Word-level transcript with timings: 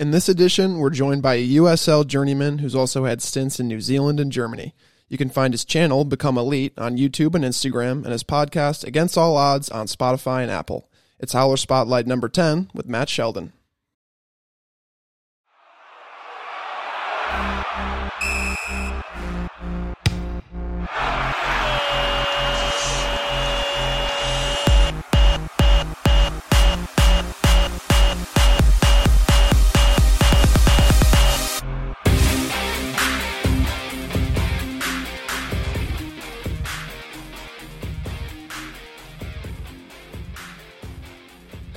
In 0.00 0.12
this 0.12 0.30
edition, 0.30 0.78
we're 0.78 0.88
joined 0.88 1.20
by 1.20 1.34
a 1.34 1.46
USL 1.46 2.06
journeyman 2.06 2.56
who's 2.56 2.74
also 2.74 3.04
had 3.04 3.20
stints 3.20 3.60
in 3.60 3.68
New 3.68 3.82
Zealand 3.82 4.18
and 4.18 4.32
Germany. 4.32 4.74
You 5.10 5.18
can 5.18 5.28
find 5.28 5.52
his 5.52 5.62
channel, 5.62 6.06
Become 6.06 6.38
Elite, 6.38 6.72
on 6.78 6.96
YouTube 6.96 7.34
and 7.34 7.44
Instagram, 7.44 8.04
and 8.04 8.12
his 8.12 8.24
podcast, 8.24 8.82
Against 8.82 9.18
All 9.18 9.36
Odds, 9.36 9.68
on 9.68 9.88
Spotify 9.88 10.40
and 10.40 10.50
Apple. 10.50 10.88
It's 11.18 11.34
Howler 11.34 11.58
Spotlight 11.58 12.06
number 12.06 12.30
10 12.30 12.70
with 12.72 12.88
Matt 12.88 13.10
Sheldon. 13.10 13.52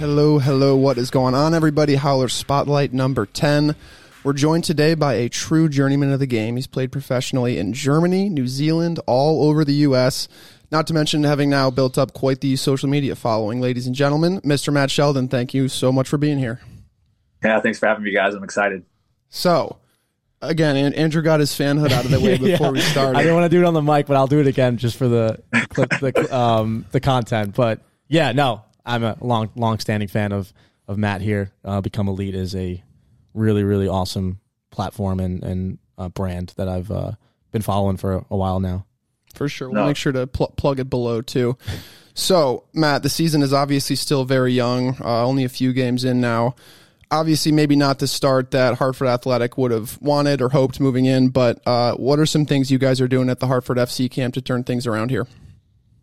Hello, 0.04 0.38
hello, 0.38 0.76
what 0.76 0.98
is 0.98 1.10
going 1.10 1.34
on, 1.34 1.54
everybody? 1.54 1.96
Howler 1.96 2.28
Spotlight 2.28 2.92
number 2.92 3.26
10. 3.26 3.74
We're 4.26 4.34
joined 4.34 4.66
today 4.66 4.96
by 4.96 5.14
a 5.14 5.30
true 5.30 5.70
journeyman 5.70 6.12
of 6.12 6.20
the 6.20 6.28
game. 6.28 6.58
He's 6.58 6.68
played 6.68 6.92
professionally 6.92 7.58
in 7.58 7.72
Germany, 7.72 8.28
New 8.28 8.46
Zealand, 8.46 9.00
all 9.08 9.48
over 9.48 9.64
the 9.64 9.76
U.S., 9.76 10.28
not 10.72 10.88
to 10.88 10.94
mention 10.94 11.24
having 11.24 11.50
now 11.50 11.72
built 11.72 11.98
up 11.98 12.12
quite 12.12 12.42
the 12.42 12.58
social 12.58 12.90
media 12.90 13.16
following. 13.16 13.62
Ladies 13.62 13.88
and 13.88 13.96
gentlemen, 13.96 14.42
Mr. 14.42 14.74
Matt 14.74 14.92
Sheldon, 14.92 15.30
thank 15.30 15.54
you 15.54 15.70
so 15.70 15.90
much 15.90 16.10
for 16.10 16.18
being 16.18 16.38
here. 16.38 16.60
Yeah, 17.42 17.62
thanks 17.62 17.80
for 17.80 17.88
having 17.88 18.04
me, 18.04 18.12
guys. 18.12 18.34
I'm 18.34 18.44
excited. 18.44 18.84
So, 19.30 19.78
again, 20.42 20.76
Andrew 20.76 21.22
got 21.22 21.40
his 21.40 21.52
fanhood 21.52 21.94
out 21.94 22.04
of 22.04 22.12
the 22.12 22.20
way 22.20 22.38
before 22.38 22.68
yeah. 22.68 22.72
we 22.72 22.82
started. 22.82 23.18
I 23.18 23.22
didn't 23.22 23.36
want 23.38 23.50
to 23.50 23.58
do 23.58 23.64
it 23.64 23.66
on 23.66 23.74
the 23.74 23.82
mic, 23.82 24.08
but 24.08 24.18
I'll 24.18 24.28
do 24.28 24.42
it 24.42 24.48
again 24.48 24.76
just 24.76 24.98
for 24.98 25.08
the 25.08 25.42
the, 25.52 26.28
um, 26.38 26.88
the 26.92 27.00
content. 27.00 27.56
But 27.56 27.80
yeah, 28.10 28.34
no, 28.34 28.64
I'm 28.86 29.04
a 29.04 29.18
long 29.22 29.50
long 29.56 29.80
standing 29.80 30.08
fan 30.08 30.32
of 30.32 30.54
of 30.88 30.98
Matt 30.98 31.22
here. 31.22 31.52
Uh, 31.64 31.82
Become 31.82 32.08
Elite 32.08 32.36
is 32.36 32.56
a 32.56 32.84
really 33.34 33.64
really 33.64 33.88
awesome 33.88 34.40
platform 34.72 35.20
and 35.20 35.44
and 35.44 35.78
uh, 35.98 36.10
brand 36.10 36.54
that 36.58 36.68
I've 36.68 36.92
uh, 36.92 37.12
been 37.52 37.62
following 37.62 37.98
for 37.98 38.26
a 38.30 38.38
while 38.38 38.60
now. 38.60 38.86
For 39.34 39.50
sure, 39.50 39.70
we'll 39.70 39.82
no. 39.82 39.88
make 39.88 39.98
sure 39.98 40.12
to 40.12 40.28
pl- 40.28 40.54
plug 40.58 40.80
it 40.80 40.90
below 40.90 41.22
too. 41.22 41.58
So, 42.14 42.66
Matt, 42.74 43.02
the 43.02 43.10
season 43.10 43.42
is 43.42 43.54
obviously 43.54 43.96
still 43.96 44.24
very 44.24 44.54
young. 44.54 44.96
Uh, 45.02 45.26
only 45.26 45.44
a 45.44 45.50
few 45.50 45.74
games 45.74 46.04
in 46.04 46.22
now. 46.22 46.56
Obviously, 47.10 47.52
maybe 47.52 47.76
not 47.76 48.00
the 48.00 48.08
start 48.08 48.52
that 48.52 48.76
Hartford 48.76 49.08
Athletic 49.08 49.58
would 49.58 49.72
have 49.72 50.00
wanted 50.02 50.42
or 50.42 50.50
hoped 50.50 50.80
moving 50.80 51.06
in. 51.06 51.30
But 51.30 51.60
uh, 51.66 51.96
what 51.96 52.20
are 52.20 52.26
some 52.26 52.46
things 52.46 52.72
you 52.72 52.78
guys 52.78 53.02
are 53.02 53.08
doing 53.08 53.30
at 53.30 53.40
the 53.40 53.48
Hartford 53.48 53.78
FC 53.78 54.10
camp 54.10 54.34
to 54.36 54.42
turn 54.42 54.64
things 54.64 54.86
around 54.86 55.10
here? 55.10 55.28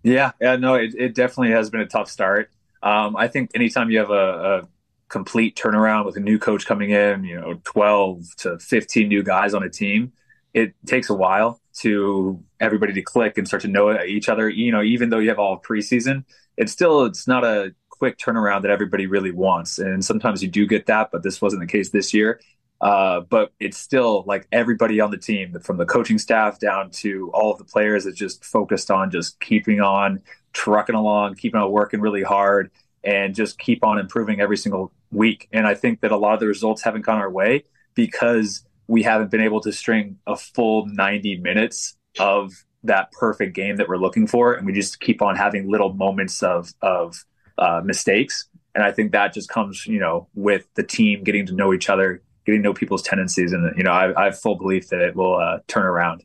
Yeah, 0.02 0.32
yeah, 0.40 0.56
no, 0.56 0.74
it, 0.74 0.94
it 0.96 1.14
definitely 1.14 1.52
has 1.52 1.70
been 1.70 1.80
a 1.80 1.86
tough 1.86 2.10
start. 2.10 2.50
Um, 2.82 3.16
I 3.16 3.28
think 3.28 3.50
anytime 3.54 3.90
you 3.90 3.98
have 3.98 4.10
a, 4.10 4.14
a, 4.14 4.68
complete 5.08 5.56
turnaround 5.56 6.06
with 6.06 6.16
a 6.16 6.20
new 6.20 6.38
coach 6.38 6.64
coming 6.66 6.90
in, 6.90 7.24
you 7.24 7.34
know, 7.34 7.60
12 7.64 8.24
to 8.36 8.58
15 8.60 9.08
new 9.08 9.24
guys 9.24 9.54
on 9.54 9.64
a 9.64 9.68
team, 9.68 10.12
it 10.54 10.72
takes 10.86 11.10
a 11.10 11.14
while 11.14 11.60
to 11.78 12.40
everybody 12.60 12.92
to 12.92 13.02
click 13.02 13.36
and 13.36 13.46
start 13.48 13.62
to 13.62 13.68
know 13.68 14.00
each 14.04 14.28
other. 14.28 14.48
You 14.48 14.70
know, 14.70 14.82
even 14.82 15.10
though 15.10 15.18
you 15.18 15.28
have 15.28 15.40
all 15.40 15.60
preseason, 15.60 16.24
it's 16.56 16.70
still 16.70 17.06
it's 17.06 17.26
not 17.26 17.42
a 17.42 17.74
quick 17.88 18.18
turnaround 18.18 18.62
that 18.62 18.70
everybody 18.70 19.06
really 19.06 19.30
wants. 19.30 19.78
And 19.78 20.04
sometimes 20.04 20.42
you 20.42 20.48
do 20.48 20.66
get 20.66 20.86
that, 20.86 21.10
but 21.10 21.22
this 21.22 21.42
wasn't 21.42 21.60
the 21.60 21.66
case 21.66 21.90
this 21.90 22.14
year. 22.14 22.40
Uh, 22.80 23.20
but 23.20 23.52
it's 23.60 23.76
still 23.76 24.24
like 24.26 24.48
everybody 24.52 25.00
on 25.00 25.10
the 25.10 25.18
team, 25.18 25.58
from 25.60 25.76
the 25.76 25.84
coaching 25.84 26.18
staff 26.18 26.58
down 26.58 26.90
to 26.90 27.30
all 27.34 27.52
of 27.52 27.58
the 27.58 27.64
players, 27.64 28.06
is 28.06 28.16
just 28.16 28.44
focused 28.44 28.90
on 28.90 29.10
just 29.10 29.38
keeping 29.40 29.80
on 29.80 30.22
trucking 30.52 30.94
along, 30.94 31.34
keeping 31.34 31.60
on 31.60 31.70
working 31.70 32.00
really 32.00 32.22
hard, 32.22 32.70
and 33.04 33.34
just 33.34 33.58
keep 33.58 33.84
on 33.84 33.98
improving 33.98 34.40
every 34.40 34.56
single 34.56 34.92
week. 35.10 35.48
And 35.52 35.66
I 35.66 35.74
think 35.74 36.00
that 36.00 36.12
a 36.12 36.16
lot 36.16 36.34
of 36.34 36.40
the 36.40 36.46
results 36.46 36.82
haven't 36.82 37.02
gone 37.02 37.18
our 37.18 37.30
way 37.30 37.64
because 37.94 38.64
we 38.86 39.02
haven't 39.02 39.30
been 39.30 39.42
able 39.42 39.60
to 39.60 39.72
string 39.72 40.18
a 40.26 40.36
full 40.36 40.86
90 40.86 41.36
minutes 41.38 41.96
of 42.18 42.52
that 42.84 43.12
perfect 43.12 43.54
game 43.54 43.76
that 43.76 43.88
we're 43.88 43.98
looking 43.98 44.26
for, 44.26 44.54
and 44.54 44.66
we 44.66 44.72
just 44.72 45.00
keep 45.00 45.20
on 45.20 45.36
having 45.36 45.70
little 45.70 45.92
moments 45.92 46.42
of 46.42 46.72
of 46.80 47.24
uh, 47.58 47.82
mistakes. 47.84 48.46
And 48.74 48.84
I 48.84 48.92
think 48.92 49.12
that 49.12 49.34
just 49.34 49.48
comes, 49.48 49.86
you 49.86 49.98
know, 49.98 50.28
with 50.34 50.66
the 50.74 50.82
team 50.82 51.24
getting 51.24 51.44
to 51.46 51.52
know 51.52 51.74
each 51.74 51.90
other, 51.90 52.22
getting 52.50 52.62
to 52.62 52.68
know 52.68 52.74
people's 52.74 53.02
tendencies, 53.02 53.52
and 53.52 53.72
you 53.76 53.82
know, 53.82 53.92
I, 53.92 54.20
I 54.20 54.24
have 54.26 54.38
full 54.38 54.56
belief 54.56 54.88
that 54.88 55.00
it 55.00 55.16
will 55.16 55.36
uh, 55.36 55.58
turn 55.66 55.84
around. 55.84 56.24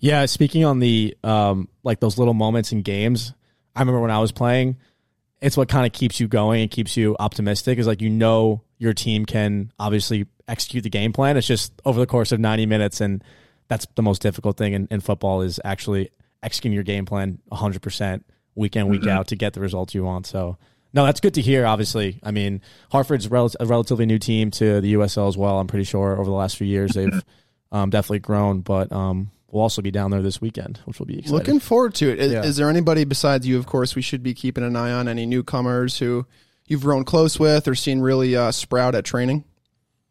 Yeah, 0.00 0.26
speaking 0.26 0.64
on 0.64 0.78
the 0.78 1.16
um, 1.24 1.68
like 1.82 2.00
those 2.00 2.18
little 2.18 2.34
moments 2.34 2.72
in 2.72 2.82
games, 2.82 3.32
I 3.74 3.80
remember 3.80 4.00
when 4.00 4.10
I 4.10 4.18
was 4.18 4.32
playing, 4.32 4.76
it's 5.40 5.56
what 5.56 5.68
kind 5.68 5.86
of 5.86 5.92
keeps 5.92 6.20
you 6.20 6.28
going 6.28 6.62
and 6.62 6.70
keeps 6.70 6.96
you 6.96 7.16
optimistic. 7.18 7.78
Is 7.78 7.86
like 7.86 8.00
you 8.00 8.10
know 8.10 8.62
your 8.78 8.92
team 8.92 9.26
can 9.26 9.72
obviously 9.78 10.26
execute 10.48 10.82
the 10.82 10.90
game 10.90 11.12
plan. 11.12 11.36
It's 11.36 11.46
just 11.46 11.72
over 11.84 11.98
the 11.98 12.06
course 12.06 12.32
of 12.32 12.40
ninety 12.40 12.66
minutes, 12.66 13.00
and 13.00 13.22
that's 13.68 13.86
the 13.94 14.02
most 14.02 14.22
difficult 14.22 14.56
thing 14.56 14.74
in, 14.74 14.88
in 14.90 15.00
football 15.00 15.42
is 15.42 15.60
actually 15.64 16.10
executing 16.42 16.74
your 16.74 16.84
game 16.84 17.06
plan 17.06 17.38
hundred 17.50 17.82
percent 17.82 18.24
week 18.54 18.76
in 18.76 18.88
week 18.88 19.02
mm-hmm. 19.02 19.10
out 19.10 19.28
to 19.28 19.36
get 19.36 19.52
the 19.52 19.60
results 19.60 19.94
you 19.94 20.04
want. 20.04 20.26
So 20.26 20.58
no, 20.96 21.04
that's 21.04 21.20
good 21.20 21.34
to 21.34 21.42
hear. 21.42 21.66
Obviously, 21.66 22.18
I 22.22 22.30
mean 22.30 22.62
Hartford's 22.90 23.28
rel- 23.28 23.52
a 23.60 23.66
relatively 23.66 24.06
new 24.06 24.18
team 24.18 24.50
to 24.52 24.80
the 24.80 24.94
USL 24.94 25.28
as 25.28 25.36
well. 25.36 25.60
I'm 25.60 25.66
pretty 25.66 25.84
sure 25.84 26.14
over 26.14 26.24
the 26.24 26.30
last 26.30 26.56
few 26.56 26.66
years 26.66 26.90
they've 26.94 27.22
um, 27.70 27.90
definitely 27.90 28.20
grown, 28.20 28.62
but 28.62 28.90
um, 28.90 29.30
we'll 29.50 29.62
also 29.62 29.82
be 29.82 29.90
down 29.90 30.10
there 30.10 30.22
this 30.22 30.40
weekend, 30.40 30.80
which 30.86 30.98
will 30.98 31.06
be 31.06 31.18
exciting. 31.18 31.36
Looking 31.36 31.60
forward 31.60 31.94
to 31.96 32.10
it. 32.10 32.18
Is, 32.18 32.32
yeah. 32.32 32.42
is 32.42 32.56
there 32.56 32.70
anybody 32.70 33.04
besides 33.04 33.46
you? 33.46 33.58
Of 33.58 33.66
course, 33.66 33.94
we 33.94 34.02
should 34.02 34.22
be 34.22 34.34
keeping 34.34 34.64
an 34.64 34.74
eye 34.74 34.90
on 34.90 35.06
any 35.06 35.26
newcomers 35.26 35.98
who 35.98 36.26
you've 36.66 36.82
grown 36.82 37.04
close 37.04 37.38
with 37.38 37.68
or 37.68 37.74
seen 37.74 38.00
really 38.00 38.34
uh, 38.34 38.50
sprout 38.50 38.94
at 38.94 39.04
training. 39.04 39.44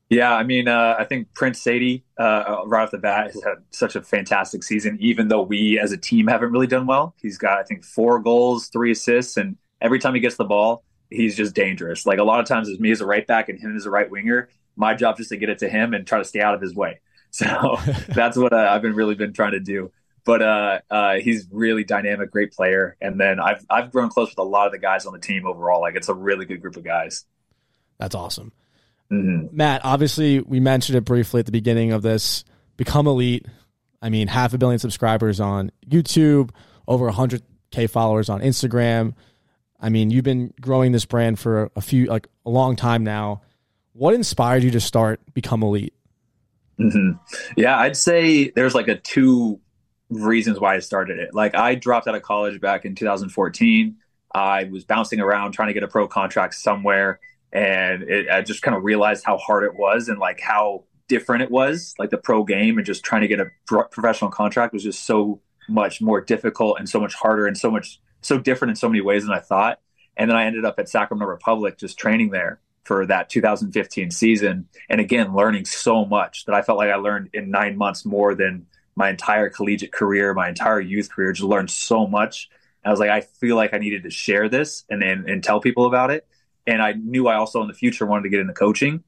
Yeah, 0.09 0.35
I 0.35 0.43
mean, 0.43 0.67
uh, 0.67 0.95
I 0.99 1.05
think 1.05 1.33
Prince 1.33 1.63
Saydee, 1.63 2.03
uh, 2.19 2.61
right 2.67 2.83
off 2.83 2.91
the 2.91 2.99
bat, 2.99 3.31
has 3.33 3.43
had 3.43 3.55
such 3.71 3.95
a 3.95 4.03
fantastic 4.03 4.63
season. 4.63 4.97
Even 5.01 5.29
though 5.29 5.41
we 5.41 5.79
as 5.79 5.91
a 5.91 5.97
team 5.97 6.27
haven't 6.27 6.51
really 6.51 6.67
done 6.67 6.85
well, 6.85 7.15
he's 7.19 7.39
got 7.39 7.57
I 7.57 7.63
think 7.63 7.83
four 7.83 8.19
goals, 8.19 8.67
three 8.67 8.91
assists, 8.91 9.35
and 9.35 9.57
every 9.81 9.99
time 9.99 10.13
he 10.13 10.19
gets 10.19 10.35
the 10.35 10.45
ball, 10.45 10.83
he's 11.09 11.35
just 11.35 11.55
dangerous. 11.55 12.05
Like 12.05 12.19
a 12.19 12.23
lot 12.23 12.39
of 12.39 12.47
times, 12.47 12.69
it's 12.69 12.79
me 12.79 12.91
as 12.91 13.01
a 13.01 13.05
right 13.05 13.25
back 13.25 13.49
and 13.49 13.59
him 13.59 13.75
as 13.75 13.85
a 13.85 13.89
right 13.89 14.09
winger. 14.09 14.49
My 14.75 14.93
job 14.93 15.19
is 15.19 15.29
to 15.29 15.37
get 15.37 15.49
it 15.49 15.59
to 15.59 15.69
him 15.69 15.93
and 15.93 16.05
try 16.05 16.19
to 16.19 16.25
stay 16.25 16.41
out 16.41 16.55
of 16.55 16.61
his 16.61 16.75
way. 16.75 17.01
So 17.35 17.75
that's 18.07 18.37
what 18.37 18.53
uh, 18.53 18.69
I've 18.71 18.81
been 18.81 18.95
really 18.95 19.15
been 19.15 19.33
trying 19.33 19.51
to 19.51 19.59
do. 19.59 19.91
But 20.23 20.41
uh, 20.41 20.79
uh, 20.89 21.15
he's 21.15 21.45
really 21.51 21.83
dynamic, 21.83 22.31
great 22.31 22.53
player. 22.53 22.95
And 23.01 23.19
then 23.19 23.41
I've 23.41 23.65
I've 23.69 23.91
grown 23.91 24.07
close 24.07 24.29
with 24.29 24.39
a 24.39 24.43
lot 24.43 24.67
of 24.67 24.71
the 24.71 24.79
guys 24.79 25.05
on 25.05 25.11
the 25.11 25.19
team 25.19 25.45
overall. 25.45 25.81
Like 25.81 25.95
it's 25.95 26.07
a 26.07 26.13
really 26.13 26.45
good 26.45 26.61
group 26.61 26.77
of 26.77 26.85
guys. 26.85 27.25
That's 27.99 28.15
awesome. 28.15 28.53
Mm-hmm. 29.11 29.55
Matt, 29.55 29.81
obviously 29.83 30.39
we 30.39 30.61
mentioned 30.61 30.97
it 30.97 31.01
briefly 31.01 31.39
at 31.39 31.45
the 31.45 31.51
beginning 31.51 31.91
of 31.91 32.01
this. 32.01 32.45
Become 32.77 33.05
elite. 33.05 33.45
I 34.01 34.09
mean, 34.09 34.29
half 34.29 34.53
a 34.53 34.57
billion 34.57 34.79
subscribers 34.79 35.39
on 35.41 35.71
YouTube, 35.85 36.51
over 36.87 37.11
100k 37.11 37.89
followers 37.89 38.29
on 38.29 38.41
Instagram. 38.41 39.13
I 39.85 39.89
mean, 39.89 40.09
you've 40.09 40.23
been 40.23 40.51
growing 40.59 40.93
this 40.93 41.05
brand 41.05 41.37
for 41.37 41.69
a 41.75 41.81
few 41.81 42.07
like 42.07 42.27
a 42.43 42.49
long 42.49 42.75
time 42.75 43.03
now. 43.03 43.43
What 43.93 44.15
inspired 44.15 44.63
you 44.63 44.71
to 44.71 44.79
start 44.79 45.21
Become 45.35 45.61
Elite? 45.61 45.93
Mm-hmm. 46.79 47.11
Yeah, 47.55 47.77
I'd 47.77 47.95
say 47.95 48.49
there's 48.49 48.73
like 48.73 48.87
a 48.87 48.95
two 48.95 49.59
reasons 50.09 50.59
why 50.59 50.75
I 50.75 50.79
started 50.79 51.19
it. 51.19 51.35
Like 51.35 51.53
I 51.53 51.75
dropped 51.75 52.07
out 52.07 52.15
of 52.15 52.23
college 52.23 52.59
back 52.59 52.83
in 52.83 52.95
2014. 52.95 53.95
I 54.33 54.63
was 54.63 54.83
bouncing 54.85 55.19
around 55.19 55.51
trying 55.51 55.67
to 55.67 55.73
get 55.75 55.83
a 55.83 55.87
pro 55.87 56.07
contract 56.07 56.55
somewhere, 56.55 57.19
and 57.53 58.01
it, 58.01 58.27
I 58.27 58.41
just 58.41 58.63
kind 58.63 58.75
of 58.75 58.83
realized 58.83 59.23
how 59.23 59.37
hard 59.37 59.65
it 59.65 59.75
was 59.75 60.09
and 60.09 60.17
like 60.17 60.39
how 60.39 60.85
different 61.07 61.43
it 61.43 61.51
was. 61.51 61.93
Like 61.99 62.09
the 62.09 62.17
pro 62.17 62.43
game 62.43 62.79
and 62.79 62.87
just 62.87 63.03
trying 63.03 63.21
to 63.21 63.27
get 63.27 63.39
a 63.39 63.51
pro- 63.67 63.87
professional 63.87 64.31
contract 64.31 64.73
was 64.73 64.81
just 64.81 65.05
so 65.05 65.41
much 65.69 66.01
more 66.01 66.21
difficult 66.21 66.79
and 66.79 66.89
so 66.89 66.99
much 66.99 67.13
harder 67.13 67.45
and 67.45 67.55
so 67.55 67.69
much 67.69 67.99
so 68.25 68.37
different 68.37 68.71
in 68.71 68.75
so 68.75 68.89
many 68.89 69.01
ways 69.01 69.23
than 69.23 69.33
I 69.33 69.39
thought. 69.39 69.79
And 70.17 70.29
then 70.29 70.37
I 70.37 70.45
ended 70.45 70.65
up 70.65 70.79
at 70.79 70.89
Sacramento 70.89 71.29
Republic 71.29 71.77
just 71.77 71.97
training 71.97 72.31
there 72.31 72.59
for 72.83 73.05
that 73.07 73.29
2015 73.29 74.11
season. 74.11 74.67
And 74.89 75.01
again, 75.01 75.35
learning 75.35 75.65
so 75.65 76.05
much 76.05 76.45
that 76.45 76.55
I 76.55 76.61
felt 76.61 76.77
like 76.77 76.89
I 76.89 76.95
learned 76.95 77.31
in 77.33 77.51
nine 77.51 77.77
months 77.77 78.05
more 78.05 78.35
than 78.35 78.67
my 78.95 79.09
entire 79.09 79.49
collegiate 79.49 79.91
career, 79.91 80.33
my 80.33 80.47
entire 80.47 80.79
youth 80.79 81.11
career, 81.11 81.33
just 81.33 81.47
learned 81.47 81.69
so 81.69 82.07
much. 82.07 82.49
And 82.83 82.89
I 82.89 82.91
was 82.91 82.99
like, 82.99 83.09
I 83.09 83.21
feel 83.21 83.55
like 83.55 83.73
I 83.73 83.77
needed 83.77 84.03
to 84.03 84.09
share 84.09 84.47
this 84.47 84.85
and, 84.89 85.03
and, 85.03 85.29
and 85.29 85.43
tell 85.43 85.59
people 85.59 85.85
about 85.85 86.11
it. 86.11 86.25
And 86.65 86.81
I 86.81 86.93
knew 86.93 87.27
I 87.27 87.35
also 87.35 87.61
in 87.61 87.67
the 87.67 87.73
future 87.73 88.05
wanted 88.05 88.23
to 88.23 88.29
get 88.29 88.39
into 88.39 88.53
coaching. 88.53 89.03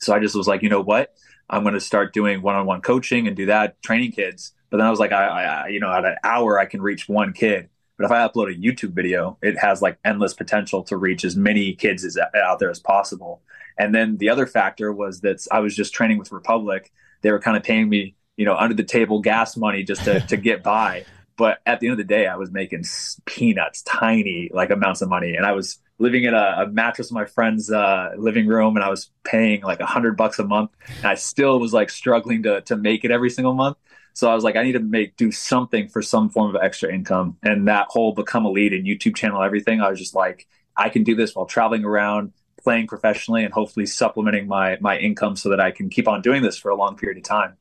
So 0.00 0.14
I 0.14 0.20
just 0.20 0.36
was 0.36 0.46
like, 0.46 0.62
you 0.62 0.68
know 0.68 0.80
what? 0.80 1.14
I'm 1.50 1.62
going 1.62 1.74
to 1.74 1.80
start 1.80 2.12
doing 2.12 2.42
one-on-one 2.42 2.82
coaching 2.82 3.26
and 3.26 3.36
do 3.36 3.46
that, 3.46 3.82
training 3.82 4.12
kids. 4.12 4.52
But 4.70 4.76
then 4.76 4.86
I 4.86 4.90
was 4.90 5.00
like, 5.00 5.12
I, 5.12 5.26
I, 5.26 5.68
you 5.68 5.80
know, 5.80 5.90
at 5.90 6.04
an 6.04 6.16
hour 6.22 6.58
I 6.58 6.66
can 6.66 6.82
reach 6.82 7.08
one 7.08 7.32
kid. 7.32 7.70
But 7.98 8.04
if 8.04 8.10
I 8.12 8.26
upload 8.26 8.54
a 8.54 8.58
YouTube 8.58 8.92
video, 8.94 9.36
it 9.42 9.58
has 9.58 9.82
like 9.82 9.98
endless 10.04 10.32
potential 10.32 10.84
to 10.84 10.96
reach 10.96 11.24
as 11.24 11.36
many 11.36 11.74
kids 11.74 12.04
as 12.04 12.16
out 12.16 12.60
there 12.60 12.70
as 12.70 12.78
possible. 12.78 13.42
And 13.76 13.94
then 13.94 14.16
the 14.18 14.30
other 14.30 14.46
factor 14.46 14.92
was 14.92 15.20
that 15.22 15.44
I 15.50 15.58
was 15.58 15.74
just 15.74 15.92
training 15.92 16.18
with 16.18 16.30
Republic. 16.30 16.92
They 17.22 17.32
were 17.32 17.40
kind 17.40 17.56
of 17.56 17.64
paying 17.64 17.88
me, 17.88 18.14
you 18.36 18.44
know, 18.44 18.56
under 18.56 18.74
the 18.74 18.84
table 18.84 19.20
gas 19.20 19.56
money 19.56 19.82
just 19.82 20.04
to, 20.04 20.20
to 20.20 20.36
get 20.36 20.62
by. 20.62 21.06
But 21.36 21.58
at 21.66 21.80
the 21.80 21.88
end 21.88 21.92
of 21.92 21.98
the 21.98 22.04
day, 22.04 22.26
I 22.26 22.36
was 22.36 22.50
making 22.50 22.84
peanuts, 23.24 23.82
tiny 23.82 24.50
like 24.52 24.70
amounts 24.70 25.02
of 25.02 25.08
money. 25.08 25.34
And 25.34 25.44
I 25.44 25.52
was 25.52 25.78
living 25.98 26.24
in 26.24 26.34
a, 26.34 26.54
a 26.58 26.66
mattress 26.68 27.10
in 27.10 27.14
my 27.14 27.24
friend's 27.24 27.70
uh, 27.70 28.10
living 28.16 28.46
room 28.46 28.76
and 28.76 28.84
I 28.84 28.88
was 28.88 29.10
paying 29.24 29.62
like 29.62 29.80
a 29.80 29.86
hundred 29.86 30.16
bucks 30.16 30.38
a 30.38 30.44
month. 30.44 30.70
And 30.98 31.06
I 31.06 31.14
still 31.14 31.58
was 31.58 31.72
like 31.72 31.90
struggling 31.90 32.44
to, 32.44 32.60
to 32.62 32.76
make 32.76 33.04
it 33.04 33.10
every 33.10 33.30
single 33.30 33.54
month. 33.54 33.76
So 34.18 34.28
I 34.28 34.34
was 34.34 34.42
like, 34.42 34.56
I 34.56 34.64
need 34.64 34.72
to 34.72 34.80
make 34.80 35.16
do 35.16 35.30
something 35.30 35.86
for 35.86 36.02
some 36.02 36.28
form 36.28 36.52
of 36.52 36.60
extra 36.60 36.92
income. 36.92 37.36
And 37.44 37.68
that 37.68 37.86
whole 37.88 38.12
Become 38.12 38.46
Elite 38.46 38.72
and 38.72 38.84
YouTube 38.84 39.14
channel, 39.14 39.40
everything, 39.40 39.80
I 39.80 39.90
was 39.90 40.00
just 40.00 40.12
like, 40.12 40.48
I 40.76 40.88
can 40.88 41.04
do 41.04 41.14
this 41.14 41.36
while 41.36 41.46
traveling 41.46 41.84
around, 41.84 42.32
playing 42.60 42.88
professionally, 42.88 43.44
and 43.44 43.54
hopefully 43.54 43.86
supplementing 43.86 44.48
my 44.48 44.76
my 44.80 44.98
income 44.98 45.36
so 45.36 45.50
that 45.50 45.60
I 45.60 45.70
can 45.70 45.88
keep 45.88 46.08
on 46.08 46.20
doing 46.20 46.42
this 46.42 46.58
for 46.58 46.68
a 46.68 46.74
long 46.74 46.96
period 46.96 47.18
of 47.18 47.22
time. 47.22 47.58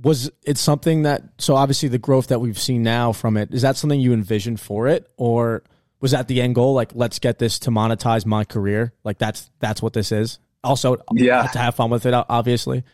Was 0.00 0.30
it 0.42 0.56
something 0.56 1.02
that 1.02 1.24
so 1.36 1.54
obviously 1.54 1.90
the 1.90 1.98
growth 1.98 2.28
that 2.28 2.40
we've 2.40 2.58
seen 2.58 2.82
now 2.82 3.12
from 3.12 3.36
it, 3.36 3.52
is 3.52 3.60
that 3.60 3.76
something 3.76 4.00
you 4.00 4.14
envisioned 4.14 4.60
for 4.60 4.88
it? 4.88 5.10
Or 5.18 5.64
was 6.00 6.12
that 6.12 6.28
the 6.28 6.40
end 6.40 6.54
goal? 6.54 6.72
Like, 6.72 6.92
let's 6.94 7.18
get 7.18 7.38
this 7.38 7.58
to 7.58 7.70
monetize 7.70 8.24
my 8.24 8.44
career. 8.44 8.94
Like 9.04 9.18
that's 9.18 9.50
that's 9.58 9.82
what 9.82 9.92
this 9.92 10.12
is. 10.12 10.38
Also, 10.64 10.96
yeah, 11.12 11.46
to 11.46 11.58
have 11.58 11.74
fun 11.74 11.90
with 11.90 12.06
it, 12.06 12.14
obviously. 12.14 12.84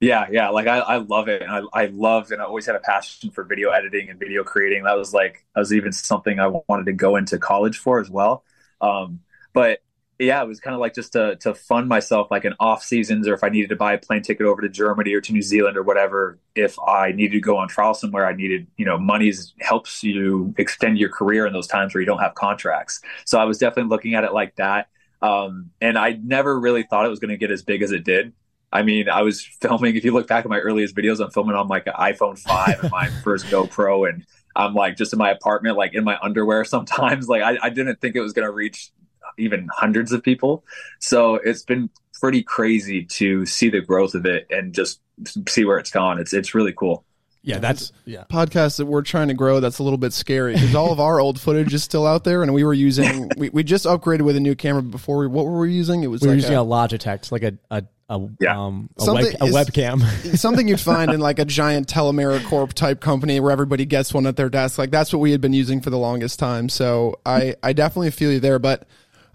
Yeah, 0.00 0.26
yeah. 0.30 0.50
Like 0.50 0.66
I, 0.66 0.78
I 0.78 0.96
love 0.98 1.28
it. 1.28 1.40
And 1.42 1.50
I, 1.50 1.62
I 1.72 1.86
love 1.86 2.30
and 2.30 2.42
I 2.42 2.44
always 2.44 2.66
had 2.66 2.76
a 2.76 2.80
passion 2.80 3.30
for 3.30 3.44
video 3.44 3.70
editing 3.70 4.10
and 4.10 4.18
video 4.18 4.44
creating. 4.44 4.84
That 4.84 4.96
was 4.96 5.14
like 5.14 5.44
that 5.54 5.60
was 5.60 5.72
even 5.72 5.92
something 5.92 6.38
I 6.38 6.48
wanted 6.68 6.86
to 6.86 6.92
go 6.92 7.16
into 7.16 7.38
college 7.38 7.78
for 7.78 7.98
as 7.98 8.10
well. 8.10 8.44
Um, 8.80 9.20
but 9.54 9.80
yeah, 10.18 10.42
it 10.42 10.46
was 10.48 10.60
kind 10.60 10.74
of 10.74 10.80
like 10.80 10.94
just 10.94 11.12
to 11.14 11.36
to 11.36 11.54
fund 11.54 11.88
myself 11.88 12.30
like 12.30 12.44
in 12.44 12.52
off 12.60 12.82
seasons 12.82 13.26
or 13.26 13.32
if 13.34 13.42
I 13.42 13.48
needed 13.48 13.70
to 13.70 13.76
buy 13.76 13.94
a 13.94 13.98
plane 13.98 14.20
ticket 14.22 14.44
over 14.46 14.60
to 14.60 14.68
Germany 14.68 15.14
or 15.14 15.22
to 15.22 15.32
New 15.32 15.40
Zealand 15.42 15.78
or 15.78 15.82
whatever. 15.82 16.38
If 16.54 16.78
I 16.78 17.12
needed 17.12 17.32
to 17.32 17.40
go 17.40 17.56
on 17.56 17.68
trial 17.68 17.94
somewhere, 17.94 18.26
I 18.26 18.34
needed, 18.34 18.66
you 18.76 18.84
know, 18.84 18.98
money 18.98 19.32
helps 19.60 20.02
you 20.02 20.54
extend 20.58 20.98
your 20.98 21.08
career 21.10 21.46
in 21.46 21.54
those 21.54 21.66
times 21.66 21.94
where 21.94 22.02
you 22.02 22.06
don't 22.06 22.20
have 22.20 22.34
contracts. 22.34 23.00
So 23.24 23.38
I 23.38 23.44
was 23.44 23.56
definitely 23.58 23.88
looking 23.88 24.14
at 24.14 24.24
it 24.24 24.34
like 24.34 24.56
that. 24.56 24.88
Um, 25.22 25.70
and 25.80 25.96
I 25.96 26.18
never 26.22 26.58
really 26.60 26.82
thought 26.82 27.06
it 27.06 27.08
was 27.08 27.18
going 27.18 27.30
to 27.30 27.38
get 27.38 27.50
as 27.50 27.62
big 27.62 27.80
as 27.82 27.92
it 27.92 28.04
did. 28.04 28.34
I 28.72 28.82
mean, 28.82 29.08
I 29.08 29.22
was 29.22 29.42
filming. 29.42 29.96
If 29.96 30.04
you 30.04 30.12
look 30.12 30.26
back 30.26 30.44
at 30.44 30.50
my 30.50 30.58
earliest 30.58 30.94
videos, 30.94 31.22
I'm 31.22 31.30
filming 31.30 31.56
on 31.56 31.68
like 31.68 31.86
an 31.86 31.94
iPhone 31.94 32.38
five 32.38 32.80
and 32.82 32.90
my 32.90 33.08
first 33.24 33.46
GoPro, 33.46 34.08
and 34.08 34.24
I'm 34.54 34.74
like 34.74 34.96
just 34.96 35.12
in 35.12 35.18
my 35.18 35.30
apartment, 35.30 35.76
like 35.76 35.94
in 35.94 36.04
my 36.04 36.18
underwear. 36.20 36.64
Sometimes, 36.64 37.28
like 37.28 37.42
I, 37.42 37.58
I 37.62 37.70
didn't 37.70 38.00
think 38.00 38.16
it 38.16 38.20
was 38.20 38.32
going 38.32 38.46
to 38.46 38.52
reach 38.52 38.90
even 39.38 39.68
hundreds 39.72 40.12
of 40.12 40.22
people. 40.22 40.64
So 40.98 41.36
it's 41.36 41.62
been 41.62 41.90
pretty 42.20 42.42
crazy 42.42 43.04
to 43.04 43.44
see 43.46 43.68
the 43.68 43.80
growth 43.80 44.14
of 44.14 44.26
it 44.26 44.46
and 44.50 44.74
just 44.74 45.00
see 45.48 45.64
where 45.64 45.78
it's 45.78 45.90
gone. 45.90 46.18
It's 46.18 46.32
it's 46.32 46.54
really 46.54 46.72
cool. 46.72 47.04
Yeah, 47.42 47.58
that's 47.58 47.92
yeah. 48.04 48.24
Podcast 48.28 48.78
that 48.78 48.86
we're 48.86 49.02
trying 49.02 49.28
to 49.28 49.34
grow 49.34 49.60
that's 49.60 49.78
a 49.78 49.84
little 49.84 49.98
bit 49.98 50.12
scary 50.12 50.54
because 50.54 50.74
all 50.74 50.90
of 50.90 50.98
our 50.98 51.20
old 51.20 51.38
footage 51.38 51.72
is 51.72 51.84
still 51.84 52.04
out 52.04 52.24
there, 52.24 52.42
and 52.42 52.52
we 52.52 52.64
were 52.64 52.74
using 52.74 53.30
we, 53.36 53.50
we 53.50 53.62
just 53.62 53.84
upgraded 53.86 54.22
with 54.22 54.34
a 54.34 54.40
new 54.40 54.56
camera 54.56 54.82
before. 54.82 55.18
We, 55.18 55.28
what 55.28 55.46
were 55.46 55.60
we 55.60 55.72
using? 55.72 56.02
It 56.02 56.08
was 56.08 56.22
we 56.22 56.28
were 56.28 56.34
like 56.34 56.42
using 56.42 56.56
a, 56.56 56.62
a 56.62 56.66
Logitech, 56.66 57.30
like 57.30 57.44
a 57.44 57.56
a 57.70 57.84
a, 58.08 58.20
Yeah. 58.40 58.60
um, 58.66 58.88
a, 58.98 59.12
web, 59.12 59.24
a 59.40 59.44
is- 59.44 59.54
webcam. 59.54 60.02
something 60.38 60.68
you'd 60.68 60.80
find 60.80 61.10
in 61.12 61.20
like 61.20 61.38
a 61.38 61.44
giant 61.60 61.88
Telemera 61.88 62.44
Corp 62.44 62.72
type 62.72 63.00
company 63.00 63.40
where 63.40 63.50
everybody 63.50 63.84
gets 63.84 64.14
one 64.14 64.26
at 64.26 64.36
their 64.36 64.48
desk. 64.48 64.78
Like 64.78 64.90
that's 64.90 65.12
what 65.12 65.18
we 65.18 65.32
had 65.32 65.40
been 65.40 65.52
using 65.52 65.80
for 65.80 65.90
the 65.90 65.98
longest 65.98 66.38
time. 66.38 66.68
So 66.68 67.18
I, 67.26 67.56
I 67.62 67.72
definitely 67.72 68.10
feel 68.12 68.32
you 68.32 68.40
there. 68.40 68.58
But 68.58 68.86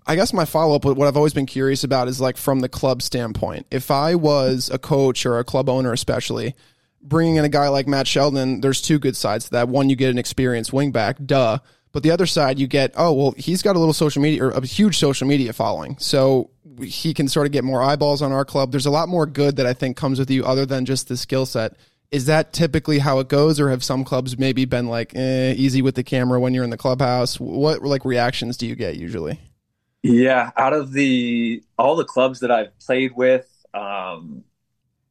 I 0.08 0.16
guess 0.16 0.34
my 0.34 0.46
follow 0.46 0.76
up, 0.76 0.86
what 0.86 1.08
I've 1.08 1.18
always 1.18 1.34
been 1.34 1.46
curious 1.46 1.84
about 1.84 2.08
is 2.08 2.20
like 2.22 2.38
from 2.38 2.62
the 2.62 2.70
club 2.70 3.02
standpoint. 3.02 3.68
If 3.72 3.92
I 3.92 4.16
was 4.16 4.70
a 4.74 4.80
coach 4.80 5.26
or 5.26 5.38
a 5.40 5.44
club 5.44 5.70
owner, 5.70 5.92
especially 5.94 6.56
bringing 7.04 7.36
in 7.38 7.46
a 7.46 7.50
guy 7.50 7.68
like 7.68 7.88
Matt 7.88 8.08
Sheldon, 8.08 8.62
there's 8.62 8.82
two 8.82 9.00
good 9.00 9.16
sides 9.16 9.46
to 9.46 9.52
that. 9.52 9.70
One, 9.70 9.90
you 9.90 9.96
get 9.96 10.10
an 10.12 10.18
experienced 10.18 10.72
wingback, 10.72 11.26
duh. 11.26 11.60
But 11.92 12.04
the 12.04 12.12
other 12.12 12.26
side, 12.26 12.58
you 12.58 12.68
get, 12.68 12.94
oh, 12.96 13.12
well, 13.12 13.34
he's 13.38 13.62
got 13.62 13.76
a 13.76 13.80
little 13.80 13.94
social 13.94 14.22
media 14.22 14.46
or 14.46 14.52
a 14.52 14.66
huge 14.66 14.98
social 14.98 15.28
media 15.28 15.52
following. 15.52 15.98
So 16.00 16.50
he 16.82 17.14
can 17.14 17.28
sort 17.28 17.46
of 17.46 17.52
get 17.52 17.64
more 17.64 17.82
eyeballs 17.82 18.22
on 18.22 18.32
our 18.32 18.46
club. 18.46 18.72
There's 18.72 18.86
a 18.86 18.92
lot 18.92 19.10
more 19.10 19.26
good 19.26 19.58
that 19.58 19.66
I 19.66 19.74
think 19.74 19.98
comes 19.98 20.20
with 20.20 20.32
you 20.32 20.46
other 20.46 20.66
than 20.66 20.86
just 20.86 21.08
the 21.08 21.18
skill 21.18 21.46
set. 21.46 21.76
Is 22.12 22.26
that 22.26 22.54
typically 22.54 23.00
how 23.00 23.20
it 23.20 23.30
goes, 23.30 23.60
or 23.60 23.70
have 23.70 23.84
some 23.84 24.04
clubs 24.04 24.38
maybe 24.38 24.66
been 24.66 24.88
like 24.88 25.14
eh, 25.16 25.54
easy 25.54 25.82
with 25.82 25.96
the 25.96 26.04
camera 26.04 26.40
when 26.40 26.54
you're 26.54 26.64
in 26.64 26.70
the 26.70 26.78
clubhouse? 26.78 27.40
What 27.40 27.84
like 27.84 28.04
reactions 28.04 28.58
do 28.58 28.68
you 28.68 28.76
get 28.76 28.98
usually? 28.98 29.40
Yeah, 30.04 30.52
out 30.58 30.74
of 30.74 30.92
the 30.92 31.64
all 31.78 31.96
the 31.96 32.04
clubs 32.04 32.42
that 32.42 32.52
I've 32.52 32.78
played 32.80 33.16
with, 33.16 33.48
um, 33.74 34.44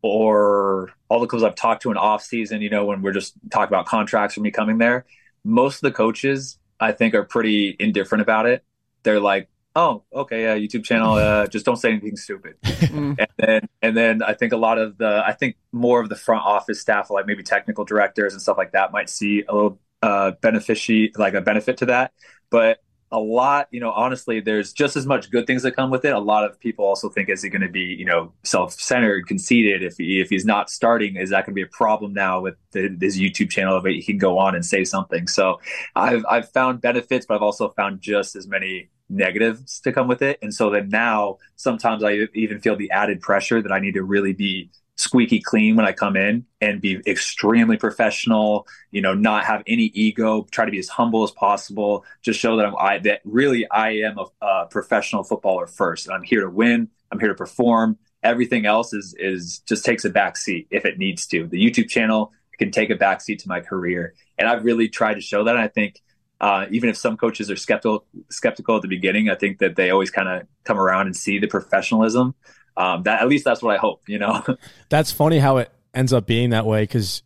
or 0.03 0.91
all 1.09 1.21
the 1.21 1.27
clubs 1.27 1.43
I've 1.43 1.55
talked 1.55 1.83
to 1.83 1.91
in 1.91 1.97
off 1.97 2.23
season, 2.23 2.61
you 2.61 2.69
know, 2.69 2.85
when 2.85 3.01
we're 3.01 3.13
just 3.13 3.35
talking 3.51 3.69
about 3.69 3.87
contracts 3.87 4.35
for 4.35 4.41
me 4.41 4.51
coming 4.51 4.77
there, 4.77 5.07
most 5.43 5.77
of 5.77 5.81
the 5.83 5.93
coaches 5.93 6.59
I 6.81 6.93
think 6.93 7.15
are 7.15 7.25
pretty 7.25 7.77
indifferent 7.79 8.23
about 8.23 8.47
it. 8.47 8.65
They're 9.03 9.21
like, 9.21 9.49
"Oh, 9.77 10.05
okay, 10.13 10.43
yeah, 10.43 10.57
YouTube 10.57 10.85
channel, 10.85 11.15
uh, 11.15 11.47
just 11.49 11.67
don't 11.67 11.77
say 11.77 11.91
anything 11.91 12.17
stupid." 12.17 12.57
Mm. 12.63 13.17
and 13.19 13.29
then 13.37 13.69
and 13.83 13.97
then 13.97 14.23
I 14.23 14.35
think 14.35 14.53
a 14.53 14.57
lot 14.57 14.79
of 14.79 14.99
the 14.99 15.23
I 15.25 15.33
think 15.33 15.57
more 15.73 16.01
of 16.01 16.09
the 16.09 16.17
front 16.17 16.45
office 16.45 16.81
staff, 16.81 17.11
like 17.11 17.27
maybe 17.27 17.43
technical 17.43 17.85
directors 17.85 18.33
and 18.33 18.43
stuff 18.43 18.57
like 18.57 18.73
that, 18.73 18.93
might 18.93 19.11
see 19.11 19.45
a 19.49 19.55
little 19.55 19.79
uh, 20.03 20.33
benefici 20.43 21.17
like 21.19 21.35
a 21.35 21.41
benefit 21.41 21.79
to 21.79 21.87
that, 21.87 22.13
but 22.51 22.79
a 23.13 23.19
lot, 23.19 23.67
you 23.71 23.81
know, 23.81 23.91
honestly, 23.91 24.41
there's 24.41 24.73
just 24.73 24.97
as 24.97 25.05
much 25.05 25.31
good 25.31 25.47
things 25.47 25.63
that 25.63 25.73
come 25.73 25.91
with 25.91 26.05
it. 26.05 26.13
A 26.13 26.19
lot 26.19 26.45
of 26.45 26.61
people 26.61 26.85
also 26.85 27.09
think, 27.09 27.29
is 27.29 27.43
he 27.43 27.49
going 27.49 27.63
to 27.63 27.69
be, 27.69 27.81
you 27.81 28.05
know, 28.05 28.33
self-centered, 28.45 29.27
conceited? 29.27 29.83
If 29.83 29.97
he, 29.97 30.21
if 30.21 30.31
he's 30.31 30.45
not 30.45 30.71
starting, 30.71 31.17
is 31.17 31.31
that 31.31 31.45
going 31.45 31.53
to 31.53 31.59
be 31.59 31.63
a 31.63 31.67
problem 31.67 32.13
now 32.13 32.41
with 32.41 32.55
the, 32.73 32.97
his 33.01 33.19
YouTube 33.19 33.51
channel? 33.51 33.77
If 33.79 33.85
he 33.85 34.03
can 34.03 34.19
go 34.19 34.39
on 34.39 34.55
and 34.55 34.65
say 34.65 34.85
something. 34.85 35.27
So 35.27 35.61
I've 35.97 36.25
I've 36.31 36.51
found 36.51 36.81
benefits, 36.81 37.27
but 37.27 37.35
I've 37.35 37.43
also 37.43 37.71
found 37.71 38.01
just 38.01 38.37
as 38.37 38.47
many 38.47 38.91
negatives 39.09 39.81
to 39.81 39.93
come 39.93 40.07
with 40.07 40.23
it. 40.23 40.39
And 40.41 40.55
so 40.55 40.71
then 40.71 40.89
now 40.89 41.39
sometimes 41.57 42.05
I 42.05 42.29
even 42.35 42.61
feel 42.61 42.77
the 42.77 42.93
added 42.93 43.21
pressure 43.21 43.61
that 43.61 43.73
I 43.73 43.81
need 43.81 43.95
to 43.95 44.05
really 44.05 44.33
be 44.33 44.71
squeaky 45.01 45.41
clean 45.41 45.77
when 45.77 45.87
I 45.87 45.93
come 45.93 46.15
in 46.15 46.45
and 46.61 46.81
be 46.81 47.01
extremely 47.07 47.79
professional, 47.79 48.67
you 48.91 49.01
know, 49.01 49.15
not 49.15 49.45
have 49.45 49.63
any 49.67 49.85
ego, 49.95 50.47
try 50.51 50.67
to 50.67 50.71
be 50.71 50.79
as 50.79 50.89
humble 50.89 51.23
as 51.23 51.31
possible, 51.31 52.05
just 52.23 52.39
show 52.39 52.57
that 52.57 52.67
I'm 52.67 52.77
I 52.77 52.99
that 52.99 53.23
really 53.25 53.69
I 53.71 53.91
am 53.91 54.19
a, 54.19 54.27
a 54.45 54.67
professional 54.67 55.23
footballer 55.25 55.67
first. 55.67 56.07
And 56.07 56.15
I'm 56.15 56.23
here 56.23 56.43
to 56.43 56.51
win, 56.51 56.89
I'm 57.11 57.19
here 57.19 57.31
to 57.31 57.35
perform. 57.35 57.99
Everything 58.23 58.67
else 58.67 58.93
is 58.93 59.15
is 59.19 59.61
just 59.61 59.85
takes 59.85 60.05
a 60.05 60.11
back 60.11 60.37
seat 60.37 60.69
if 60.71 60.85
it 60.85 60.99
needs 60.99 61.27
to. 61.29 61.47
The 61.47 61.63
YouTube 61.65 61.89
channel 61.89 62.33
can 62.59 62.71
take 62.71 62.91
a 62.91 62.95
back 62.97 63.23
seat 63.23 63.39
to 63.41 63.49
my 63.49 63.61
career. 63.61 64.15
And 64.37 64.47
I've 64.47 64.65
really 64.65 64.89
tried 64.89 65.15
to 65.15 65.23
show 65.23 65.45
that. 65.45 65.55
And 65.55 65.65
I 65.65 65.69
think 65.69 66.03
uh, 66.43 66.67
even 66.71 66.91
if 66.91 66.97
some 66.97 67.17
coaches 67.17 67.51
are 67.51 67.57
skeptical 67.57 68.05
skeptical 68.31 68.77
at 68.77 68.83
the 68.83 68.89
beginning, 68.89 69.31
I 69.31 69.35
think 69.35 69.59
that 69.61 69.77
they 69.77 69.91
always 69.91 70.11
kind 70.11 70.29
of 70.29 70.47
come 70.65 70.79
around 70.79 71.07
and 71.07 71.17
see 71.17 71.39
the 71.39 71.47
professionalism 71.47 72.35
um, 72.81 73.03
that 73.05 73.21
at 73.23 73.29
least 73.29 73.45
that's 73.45 73.63
what 73.63 73.75
I 73.75 73.79
hope, 73.79 74.09
you 74.09 74.19
know. 74.19 74.43
That's 74.89 75.13
funny 75.13 75.39
how 75.39 75.59
it 75.59 75.71
ends 75.95 76.13
up 76.13 76.27
being 76.27 76.51
that 76.51 76.67
way 76.67 76.83
because 76.85 77.23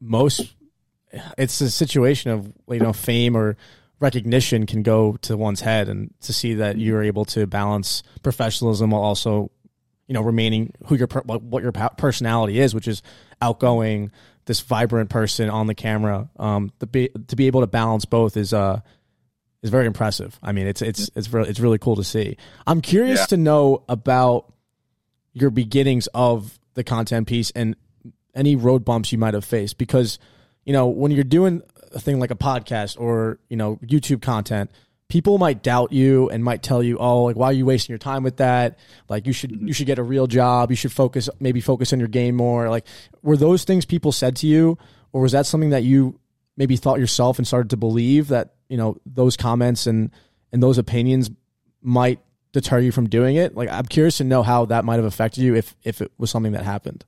most 0.00 0.54
it's 1.36 1.60
a 1.60 1.70
situation 1.70 2.30
of 2.30 2.52
you 2.68 2.78
know 2.80 2.92
fame 2.92 3.36
or 3.36 3.56
recognition 4.00 4.66
can 4.66 4.82
go 4.82 5.16
to 5.22 5.36
one's 5.36 5.60
head, 5.60 5.88
and 5.88 6.12
to 6.22 6.32
see 6.32 6.54
that 6.54 6.78
you're 6.78 7.02
able 7.02 7.24
to 7.26 7.46
balance 7.46 8.02
professionalism 8.22 8.90
while 8.90 9.02
also 9.02 9.50
you 10.08 10.14
know 10.14 10.22
remaining 10.22 10.72
who 10.86 10.96
your 10.96 11.08
what 11.24 11.62
your 11.62 11.72
personality 11.72 12.58
is, 12.60 12.74
which 12.74 12.88
is 12.88 13.02
outgoing, 13.40 14.10
this 14.46 14.60
vibrant 14.60 15.10
person 15.10 15.48
on 15.50 15.66
the 15.66 15.74
camera. 15.74 16.28
Um, 16.38 16.72
the 16.78 16.86
be, 16.86 17.08
to 17.28 17.36
be 17.36 17.46
able 17.46 17.60
to 17.60 17.66
balance 17.66 18.04
both 18.04 18.36
is 18.36 18.52
uh 18.52 18.80
is 19.62 19.70
very 19.70 19.86
impressive. 19.86 20.38
I 20.42 20.52
mean, 20.52 20.66
it's 20.66 20.82
it's 20.82 21.10
it's 21.14 21.32
really 21.32 21.48
it's 21.50 21.60
really 21.60 21.78
cool 21.78 21.96
to 21.96 22.04
see. 22.04 22.36
I'm 22.66 22.80
curious 22.80 23.20
Yeah. 23.20 23.26
to 23.26 23.36
know 23.36 23.84
about 23.88 24.52
your 25.32 25.50
beginnings 25.50 26.06
of 26.08 26.58
the 26.74 26.84
content 26.84 27.26
piece 27.26 27.50
and 27.52 27.76
any 28.34 28.56
road 28.56 28.84
bumps 28.84 29.12
you 29.12 29.18
might 29.18 29.34
have 29.34 29.44
faced. 29.44 29.78
Because 29.78 30.18
you 30.64 30.72
know 30.72 30.88
when 30.88 31.10
you're 31.10 31.24
doing 31.24 31.62
a 31.92 32.00
thing 32.00 32.18
like 32.18 32.30
a 32.30 32.36
podcast 32.36 32.98
or 32.98 33.38
you 33.48 33.56
know 33.56 33.76
YouTube 33.84 34.22
content 34.22 34.70
people 35.12 35.36
might 35.36 35.62
doubt 35.62 35.92
you 35.92 36.30
and 36.30 36.42
might 36.42 36.62
tell 36.62 36.82
you 36.82 36.96
oh 36.98 37.24
like 37.24 37.36
why 37.36 37.48
are 37.48 37.52
you 37.52 37.66
wasting 37.66 37.92
your 37.92 37.98
time 37.98 38.22
with 38.22 38.38
that? 38.38 38.78
Like 39.10 39.26
you 39.26 39.34
should 39.34 39.50
you 39.60 39.74
should 39.74 39.86
get 39.86 39.98
a 39.98 40.02
real 40.02 40.26
job. 40.26 40.70
You 40.70 40.76
should 40.76 40.90
focus 40.90 41.28
maybe 41.38 41.60
focus 41.60 41.92
on 41.92 41.98
your 41.98 42.08
game 42.08 42.34
more. 42.34 42.70
Like 42.70 42.86
were 43.22 43.36
those 43.36 43.64
things 43.64 43.84
people 43.84 44.10
said 44.10 44.36
to 44.36 44.46
you 44.46 44.78
or 45.12 45.20
was 45.20 45.32
that 45.32 45.44
something 45.44 45.70
that 45.70 45.82
you 45.82 46.18
maybe 46.56 46.76
thought 46.76 46.98
yourself 46.98 47.38
and 47.38 47.46
started 47.46 47.70
to 47.70 47.76
believe 47.76 48.28
that 48.28 48.54
you 48.70 48.78
know 48.78 48.96
those 49.04 49.36
comments 49.36 49.86
and 49.86 50.10
and 50.50 50.62
those 50.62 50.78
opinions 50.78 51.30
might 51.82 52.20
deter 52.52 52.78
you 52.78 52.92
from 52.92 53.08
doing 53.08 53.36
it 53.36 53.54
like 53.56 53.68
i'm 53.70 53.86
curious 53.86 54.18
to 54.18 54.24
know 54.24 54.42
how 54.42 54.64
that 54.64 54.84
might 54.84 54.96
have 54.96 55.04
affected 55.04 55.42
you 55.42 55.54
if 55.54 55.74
if 55.84 56.00
it 56.00 56.12
was 56.18 56.30
something 56.30 56.52
that 56.52 56.64
happened 56.64 57.04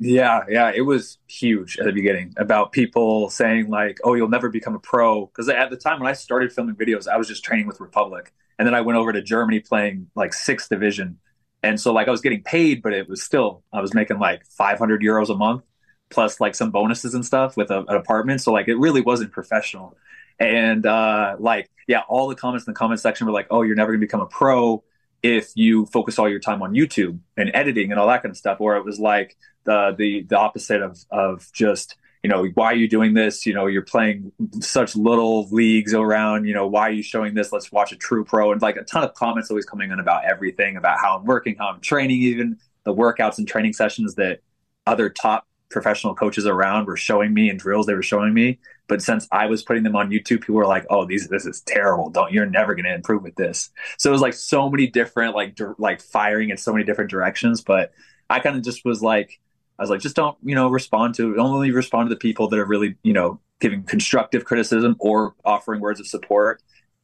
Yeah, 0.00 0.40
yeah, 0.48 0.72
it 0.74 0.80
was 0.82 1.18
huge 1.28 1.78
at 1.78 1.86
the 1.86 1.92
beginning 1.92 2.34
about 2.36 2.72
people 2.72 3.30
saying 3.30 3.68
like, 3.70 3.98
"Oh, 4.02 4.14
you'll 4.14 4.28
never 4.28 4.48
become 4.50 4.74
a 4.74 4.80
pro." 4.80 5.26
Because 5.26 5.48
at 5.48 5.70
the 5.70 5.76
time 5.76 6.00
when 6.00 6.08
I 6.08 6.14
started 6.14 6.52
filming 6.52 6.74
videos, 6.74 7.06
I 7.08 7.16
was 7.16 7.28
just 7.28 7.44
training 7.44 7.66
with 7.68 7.80
Republic, 7.80 8.32
and 8.58 8.66
then 8.66 8.74
I 8.74 8.80
went 8.80 8.98
over 8.98 9.12
to 9.12 9.22
Germany 9.22 9.60
playing 9.60 10.10
like 10.16 10.34
sixth 10.34 10.68
division, 10.68 11.20
And 11.62 11.80
so 11.80 11.92
like 11.92 12.08
I 12.08 12.10
was 12.10 12.20
getting 12.22 12.42
paid, 12.42 12.82
but 12.82 12.92
it 12.92 13.08
was 13.08 13.22
still 13.22 13.62
I 13.72 13.80
was 13.80 13.94
making 13.94 14.18
like 14.18 14.44
500 14.46 15.00
euros 15.02 15.30
a 15.30 15.36
month 15.36 15.62
plus 16.10 16.40
like 16.40 16.54
some 16.56 16.70
bonuses 16.70 17.14
and 17.14 17.24
stuff 17.24 17.56
with 17.56 17.70
a, 17.70 17.78
an 17.80 17.96
apartment. 17.96 18.40
So 18.40 18.52
like 18.52 18.68
it 18.68 18.76
really 18.76 19.00
wasn't 19.00 19.32
professional. 19.32 19.96
And 20.38 20.84
uh, 20.84 21.36
like 21.38 21.70
yeah, 21.86 22.02
all 22.08 22.28
the 22.28 22.34
comments 22.34 22.66
in 22.66 22.72
the 22.72 22.78
comment 22.78 23.00
section 23.00 23.26
were 23.26 23.32
like, 23.32 23.46
"Oh, 23.50 23.62
you're 23.62 23.76
never 23.76 23.92
gonna 23.92 24.00
become 24.00 24.20
a 24.20 24.26
pro 24.26 24.82
if 25.22 25.50
you 25.54 25.86
focus 25.86 26.18
all 26.18 26.28
your 26.28 26.40
time 26.40 26.62
on 26.62 26.74
YouTube 26.74 27.18
and 27.36 27.50
editing 27.54 27.90
and 27.90 28.00
all 28.00 28.08
that 28.08 28.22
kind 28.22 28.30
of 28.30 28.36
stuff." 28.36 28.60
Or 28.60 28.76
it 28.76 28.84
was 28.84 28.98
like 28.98 29.36
the 29.64 29.94
the 29.96 30.22
the 30.22 30.38
opposite 30.38 30.82
of 30.82 30.98
of 31.10 31.50
just 31.52 31.96
you 32.22 32.30
know 32.30 32.46
why 32.54 32.66
are 32.66 32.76
you 32.76 32.88
doing 32.88 33.14
this? 33.14 33.46
You 33.46 33.54
know 33.54 33.66
you're 33.66 33.82
playing 33.82 34.32
such 34.60 34.96
little 34.96 35.48
leagues 35.50 35.94
around 35.94 36.46
you 36.46 36.54
know 36.54 36.66
why 36.66 36.88
are 36.88 36.92
you 36.92 37.02
showing 37.02 37.34
this? 37.34 37.52
Let's 37.52 37.70
watch 37.70 37.92
a 37.92 37.96
true 37.96 38.24
pro. 38.24 38.52
And 38.52 38.60
like 38.62 38.76
a 38.76 38.82
ton 38.82 39.04
of 39.04 39.14
comments 39.14 39.50
always 39.50 39.66
coming 39.66 39.90
in 39.90 40.00
about 40.00 40.24
everything 40.24 40.76
about 40.76 40.98
how 40.98 41.18
i'm 41.18 41.24
working 41.24 41.54
how 41.56 41.68
i'm 41.68 41.80
training 41.80 42.22
even 42.22 42.56
the 42.84 42.94
workouts 42.94 43.38
and 43.38 43.46
training 43.46 43.72
sessions 43.72 44.14
that 44.14 44.40
other 44.86 45.08
top 45.08 45.46
professional 45.70 46.14
coaches 46.14 46.46
around 46.46 46.86
were 46.86 46.96
showing 46.96 47.34
me 47.34 47.50
and 47.50 47.58
drills 47.58 47.86
they 47.86 47.94
were 47.94 48.02
showing 48.02 48.32
me 48.32 48.58
but 48.88 49.02
since 49.02 49.26
i 49.32 49.46
was 49.46 49.62
putting 49.62 49.82
them 49.82 49.96
on 49.96 50.10
youtube 50.10 50.40
people 50.40 50.54
were 50.54 50.66
like 50.66 50.86
oh 50.90 51.04
these 51.04 51.28
this 51.28 51.46
is 51.46 51.60
terrible 51.62 52.10
don't 52.10 52.32
you're 52.32 52.46
never 52.46 52.74
going 52.74 52.84
to 52.84 52.94
improve 52.94 53.22
with 53.22 53.34
this 53.36 53.70
so 53.98 54.10
it 54.10 54.12
was 54.12 54.20
like 54.20 54.34
so 54.34 54.70
many 54.70 54.86
different 54.86 55.34
like 55.34 55.54
di- 55.54 55.64
like 55.78 56.00
firing 56.00 56.50
in 56.50 56.56
so 56.56 56.72
many 56.72 56.84
different 56.84 57.10
directions 57.10 57.60
but 57.60 57.92
i 58.30 58.38
kind 58.40 58.56
of 58.56 58.62
just 58.62 58.84
was 58.84 59.02
like 59.02 59.40
I 59.78 59.82
was 59.82 59.90
like, 59.90 60.00
just 60.00 60.16
don't, 60.16 60.36
you 60.42 60.54
know, 60.54 60.68
respond 60.68 61.16
to 61.16 61.36
only 61.38 61.70
respond 61.70 62.08
to 62.08 62.14
the 62.14 62.18
people 62.18 62.48
that 62.48 62.58
are 62.58 62.64
really, 62.64 62.96
you 63.02 63.12
know, 63.12 63.40
giving 63.60 63.82
constructive 63.82 64.44
criticism 64.44 64.96
or 65.00 65.34
offering 65.44 65.80
words 65.80 66.00
of 66.00 66.06
support. 66.06 66.62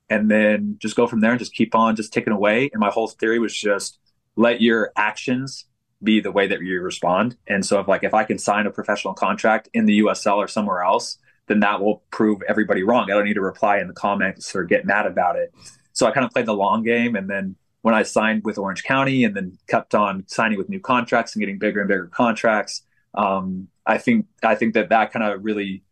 And 0.09 0.31
then 0.31 0.77
just 0.79 0.97
go 0.97 1.07
from 1.07 1.21
there 1.21 1.31
and 1.31 1.39
just 1.39 1.55
keep 1.55 1.75
on 1.75 1.95
just 1.97 2.13
ticking 2.13 2.33
away. 2.33 2.69
And 2.73 2.81
my 2.81 2.91
whole 2.91 3.09
theory 3.09 3.39
was 3.39 3.55
just 3.55 3.99
let 4.37 4.61
your 4.61 4.93
actions 4.97 5.67
be 6.03 6.21
the 6.21 6.33
way 6.33 6.47
that 6.49 6.61
you 6.61 6.81
respond. 6.81 7.37
And 7.47 7.65
so 7.65 7.81
if 7.81 7.89
like 7.89 8.05
if 8.05 8.15
I 8.15 8.25
can 8.25 8.39
sign 8.39 8.67
a 8.67 8.71
professional 8.71 9.15
contract 9.15 9.69
in 9.75 9.87
the 9.87 10.01
USL 10.01 10.37
or 10.37 10.49
somewhere 10.49 10.83
else, 10.83 11.19
then 11.50 11.61
that 11.61 11.80
will 11.80 12.04
prove 12.12 12.40
everybody 12.49 12.85
wrong. 12.85 13.11
I 13.11 13.14
don't 13.14 13.25
need 13.25 13.35
to 13.35 13.40
reply 13.40 13.78
in 13.78 13.88
the 13.88 13.92
comments 13.92 14.54
or 14.54 14.62
get 14.62 14.87
mad 14.87 15.04
about 15.04 15.35
it. 15.35 15.52
So 15.92 16.07
I 16.07 16.12
kind 16.12 16.25
of 16.25 16.30
played 16.30 16.47
the 16.47 16.54
long 16.54 16.85
game 16.85 17.16
and 17.16 17.28
then 17.28 17.57
when 17.83 17.92
I 17.95 18.04
signed 18.04 18.45
with 18.45 18.57
Orange 18.57 18.85
County 18.85 19.25
and 19.25 19.35
then 19.35 19.59
kept 19.66 19.95
on 19.95 20.25
signing 20.28 20.59
with 20.59 20.69
new 20.69 20.78
contracts 20.78 21.35
and 21.35 21.40
getting 21.40 21.59
bigger 21.59 21.80
and 21.80 21.88
bigger 21.88 22.07
contracts, 22.07 22.83
um, 23.14 23.69
I 23.85 23.99
think 23.99 24.26
I 24.45 24.54
think 24.54 24.75
that 24.75 24.90
that 24.90 25.12
kind 25.12 25.25
of 25.25 25.42
really 25.45 25.83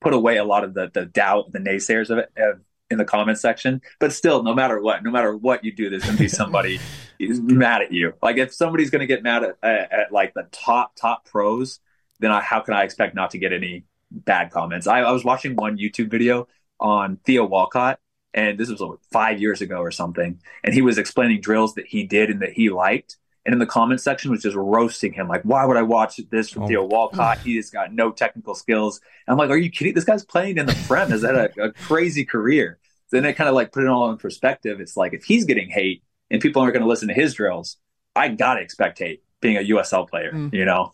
put 0.00 0.14
away 0.14 0.38
a 0.38 0.44
lot 0.44 0.64
of 0.64 0.72
the 0.72 0.90
the 0.94 1.04
doubt, 1.04 1.52
the 1.52 1.58
naysayers 1.58 2.08
of 2.08 2.18
it 2.18 2.32
of, 2.38 2.60
in 2.90 2.96
the 2.96 3.04
comment 3.04 3.38
section. 3.38 3.82
But 3.98 4.12
still, 4.12 4.42
no 4.42 4.54
matter 4.54 4.80
what, 4.80 5.02
no 5.02 5.10
matter 5.10 5.36
what 5.36 5.64
you 5.64 5.72
do, 5.72 5.90
there's 5.90 6.04
going 6.04 6.16
to 6.16 6.22
be 6.22 6.28
somebody 6.28 6.80
who's 7.18 7.40
mad 7.40 7.82
at 7.82 7.92
you. 7.92 8.14
Like 8.22 8.38
if 8.38 8.54
somebody's 8.54 8.90
going 8.90 9.00
to 9.00 9.06
get 9.06 9.22
mad 9.22 9.42
at, 9.42 9.56
at, 9.62 9.92
at, 9.92 10.12
like 10.12 10.32
the 10.32 10.48
top 10.52 10.96
top 10.96 11.26
pros, 11.26 11.80
then 12.20 12.30
I, 12.30 12.40
how 12.40 12.60
can 12.60 12.72
I 12.72 12.84
expect 12.84 13.14
not 13.14 13.30
to 13.32 13.38
get 13.38 13.52
any 13.52 13.84
bad 14.12 14.50
comments? 14.50 14.86
I, 14.86 15.00
I 15.00 15.12
was 15.12 15.24
watching 15.24 15.56
one 15.56 15.78
YouTube 15.78 16.10
video 16.10 16.48
on 16.78 17.18
Theo 17.24 17.44
Walcott 17.46 18.00
and 18.34 18.58
this 18.58 18.68
was 18.68 18.80
like 18.80 18.98
five 19.12 19.40
years 19.40 19.60
ago 19.60 19.78
or 19.78 19.90
something. 19.90 20.40
And 20.64 20.74
he 20.74 20.82
was 20.82 20.98
explaining 20.98 21.40
drills 21.40 21.74
that 21.74 21.86
he 21.86 22.04
did 22.04 22.30
and 22.30 22.42
that 22.42 22.52
he 22.52 22.70
liked. 22.70 23.16
And 23.44 23.52
in 23.52 23.58
the 23.58 23.66
comment 23.66 24.00
section 24.00 24.30
was 24.30 24.42
just 24.42 24.56
roasting 24.56 25.12
him, 25.12 25.26
like, 25.26 25.42
why 25.42 25.64
would 25.64 25.76
I 25.76 25.82
watch 25.82 26.20
this 26.30 26.50
from 26.50 26.62
oh. 26.62 26.68
Theo 26.68 26.84
Walcott? 26.84 27.40
He 27.40 27.56
has 27.56 27.70
got 27.70 27.92
no 27.92 28.12
technical 28.12 28.54
skills. 28.54 29.00
And 29.26 29.32
I'm 29.32 29.38
like, 29.38 29.50
are 29.50 29.56
you 29.56 29.68
kidding? 29.68 29.94
This 29.94 30.04
guy's 30.04 30.24
playing 30.24 30.58
in 30.58 30.66
the 30.66 30.78
Prem, 30.86 31.10
has 31.10 31.22
had 31.22 31.34
a, 31.34 31.50
a 31.60 31.72
crazy 31.72 32.24
career. 32.24 32.78
Then 33.10 33.24
it 33.24 33.34
kind 33.34 33.48
of 33.48 33.54
like 33.54 33.72
put 33.72 33.82
it 33.82 33.88
all 33.88 34.10
in 34.10 34.16
perspective. 34.16 34.80
It's 34.80 34.96
like 34.96 35.12
if 35.12 35.24
he's 35.24 35.44
getting 35.44 35.68
hate 35.68 36.04
and 36.30 36.40
people 36.40 36.62
aren't 36.62 36.72
going 36.72 36.84
to 36.84 36.88
listen 36.88 37.08
to 37.08 37.14
his 37.14 37.34
drills, 37.34 37.78
I 38.14 38.28
gotta 38.28 38.60
expect 38.60 38.98
hate 38.98 39.22
being 39.40 39.56
a 39.56 39.60
USL 39.60 40.08
player. 40.08 40.32
Mm. 40.32 40.52
You 40.54 40.64
know, 40.64 40.92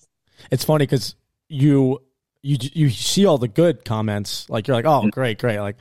it's 0.50 0.64
funny 0.64 0.86
because 0.86 1.14
you 1.48 2.00
you 2.42 2.56
you 2.60 2.90
see 2.90 3.26
all 3.26 3.38
the 3.38 3.48
good 3.48 3.84
comments, 3.84 4.48
like 4.48 4.68
you're 4.68 4.76
like, 4.76 4.84
oh, 4.84 5.02
mm. 5.02 5.10
great, 5.10 5.38
great, 5.38 5.60
like 5.60 5.76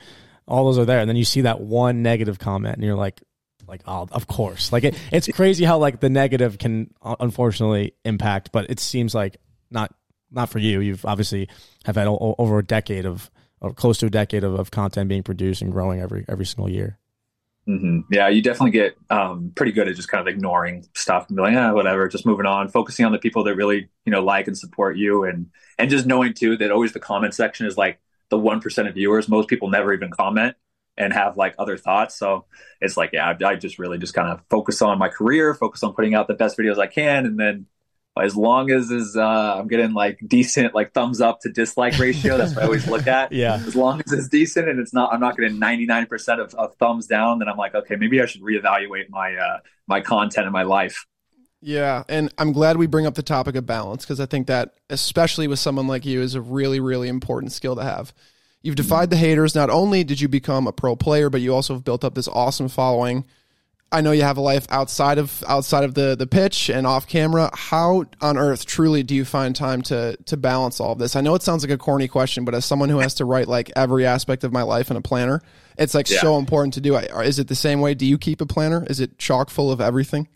all 0.46 0.64
those 0.64 0.78
are 0.78 0.84
there, 0.84 1.00
and 1.00 1.08
then 1.08 1.16
you 1.16 1.24
see 1.24 1.42
that 1.42 1.60
one 1.60 2.02
negative 2.02 2.38
comment, 2.38 2.76
and 2.76 2.84
you're 2.84 2.96
like, 2.96 3.22
like 3.66 3.82
oh, 3.86 4.08
of 4.10 4.26
course. 4.26 4.72
Like 4.72 4.84
it, 4.84 4.98
it's 5.12 5.28
crazy 5.34 5.64
how 5.64 5.78
like 5.78 6.00
the 6.00 6.08
negative 6.10 6.58
can 6.58 6.92
unfortunately 7.02 7.94
impact, 8.04 8.50
but 8.52 8.70
it 8.70 8.80
seems 8.80 9.14
like 9.14 9.36
not 9.70 9.94
not 10.30 10.48
for 10.48 10.58
you. 10.58 10.80
You've 10.80 11.04
obviously 11.04 11.48
have 11.84 11.96
had 11.96 12.06
o- 12.06 12.34
over 12.38 12.58
a 12.58 12.64
decade 12.64 13.06
of 13.06 13.30
or 13.60 13.72
close 13.72 13.98
to 13.98 14.06
a 14.06 14.10
decade 14.10 14.44
of, 14.44 14.54
of 14.54 14.70
content 14.70 15.08
being 15.08 15.22
produced 15.22 15.62
and 15.62 15.72
growing 15.72 16.00
every 16.00 16.24
every 16.28 16.46
single 16.46 16.70
year. 16.70 16.98
Mm-hmm. 17.68 18.12
Yeah, 18.12 18.28
you 18.28 18.40
definitely 18.40 18.70
get 18.70 18.96
um, 19.10 19.52
pretty 19.54 19.72
good 19.72 19.88
at 19.88 19.96
just 19.96 20.08
kind 20.08 20.26
of 20.26 20.32
ignoring 20.32 20.86
stuff 20.94 21.26
and 21.28 21.36
be 21.36 21.42
like, 21.42 21.54
ah, 21.54 21.74
whatever, 21.74 22.08
just 22.08 22.24
moving 22.24 22.46
on, 22.46 22.68
focusing 22.68 23.04
on 23.04 23.12
the 23.12 23.18
people 23.18 23.44
that 23.44 23.56
really 23.56 23.88
you 24.06 24.12
know 24.12 24.24
like 24.24 24.46
and 24.46 24.56
support 24.56 24.96
you, 24.96 25.24
and 25.24 25.48
and 25.78 25.90
just 25.90 26.06
knowing 26.06 26.32
too 26.32 26.56
that 26.56 26.70
always 26.70 26.92
the 26.92 27.00
comment 27.00 27.34
section 27.34 27.66
is 27.66 27.76
like 27.76 28.00
the 28.30 28.38
1% 28.38 28.88
of 28.88 28.94
viewers. 28.94 29.28
Most 29.28 29.48
people 29.48 29.68
never 29.68 29.92
even 29.92 30.10
comment 30.10 30.56
and 30.96 31.12
have 31.12 31.36
like 31.36 31.54
other 31.58 31.76
thoughts. 31.76 32.18
So 32.18 32.46
it's 32.80 32.96
like, 32.96 33.10
yeah, 33.12 33.34
I, 33.40 33.44
I 33.44 33.54
just 33.54 33.78
really 33.78 33.98
just 33.98 34.14
kind 34.14 34.28
of 34.28 34.42
focus 34.50 34.82
on 34.82 34.98
my 34.98 35.08
career, 35.08 35.54
focus 35.54 35.82
on 35.82 35.94
putting 35.94 36.14
out 36.14 36.26
the 36.26 36.34
best 36.34 36.58
videos 36.58 36.78
I 36.78 36.88
can. 36.88 37.24
And 37.24 37.38
then 37.38 37.66
as 38.18 38.36
long 38.36 38.70
as 38.70 38.90
is 38.90 39.16
uh, 39.16 39.56
I'm 39.58 39.68
getting 39.68 39.92
like 39.92 40.18
decent 40.26 40.74
like 40.74 40.92
thumbs 40.92 41.20
up 41.20 41.40
to 41.40 41.50
dislike 41.50 41.98
ratio. 41.98 42.36
That's 42.36 42.54
what 42.54 42.62
I 42.62 42.66
always 42.66 42.86
look 42.86 43.06
at. 43.06 43.32
yeah. 43.32 43.54
As 43.54 43.76
long 43.76 44.00
as 44.04 44.12
it's 44.12 44.28
decent 44.28 44.68
and 44.68 44.78
it's 44.80 44.92
not, 44.92 45.12
I'm 45.12 45.20
not 45.20 45.36
getting 45.36 45.58
99% 45.58 46.40
of, 46.40 46.54
of 46.54 46.74
thumbs 46.76 47.06
down. 47.06 47.38
Then 47.38 47.48
I'm 47.48 47.56
like, 47.56 47.74
okay, 47.74 47.96
maybe 47.96 48.20
I 48.20 48.26
should 48.26 48.42
reevaluate 48.42 49.10
my 49.10 49.34
uh, 49.34 49.58
my 49.86 50.00
content 50.00 50.46
in 50.46 50.52
my 50.52 50.62
life. 50.62 51.06
Yeah, 51.60 52.04
and 52.08 52.32
I'm 52.38 52.52
glad 52.52 52.76
we 52.76 52.86
bring 52.86 53.06
up 53.06 53.14
the 53.14 53.22
topic 53.22 53.56
of 53.56 53.66
balance 53.66 54.04
because 54.04 54.20
I 54.20 54.26
think 54.26 54.46
that, 54.46 54.74
especially 54.90 55.48
with 55.48 55.58
someone 55.58 55.88
like 55.88 56.06
you, 56.06 56.20
is 56.20 56.34
a 56.36 56.40
really, 56.40 56.78
really 56.78 57.08
important 57.08 57.52
skill 57.52 57.74
to 57.74 57.82
have. 57.82 58.14
You've 58.62 58.76
defied 58.76 59.10
the 59.10 59.16
haters. 59.16 59.54
Not 59.54 59.70
only 59.70 60.04
did 60.04 60.20
you 60.20 60.28
become 60.28 60.66
a 60.66 60.72
pro 60.72 60.94
player, 60.94 61.30
but 61.30 61.40
you 61.40 61.54
also 61.54 61.74
have 61.74 61.84
built 61.84 62.04
up 62.04 62.14
this 62.14 62.28
awesome 62.28 62.68
following. 62.68 63.24
I 63.90 64.02
know 64.02 64.12
you 64.12 64.22
have 64.22 64.36
a 64.36 64.42
life 64.42 64.66
outside 64.70 65.18
of 65.18 65.42
outside 65.48 65.84
of 65.84 65.94
the 65.94 66.14
the 66.14 66.26
pitch 66.26 66.68
and 66.68 66.86
off 66.86 67.06
camera. 67.06 67.50
How 67.54 68.04
on 68.20 68.36
earth 68.36 68.66
truly 68.66 69.02
do 69.02 69.14
you 69.14 69.24
find 69.24 69.56
time 69.56 69.82
to 69.82 70.16
to 70.26 70.36
balance 70.36 70.78
all 70.78 70.92
of 70.92 70.98
this? 70.98 71.16
I 71.16 71.22
know 71.22 71.34
it 71.34 71.42
sounds 71.42 71.64
like 71.64 71.70
a 71.70 71.78
corny 71.78 72.06
question, 72.06 72.44
but 72.44 72.54
as 72.54 72.64
someone 72.64 72.90
who 72.90 72.98
has 72.98 73.14
to 73.14 73.24
write 73.24 73.48
like 73.48 73.70
every 73.76 74.04
aspect 74.04 74.44
of 74.44 74.52
my 74.52 74.62
life 74.62 74.90
in 74.90 74.96
a 74.96 75.00
planner, 75.00 75.40
it's 75.78 75.94
like 75.94 76.10
yeah. 76.10 76.20
so 76.20 76.38
important 76.38 76.74
to 76.74 76.80
do. 76.80 76.96
Is 76.96 77.38
it 77.38 77.48
the 77.48 77.54
same 77.54 77.80
way? 77.80 77.94
Do 77.94 78.04
you 78.04 78.18
keep 78.18 78.40
a 78.40 78.46
planner? 78.46 78.84
Is 78.90 79.00
it 79.00 79.18
chock 79.18 79.48
full 79.48 79.72
of 79.72 79.80
everything? 79.80 80.28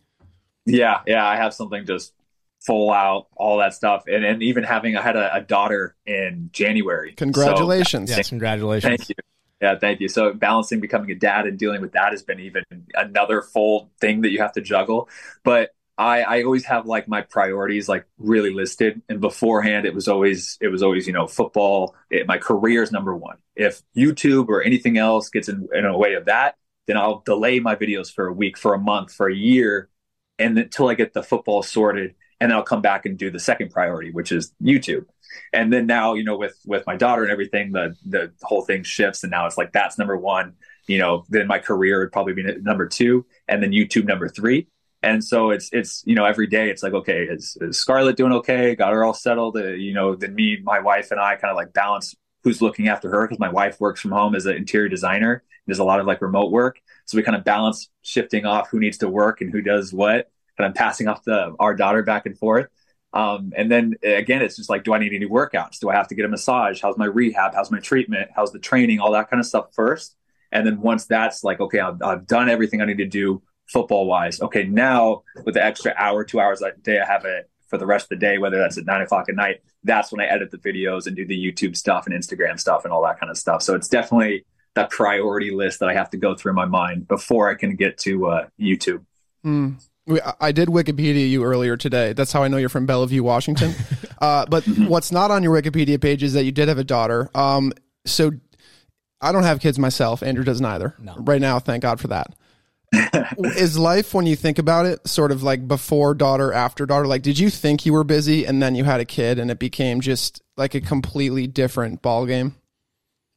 Yeah, 0.64 1.00
yeah, 1.06 1.26
I 1.26 1.36
have 1.36 1.52
something 1.52 1.84
just 1.84 2.14
full 2.60 2.90
out, 2.90 3.26
all 3.36 3.58
that 3.58 3.74
stuff, 3.74 4.04
and 4.06 4.24
and 4.24 4.42
even 4.42 4.64
having 4.64 4.96
I 4.96 5.02
had 5.02 5.16
a, 5.16 5.36
a 5.36 5.40
daughter 5.42 5.94
in 6.06 6.48
January. 6.52 7.12
Congratulations! 7.12 8.10
So, 8.10 8.16
yes, 8.16 8.28
congratulations. 8.30 8.96
Thank 8.96 9.08
you. 9.10 9.14
Yeah, 9.62 9.78
thank 9.78 10.00
you. 10.00 10.08
So 10.08 10.32
balancing 10.34 10.80
becoming 10.80 11.10
a 11.12 11.14
dad 11.14 11.46
and 11.46 11.58
dealing 11.58 11.80
with 11.82 11.92
that 11.92 12.10
has 12.12 12.22
been 12.24 12.40
even 12.40 12.64
another 12.94 13.42
full 13.42 13.92
thing 14.00 14.22
that 14.22 14.32
you 14.32 14.40
have 14.40 14.52
to 14.54 14.60
juggle. 14.60 15.08
But 15.44 15.70
I, 15.96 16.22
I 16.22 16.42
always 16.42 16.64
have 16.64 16.86
like 16.86 17.06
my 17.06 17.22
priorities 17.22 17.88
like 17.88 18.06
really 18.18 18.52
listed, 18.52 19.02
and 19.08 19.20
beforehand 19.20 19.86
it 19.86 19.94
was 19.94 20.08
always 20.08 20.58
it 20.60 20.68
was 20.68 20.82
always 20.82 21.06
you 21.06 21.12
know 21.12 21.28
football. 21.28 21.94
It, 22.10 22.26
my 22.26 22.38
career 22.38 22.82
is 22.82 22.90
number 22.90 23.14
one. 23.14 23.36
If 23.54 23.82
YouTube 23.96 24.48
or 24.48 24.62
anything 24.62 24.98
else 24.98 25.28
gets 25.28 25.48
in, 25.48 25.68
in 25.72 25.84
a 25.84 25.96
way 25.96 26.14
of 26.14 26.24
that, 26.24 26.56
then 26.88 26.96
I'll 26.96 27.20
delay 27.24 27.60
my 27.60 27.76
videos 27.76 28.12
for 28.12 28.26
a 28.26 28.32
week, 28.32 28.58
for 28.58 28.74
a 28.74 28.78
month, 28.78 29.12
for 29.12 29.28
a 29.28 29.34
year 29.34 29.88
and 30.38 30.58
until 30.58 30.88
I 30.88 30.94
get 30.94 31.12
the 31.12 31.22
football 31.22 31.62
sorted, 31.62 32.14
and 32.42 32.50
then 32.50 32.58
I'll 32.58 32.64
come 32.64 32.82
back 32.82 33.06
and 33.06 33.16
do 33.16 33.30
the 33.30 33.38
second 33.38 33.70
priority, 33.70 34.10
which 34.10 34.32
is 34.32 34.52
YouTube. 34.60 35.06
And 35.52 35.72
then 35.72 35.86
now, 35.86 36.14
you 36.14 36.24
know, 36.24 36.36
with 36.36 36.58
with 36.66 36.84
my 36.88 36.96
daughter 36.96 37.22
and 37.22 37.30
everything, 37.30 37.70
the 37.70 37.94
the 38.04 38.32
whole 38.42 38.62
thing 38.62 38.82
shifts, 38.82 39.22
and 39.22 39.30
now 39.30 39.46
it's 39.46 39.56
like 39.56 39.70
that's 39.72 39.96
number 39.96 40.16
one. 40.16 40.54
You 40.88 40.98
know, 40.98 41.24
then 41.28 41.46
my 41.46 41.60
career 41.60 42.00
would 42.00 42.10
probably 42.10 42.32
be 42.32 42.42
number 42.60 42.88
two, 42.88 43.24
and 43.46 43.62
then 43.62 43.70
YouTube 43.70 44.06
number 44.06 44.28
three. 44.28 44.66
And 45.04 45.22
so 45.22 45.50
it's 45.50 45.70
it's 45.72 46.02
you 46.04 46.16
know 46.16 46.24
every 46.24 46.48
day 46.48 46.68
it's 46.68 46.82
like 46.82 46.94
okay 46.94 47.22
is, 47.22 47.56
is 47.60 47.78
Scarlett 47.78 48.16
doing 48.16 48.32
okay? 48.32 48.74
Got 48.74 48.92
her 48.92 49.04
all 49.04 49.14
settled. 49.14 49.56
Uh, 49.56 49.68
you 49.68 49.94
know, 49.94 50.16
then 50.16 50.34
me, 50.34 50.58
my 50.64 50.80
wife, 50.80 51.12
and 51.12 51.20
I 51.20 51.36
kind 51.36 51.52
of 51.52 51.56
like 51.56 51.72
balance 51.72 52.12
who's 52.42 52.60
looking 52.60 52.88
after 52.88 53.08
her 53.08 53.24
because 53.24 53.38
my 53.38 53.50
wife 53.50 53.80
works 53.80 54.00
from 54.00 54.10
home 54.10 54.34
as 54.34 54.46
an 54.46 54.56
interior 54.56 54.88
designer. 54.88 55.44
There's 55.66 55.78
a 55.78 55.84
lot 55.84 56.00
of 56.00 56.06
like 56.06 56.20
remote 56.20 56.50
work, 56.50 56.80
so 57.06 57.16
we 57.16 57.22
kind 57.22 57.36
of 57.36 57.44
balance 57.44 57.88
shifting 58.02 58.46
off 58.46 58.68
who 58.68 58.80
needs 58.80 58.98
to 58.98 59.08
work 59.08 59.40
and 59.40 59.52
who 59.52 59.62
does 59.62 59.92
what 59.92 60.31
kind 60.56 60.70
of 60.70 60.74
passing 60.74 61.08
off 61.08 61.24
the 61.24 61.54
our 61.58 61.74
daughter 61.74 62.02
back 62.02 62.26
and 62.26 62.38
forth. 62.38 62.68
Um, 63.14 63.52
and 63.56 63.70
then 63.70 63.94
again, 64.02 64.42
it's 64.42 64.56
just 64.56 64.70
like, 64.70 64.84
do 64.84 64.94
I 64.94 64.98
need 64.98 65.12
any 65.12 65.26
workouts? 65.26 65.78
Do 65.80 65.90
I 65.90 65.94
have 65.94 66.08
to 66.08 66.14
get 66.14 66.24
a 66.24 66.28
massage? 66.28 66.80
How's 66.80 66.96
my 66.96 67.04
rehab? 67.04 67.54
How's 67.54 67.70
my 67.70 67.78
treatment? 67.78 68.30
How's 68.34 68.52
the 68.52 68.58
training? 68.58 69.00
All 69.00 69.12
that 69.12 69.28
kind 69.28 69.40
of 69.40 69.46
stuff 69.46 69.74
first. 69.74 70.16
And 70.50 70.66
then 70.66 70.80
once 70.80 71.06
that's 71.06 71.44
like, 71.44 71.60
okay, 71.60 71.80
I've, 71.80 72.00
I've 72.02 72.26
done 72.26 72.48
everything 72.48 72.80
I 72.80 72.86
need 72.86 72.98
to 72.98 73.06
do 73.06 73.42
football 73.66 74.06
wise. 74.06 74.40
Okay, 74.40 74.64
now 74.64 75.22
with 75.44 75.54
the 75.54 75.64
extra 75.64 75.94
hour, 75.96 76.24
two 76.24 76.40
hours 76.40 76.62
a 76.62 76.72
day 76.72 77.00
I 77.00 77.06
have 77.06 77.24
it 77.24 77.50
for 77.68 77.78
the 77.78 77.86
rest 77.86 78.06
of 78.06 78.08
the 78.10 78.16
day, 78.16 78.36
whether 78.38 78.58
that's 78.58 78.76
at 78.76 78.84
nine 78.84 79.00
o'clock 79.00 79.28
at 79.30 79.34
night, 79.34 79.62
that's 79.82 80.12
when 80.12 80.20
I 80.20 80.26
edit 80.26 80.50
the 80.50 80.58
videos 80.58 81.06
and 81.06 81.16
do 81.16 81.26
the 81.26 81.36
YouTube 81.36 81.74
stuff 81.76 82.06
and 82.06 82.14
Instagram 82.14 82.60
stuff 82.60 82.84
and 82.84 82.92
all 82.92 83.02
that 83.04 83.18
kind 83.18 83.30
of 83.30 83.38
stuff. 83.38 83.62
So 83.62 83.74
it's 83.74 83.88
definitely 83.88 84.44
that 84.74 84.90
priority 84.90 85.50
list 85.50 85.80
that 85.80 85.88
I 85.88 85.94
have 85.94 86.10
to 86.10 86.18
go 86.18 86.34
through 86.34 86.52
my 86.52 86.66
mind 86.66 87.08
before 87.08 87.48
I 87.48 87.54
can 87.54 87.76
get 87.76 87.98
to 87.98 88.26
uh, 88.26 88.46
YouTube. 88.60 89.04
Mm. 89.44 89.82
I 90.40 90.50
did 90.50 90.68
Wikipedia 90.68 91.28
you 91.28 91.44
earlier 91.44 91.76
today. 91.76 92.12
That's 92.12 92.32
how 92.32 92.42
I 92.42 92.48
know 92.48 92.56
you're 92.56 92.68
from 92.68 92.86
Bellevue, 92.86 93.22
Washington. 93.22 93.72
uh, 94.20 94.46
but 94.46 94.64
what's 94.78 95.12
not 95.12 95.30
on 95.30 95.42
your 95.42 95.54
Wikipedia 95.54 96.00
page 96.00 96.22
is 96.22 96.32
that 96.32 96.44
you 96.44 96.52
did 96.52 96.68
have 96.68 96.78
a 96.78 96.84
daughter. 96.84 97.30
Um, 97.34 97.72
so 98.04 98.32
I 99.20 99.30
don't 99.30 99.44
have 99.44 99.60
kids 99.60 99.78
myself. 99.78 100.22
Andrew 100.22 100.44
doesn't 100.44 100.66
either. 100.66 100.94
No. 100.98 101.14
Right 101.18 101.40
now, 101.40 101.60
thank 101.60 101.82
God 101.82 102.00
for 102.00 102.08
that. 102.08 102.34
is 103.38 103.78
life 103.78 104.12
when 104.12 104.26
you 104.26 104.36
think 104.36 104.58
about 104.58 104.84
it 104.84 105.06
sort 105.08 105.32
of 105.32 105.42
like 105.42 105.66
before 105.66 106.12
daughter 106.12 106.52
after 106.52 106.84
daughter 106.84 107.06
like 107.06 107.22
did 107.22 107.38
you 107.38 107.48
think 107.48 107.86
you 107.86 107.92
were 107.94 108.04
busy 108.04 108.44
and 108.44 108.62
then 108.62 108.74
you 108.74 108.84
had 108.84 109.00
a 109.00 109.04
kid 109.06 109.38
and 109.38 109.50
it 109.50 109.58
became 109.58 110.02
just 110.02 110.42
like 110.58 110.74
a 110.74 110.80
completely 110.80 111.46
different 111.46 112.02
ball 112.02 112.26
game 112.26 112.54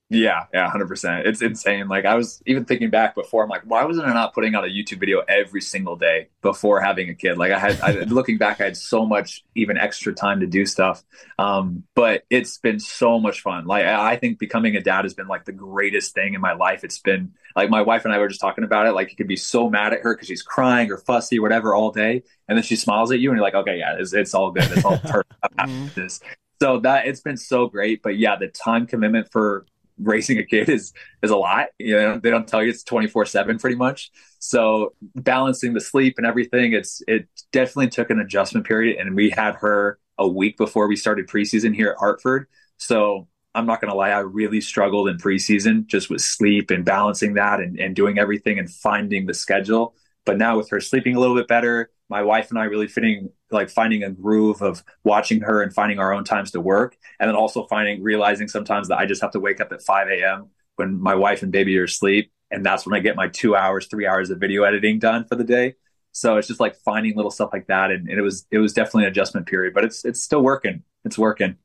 yeah, 0.10 0.46
yeah, 0.54 0.70
hundred 0.70 0.88
percent. 0.88 1.26
It's 1.26 1.42
insane. 1.42 1.88
Like 1.88 2.06
I 2.06 2.14
was 2.14 2.42
even 2.46 2.64
thinking 2.66 2.92
back 2.92 3.16
before. 3.16 3.44
I'm 3.44 3.50
like, 3.50 3.64
why 3.66 3.84
wasn't 3.86 4.08
I 4.08 4.14
not 4.14 4.36
putting 4.36 4.54
out 4.54 4.64
a 4.64 4.68
YouTube 4.68 5.00
video 5.00 5.22
every 5.28 5.62
single 5.62 5.96
day 5.96 6.30
before 6.44 6.80
having 6.80 7.10
a 7.10 7.16
kid? 7.16 7.40
Like 7.40 7.52
I 7.52 7.58
had, 7.58 7.82
I, 7.82 7.92
looking 8.08 8.38
back, 8.38 8.62
I 8.62 8.66
had 8.66 8.78
so 8.78 9.08
much 9.08 9.44
even 9.56 9.80
extra 9.80 10.14
time 10.14 10.42
to 10.42 10.46
do 10.46 10.68
stuff. 10.68 11.04
Um, 11.40 11.86
but 11.96 12.24
it's 12.30 12.60
been 12.60 12.80
so 12.80 13.20
much 13.20 13.42
fun. 13.42 13.66
Like 13.66 13.86
I 13.86 14.16
think 14.18 14.38
becoming 14.38 14.76
a 14.76 14.82
dad 14.82 15.06
has 15.06 15.16
been 15.16 15.28
like 15.28 15.46
the 15.46 15.54
greatest 15.54 16.14
thing 16.14 16.36
in 16.36 16.42
my 16.42 16.54
life. 16.54 16.84
It's 16.84 17.00
been 17.00 17.34
like 17.56 17.72
my 17.72 17.82
wife 17.82 18.06
and 18.06 18.14
I 18.14 18.20
were 18.20 18.28
just 18.28 18.42
talking 18.42 18.64
about 18.64 18.86
it. 18.86 18.92
Like 18.92 19.10
you 19.10 19.16
could 19.16 19.28
be 19.28 19.38
so 19.38 19.72
mad 19.72 19.92
at 19.92 20.02
her 20.02 20.14
because 20.14 20.28
she's 20.28 20.44
crying 20.44 20.92
or 20.92 20.98
fussy 20.98 21.40
or 21.40 21.42
whatever 21.42 21.74
all 21.74 21.90
day, 21.92 22.22
and 22.48 22.56
then 22.56 22.64
she 22.64 22.76
smiles 22.76 23.12
at 23.12 23.18
you, 23.18 23.32
and 23.32 23.38
you're 23.38 23.46
like, 23.46 23.56
okay, 23.56 23.80
yeah, 23.80 23.96
it's, 23.98 24.14
it's 24.14 24.36
all 24.36 24.52
good. 24.52 24.70
It's 24.72 24.86
all 24.86 24.98
perfect. 25.04 25.34
Mm-hmm. 25.58 26.28
So 26.62 26.80
that 26.82 27.08
it's 27.08 27.22
been 27.22 27.38
so 27.38 27.68
great. 27.68 28.04
But 28.04 28.18
yeah, 28.18 28.36
the 28.36 28.50
time 28.50 28.86
commitment 28.86 29.32
for 29.32 29.66
raising 29.98 30.38
a 30.38 30.44
kid 30.44 30.70
is 30.70 30.94
is 31.22 31.32
a 31.32 31.38
lot. 31.38 31.68
You 31.80 31.98
know, 31.98 32.20
they 32.20 32.30
don't 32.30 32.48
tell 32.48 32.64
you 32.64 32.70
it's 32.70 32.84
twenty 32.84 33.08
four 33.08 33.26
seven 33.26 33.58
pretty 33.58 33.76
much. 33.76 34.12
So 34.40 34.94
balancing 35.16 35.74
the 35.74 35.82
sleep 35.82 36.16
and 36.18 36.26
everything, 36.26 36.74
it's 36.74 37.02
it 37.08 37.28
definitely 37.52 37.90
took 37.90 38.10
an 38.10 38.20
adjustment 38.20 38.66
period. 38.66 38.98
And 39.00 39.16
we 39.16 39.30
had 39.30 39.56
her 39.56 40.00
a 40.18 40.28
week 40.28 40.58
before 40.58 40.88
we 40.88 40.96
started 40.96 41.28
preseason 41.28 41.76
here 41.76 41.90
at 41.90 41.98
Hartford. 41.98 42.48
So 42.78 43.28
I'm 43.54 43.66
not 43.66 43.82
gonna 43.82 43.96
lie, 43.96 44.10
I 44.10 44.20
really 44.20 44.62
struggled 44.62 45.08
in 45.08 45.18
preseason 45.18 45.86
just 45.88 46.10
with 46.10 46.22
sleep 46.22 46.72
and 46.72 46.84
balancing 46.84 47.36
that 47.36 47.62
and, 47.62 47.80
and 47.80 47.96
doing 47.96 48.20
everything 48.20 48.60
and 48.60 48.70
finding 48.70 49.26
the 49.26 49.34
schedule. 49.34 49.96
But 50.26 50.38
now 50.38 50.58
with 50.58 50.70
her 50.72 50.82
sleeping 50.82 51.16
a 51.16 51.20
little 51.20 51.36
bit 51.36 51.48
better, 51.48 51.90
my 52.10 52.22
wife 52.22 52.50
and 52.50 52.60
I 52.60 52.66
really 52.66 52.88
fitting 52.88 53.30
like 53.52 53.70
finding 53.70 54.04
a 54.04 54.12
groove 54.12 54.62
of 54.62 54.84
watching 55.04 55.42
her 55.42 55.62
and 55.62 55.74
finding 55.74 56.00
our 56.00 56.14
own 56.14 56.24
times 56.24 56.52
to 56.52 56.62
work, 56.62 56.98
and 57.20 57.28
then 57.28 57.36
also 57.36 57.66
finding 57.66 58.04
realizing 58.04 58.48
sometimes 58.48 58.88
that 58.90 58.98
I 58.98 59.06
just 59.06 59.22
have 59.22 59.32
to 59.32 59.40
wake 59.40 59.60
up 59.62 59.72
at 59.72 59.82
5 59.82 60.08
a.m. 60.10 60.50
when 60.76 61.00
my 61.00 61.16
wife 61.16 61.44
and 61.44 61.52
baby 61.52 61.78
are 61.78 61.86
asleep, 61.86 62.32
and 62.52 62.66
that's 62.66 62.86
when 62.86 62.96
I 62.96 63.00
get 63.00 63.16
my 63.16 63.28
two 63.28 63.56
hours, 63.56 63.88
three 63.88 64.08
hours 64.08 64.30
of 64.30 64.40
video 64.40 64.64
editing 64.64 65.00
done 65.00 65.26
for 65.26 65.36
the 65.36 65.44
day. 65.44 65.76
So 66.12 66.38
it's 66.38 66.48
just 66.48 66.60
like 66.60 66.76
finding 66.78 67.16
little 67.16 67.32
stuff 67.32 67.50
like 67.52 67.68
that, 67.68 67.92
and, 67.92 68.08
and 68.08 68.18
it 68.18 68.22
was 68.22 68.46
it 68.52 68.60
was 68.60 68.74
definitely 68.74 69.04
an 69.04 69.10
adjustment 69.10 69.48
period, 69.48 69.74
but 69.74 69.84
it's 69.84 70.06
it's 70.06 70.22
still 70.22 70.42
working. 70.42 70.84
It's 71.04 71.18
working. 71.18 71.58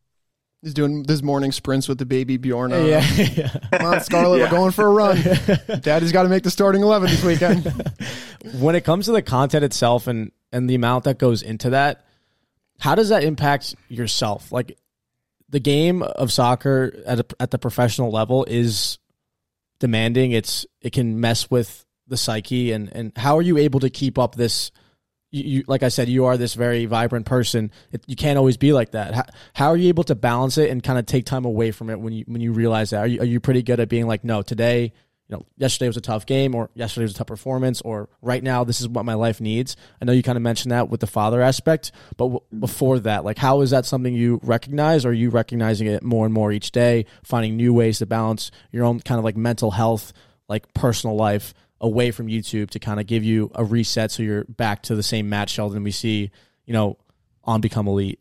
He's 0.62 0.74
doing 0.74 1.04
this 1.04 1.22
morning 1.22 1.52
sprints 1.52 1.88
with 1.88 1.96
the 1.96 2.04
baby 2.04 2.36
Bjorn. 2.36 2.72
Uh, 2.72 2.80
yeah, 2.80 3.00
yeah. 3.16 3.48
Come 3.72 3.86
on, 3.86 4.00
Scarlett, 4.02 4.40
yeah. 4.40 4.44
we're 4.44 4.50
going 4.50 4.72
for 4.72 4.86
a 4.86 4.90
run. 4.90 5.16
Daddy's 5.80 6.12
got 6.12 6.24
to 6.24 6.28
make 6.28 6.42
the 6.42 6.50
starting 6.50 6.82
eleven 6.82 7.08
this 7.08 7.24
weekend. 7.24 7.64
when 8.58 8.74
it 8.74 8.84
comes 8.84 9.06
to 9.06 9.12
the 9.12 9.22
content 9.22 9.64
itself 9.64 10.06
and 10.06 10.32
and 10.52 10.68
the 10.68 10.74
amount 10.74 11.04
that 11.04 11.18
goes 11.18 11.42
into 11.42 11.70
that, 11.70 12.04
how 12.78 12.94
does 12.94 13.08
that 13.08 13.24
impact 13.24 13.74
yourself? 13.88 14.52
Like 14.52 14.76
the 15.48 15.60
game 15.60 16.02
of 16.02 16.30
soccer 16.30 16.92
at 17.06 17.20
a, 17.20 17.26
at 17.40 17.50
the 17.50 17.58
professional 17.58 18.10
level 18.10 18.44
is 18.44 18.98
demanding. 19.78 20.32
It's 20.32 20.66
it 20.82 20.92
can 20.92 21.20
mess 21.20 21.50
with 21.50 21.86
the 22.06 22.18
psyche 22.18 22.72
and 22.72 22.94
and 22.94 23.12
how 23.16 23.38
are 23.38 23.42
you 23.42 23.56
able 23.56 23.80
to 23.80 23.88
keep 23.88 24.18
up 24.18 24.34
this 24.34 24.72
you, 25.30 25.42
you, 25.44 25.64
like 25.66 25.82
I 25.82 25.88
said, 25.88 26.08
you 26.08 26.26
are 26.26 26.36
this 26.36 26.54
very 26.54 26.86
vibrant 26.86 27.26
person. 27.26 27.70
It, 27.92 28.02
you 28.06 28.16
can't 28.16 28.38
always 28.38 28.56
be 28.56 28.72
like 28.72 28.92
that. 28.92 29.14
How, 29.14 29.24
how, 29.54 29.68
are 29.68 29.76
you 29.76 29.88
able 29.88 30.04
to 30.04 30.14
balance 30.14 30.58
it 30.58 30.70
and 30.70 30.82
kind 30.82 30.98
of 30.98 31.06
take 31.06 31.24
time 31.24 31.44
away 31.44 31.70
from 31.70 31.90
it 31.90 32.00
when 32.00 32.12
you 32.12 32.24
when 32.26 32.40
you 32.40 32.52
realize 32.52 32.90
that? 32.90 32.98
Are 32.98 33.06
you, 33.06 33.20
are 33.20 33.26
you 33.26 33.40
pretty 33.40 33.62
good 33.62 33.80
at 33.80 33.88
being 33.88 34.06
like, 34.06 34.24
no, 34.24 34.42
today, 34.42 34.92
you 35.28 35.36
know, 35.36 35.46
yesterday 35.56 35.86
was 35.86 35.96
a 35.96 36.00
tough 36.00 36.26
game, 36.26 36.54
or 36.54 36.70
yesterday 36.74 37.04
was 37.04 37.12
a 37.12 37.16
tough 37.16 37.28
performance, 37.28 37.80
or 37.82 38.08
right 38.20 38.42
now 38.42 38.64
this 38.64 38.80
is 38.80 38.88
what 38.88 39.04
my 39.04 39.14
life 39.14 39.40
needs. 39.40 39.76
I 40.02 40.04
know 40.04 40.12
you 40.12 40.24
kind 40.24 40.36
of 40.36 40.42
mentioned 40.42 40.72
that 40.72 40.88
with 40.88 41.00
the 41.00 41.06
father 41.06 41.40
aspect, 41.40 41.92
but 42.16 42.26
w- 42.26 42.40
before 42.58 42.98
that, 43.00 43.24
like, 43.24 43.38
how 43.38 43.60
is 43.60 43.70
that 43.70 43.86
something 43.86 44.12
you 44.12 44.40
recognize? 44.42 45.04
Or 45.04 45.10
are 45.10 45.12
you 45.12 45.30
recognizing 45.30 45.86
it 45.86 46.02
more 46.02 46.24
and 46.24 46.34
more 46.34 46.50
each 46.50 46.72
day, 46.72 47.06
finding 47.22 47.56
new 47.56 47.72
ways 47.72 47.98
to 47.98 48.06
balance 48.06 48.50
your 48.72 48.84
own 48.84 48.98
kind 48.98 49.18
of 49.18 49.24
like 49.24 49.36
mental 49.36 49.70
health, 49.70 50.12
like 50.48 50.74
personal 50.74 51.14
life? 51.14 51.54
Away 51.80 52.10
from 52.10 52.26
YouTube 52.26 52.70
to 52.70 52.78
kind 52.78 53.00
of 53.00 53.06
give 53.06 53.24
you 53.24 53.50
a 53.54 53.64
reset 53.64 54.10
so 54.10 54.22
you're 54.22 54.44
back 54.44 54.82
to 54.82 54.94
the 54.94 55.02
same 55.02 55.28
Matt 55.28 55.48
Sheldon 55.48 55.82
we 55.82 55.90
see, 55.90 56.30
you 56.66 56.72
know, 56.72 56.98
on 57.44 57.60
Become 57.60 57.88
Elite. 57.88 58.20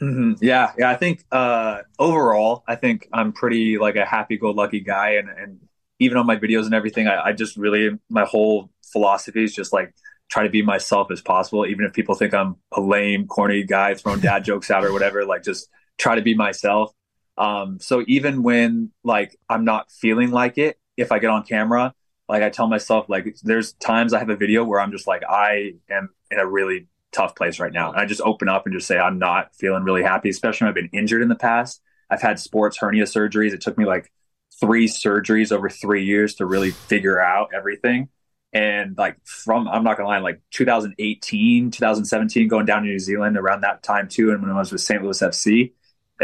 Mm-hmm. 0.00 0.44
Yeah, 0.44 0.72
yeah. 0.78 0.90
I 0.90 0.96
think 0.96 1.24
uh, 1.30 1.80
overall, 1.98 2.64
I 2.66 2.76
think 2.76 3.08
I'm 3.12 3.32
pretty 3.32 3.78
like 3.78 3.96
a 3.96 4.06
happy-go-lucky 4.06 4.80
guy, 4.80 5.10
and 5.12 5.28
and 5.28 5.60
even 5.98 6.16
on 6.16 6.26
my 6.26 6.36
videos 6.36 6.64
and 6.64 6.74
everything, 6.74 7.08
I, 7.08 7.26
I 7.26 7.32
just 7.32 7.56
really 7.56 7.90
my 8.08 8.24
whole 8.24 8.70
philosophy 8.92 9.44
is 9.44 9.54
just 9.54 9.72
like 9.72 9.94
try 10.30 10.44
to 10.44 10.50
be 10.50 10.62
myself 10.62 11.10
as 11.10 11.20
possible, 11.20 11.66
even 11.66 11.84
if 11.84 11.92
people 11.92 12.14
think 12.14 12.32
I'm 12.32 12.56
a 12.72 12.80
lame, 12.80 13.26
corny 13.26 13.64
guy 13.64 13.94
throwing 13.94 14.20
dad 14.20 14.44
jokes 14.44 14.70
out 14.70 14.84
or 14.84 14.92
whatever. 14.92 15.26
Like, 15.26 15.42
just 15.42 15.68
try 15.98 16.14
to 16.14 16.22
be 16.22 16.34
myself. 16.34 16.92
Um, 17.36 17.78
so 17.80 18.02
even 18.08 18.42
when 18.42 18.92
like 19.04 19.38
I'm 19.48 19.64
not 19.64 19.90
feeling 19.90 20.30
like 20.30 20.58
it, 20.58 20.78
if 20.96 21.12
I 21.12 21.18
get 21.18 21.30
on 21.30 21.44
camera, 21.44 21.94
like 22.32 22.42
I 22.42 22.48
tell 22.48 22.66
myself, 22.66 23.10
like 23.10 23.36
there's 23.42 23.74
times 23.74 24.14
I 24.14 24.18
have 24.18 24.30
a 24.30 24.36
video 24.36 24.64
where 24.64 24.80
I'm 24.80 24.90
just 24.90 25.06
like, 25.06 25.22
I 25.28 25.74
am 25.90 26.08
in 26.30 26.38
a 26.38 26.46
really 26.46 26.88
tough 27.12 27.36
place 27.36 27.60
right 27.60 27.74
now. 27.74 27.92
And 27.92 28.00
I 28.00 28.06
just 28.06 28.22
open 28.22 28.48
up 28.48 28.64
and 28.64 28.74
just 28.74 28.86
say, 28.86 28.98
I'm 28.98 29.18
not 29.18 29.54
feeling 29.54 29.82
really 29.82 30.02
happy, 30.02 30.30
especially 30.30 30.64
when 30.64 30.68
I've 30.70 30.74
been 30.74 30.98
injured 30.98 31.20
in 31.20 31.28
the 31.28 31.34
past. 31.34 31.82
I've 32.08 32.22
had 32.22 32.38
sports 32.38 32.78
hernia 32.78 33.04
surgeries. 33.04 33.52
It 33.52 33.60
took 33.60 33.76
me 33.76 33.84
like 33.84 34.10
three 34.58 34.88
surgeries 34.88 35.52
over 35.52 35.68
three 35.68 36.06
years 36.06 36.36
to 36.36 36.46
really 36.46 36.70
figure 36.70 37.20
out 37.20 37.50
everything. 37.54 38.08
And 38.54 38.96
like 38.96 39.18
from, 39.24 39.68
I'm 39.68 39.84
not 39.84 39.98
gonna 39.98 40.08
lie, 40.08 40.18
like 40.20 40.40
2018, 40.52 41.70
2017, 41.70 42.48
going 42.48 42.64
down 42.64 42.84
to 42.84 42.88
New 42.88 42.98
Zealand 42.98 43.36
around 43.36 43.60
that 43.60 43.82
time 43.82 44.08
too. 44.08 44.30
And 44.30 44.40
when 44.40 44.50
I 44.50 44.58
was 44.58 44.72
with 44.72 44.80
St. 44.80 45.02
Louis 45.02 45.20
FC, 45.20 45.72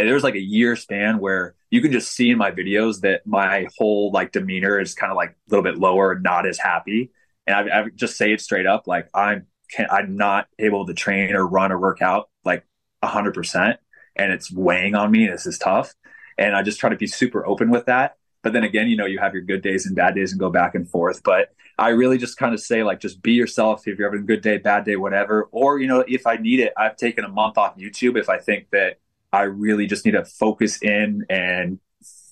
there 0.05 0.15
was 0.15 0.25
like 0.25 0.35
a 0.35 0.41
year 0.41 0.77
span 0.77 1.19
where 1.19 1.55
you 1.71 1.81
can 1.81 1.93
just 1.93 2.13
see 2.13 2.31
in 2.31 2.39
my 2.39 2.51
videos 2.51 3.01
that 3.01 3.27
my 3.27 3.67
whole 3.77 4.11
like 4.13 4.33
demeanor 4.33 4.81
is 4.81 4.95
kind 4.95 5.11
of 5.11 5.17
like 5.17 5.31
a 5.31 5.35
little 5.51 5.63
bit 5.63 5.79
lower, 5.79 6.19
not 6.19 6.47
as 6.47 6.59
happy. 6.59 7.11
And 7.47 7.71
I, 7.71 7.81
I 7.81 7.85
just 7.95 8.17
say 8.17 8.33
it 8.33 8.41
straight 8.41 8.67
up, 8.67 8.87
like 8.87 9.09
I'm 9.15 9.47
can 9.71 9.87
I'm 9.91 10.17
not 10.17 10.49
able 10.59 10.87
to 10.87 10.95
train 10.95 11.35
or 11.35 11.47
run 11.47 11.73
or 11.73 11.79
work 11.79 12.03
out 12.03 12.31
like 12.45 12.65
hundred 13.03 13.35
percent, 13.35 13.79
and 14.17 14.33
it's 14.33 14.51
weighing 14.51 14.95
on 14.95 15.11
me. 15.11 15.27
This 15.27 15.47
is 15.47 15.59
tough, 15.59 15.95
and 16.37 16.57
I 16.57 16.63
just 16.63 16.81
try 16.81 16.91
to 16.91 16.97
be 16.97 17.07
super 17.07 17.47
open 17.47 17.71
with 17.71 17.87
that. 17.87 18.17
But 18.43 18.53
then 18.53 18.65
again, 18.65 18.89
you 18.89 18.97
know, 18.97 19.07
you 19.07 19.19
have 19.19 19.35
your 19.35 19.43
good 19.43 19.63
days 19.63 19.87
and 19.87 19.97
bad 19.97 20.15
days 20.15 20.33
and 20.33 20.41
go 20.41 20.51
back 20.51 20.75
and 20.75 20.89
forth. 20.89 21.23
But 21.23 21.49
I 21.77 21.91
really 21.91 22.19
just 22.19 22.39
kind 22.39 22.55
of 22.55 22.61
say 22.61 22.83
like, 22.83 23.01
just 23.01 23.21
be 23.23 23.33
yourself. 23.33 23.87
If 23.87 23.99
you're 23.99 24.09
having 24.09 24.25
a 24.25 24.27
good 24.27 24.43
day, 24.43 24.59
bad 24.59 24.85
day, 24.85 24.97
whatever. 24.97 25.49
Or 25.53 25.79
you 25.79 25.87
know, 25.87 26.05
if 26.07 26.27
I 26.27 26.37
need 26.37 26.61
it, 26.61 26.73
I've 26.77 26.97
taken 26.97 27.25
a 27.25 27.29
month 27.29 27.59
off 27.59 27.77
YouTube 27.77 28.19
if 28.19 28.29
I 28.29 28.39
think 28.39 28.69
that 28.71 28.99
I 29.33 29.43
really 29.43 29.87
just 29.87 30.05
need 30.05 30.13
to 30.13 30.25
focus 30.25 30.83
in 30.83 31.27
and 31.29 31.79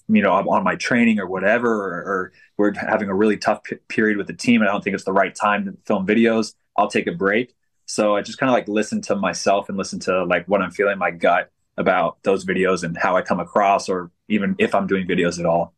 you 0.08 0.22
know 0.22 0.32
on 0.32 0.64
my 0.64 0.76
training 0.76 1.18
or 1.18 1.26
whatever 1.26 1.68
or, 1.68 2.02
or 2.02 2.32
we're 2.56 2.72
having 2.74 3.08
a 3.08 3.14
really 3.14 3.36
tough 3.36 3.64
p- 3.64 3.76
period 3.88 4.16
with 4.16 4.28
the 4.28 4.32
team 4.32 4.60
and 4.60 4.68
I 4.68 4.72
don't 4.72 4.82
think 4.82 4.94
it's 4.94 5.04
the 5.04 5.12
right 5.12 5.34
time 5.34 5.64
to 5.64 5.76
film 5.84 6.06
videos 6.06 6.54
I'll 6.76 6.88
take 6.88 7.06
a 7.06 7.12
break. 7.12 7.54
So 7.86 8.16
I 8.16 8.22
just 8.22 8.38
kind 8.38 8.50
of 8.50 8.54
like 8.54 8.68
listen 8.68 9.00
to 9.02 9.16
myself 9.16 9.68
and 9.68 9.78
listen 9.78 10.00
to 10.00 10.24
like 10.24 10.46
what 10.46 10.60
I'm 10.60 10.70
feeling 10.70 10.98
my 10.98 11.10
gut 11.10 11.50
about 11.76 12.18
those 12.22 12.44
videos 12.44 12.82
and 12.82 12.96
how 12.96 13.16
I 13.16 13.22
come 13.22 13.40
across 13.40 13.88
or 13.88 14.10
even 14.28 14.56
if 14.58 14.74
I'm 14.74 14.86
doing 14.86 15.06
videos 15.06 15.38
at 15.38 15.46
all. 15.46 15.74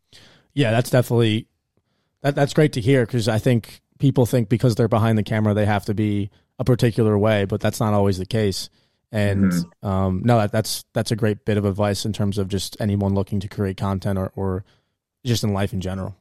Yeah 0.54 0.70
that's 0.70 0.90
definitely 0.90 1.46
that 2.22 2.34
that's 2.34 2.54
great 2.54 2.72
to 2.74 2.80
hear 2.80 3.06
because 3.06 3.28
I 3.28 3.38
think 3.38 3.80
people 3.98 4.26
think 4.26 4.48
because 4.48 4.74
they're 4.74 4.88
behind 4.88 5.18
the 5.18 5.22
camera 5.22 5.54
they 5.54 5.66
have 5.66 5.84
to 5.86 5.94
be 5.94 6.30
a 6.58 6.64
particular 6.64 7.18
way 7.18 7.44
but 7.44 7.60
that's 7.60 7.80
not 7.80 7.94
always 7.94 8.18
the 8.18 8.26
case 8.26 8.70
and 9.10 9.52
mm-hmm. 9.52 9.86
um, 9.86 10.22
no, 10.24 10.38
that, 10.38 10.52
that's 10.52 10.84
that's 10.92 11.10
a 11.10 11.16
great 11.16 11.44
bit 11.44 11.56
of 11.56 11.64
advice 11.64 12.04
in 12.04 12.12
terms 12.12 12.38
of 12.38 12.48
just 12.48 12.76
anyone 12.80 13.14
looking 13.14 13.40
to 13.40 13.48
create 13.48 13.76
content 13.76 14.18
or, 14.18 14.32
or 14.36 14.64
just 15.24 15.44
in 15.44 15.52
life 15.52 15.72
in 15.72 15.80
general. 15.80 16.16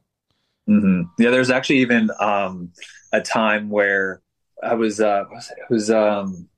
Mm-hmm. 0.68 1.02
Yeah, 1.22 1.30
there's 1.30 1.50
actually 1.50 1.78
even 1.78 2.10
um, 2.18 2.72
a 3.12 3.20
time 3.20 3.68
where 3.68 4.22
I 4.62 4.74
was 4.74 5.00
uh, 5.00 5.24
was 5.30 5.50
it? 5.50 5.58
it 5.58 5.72
was 5.72 5.90
um, 5.90 6.48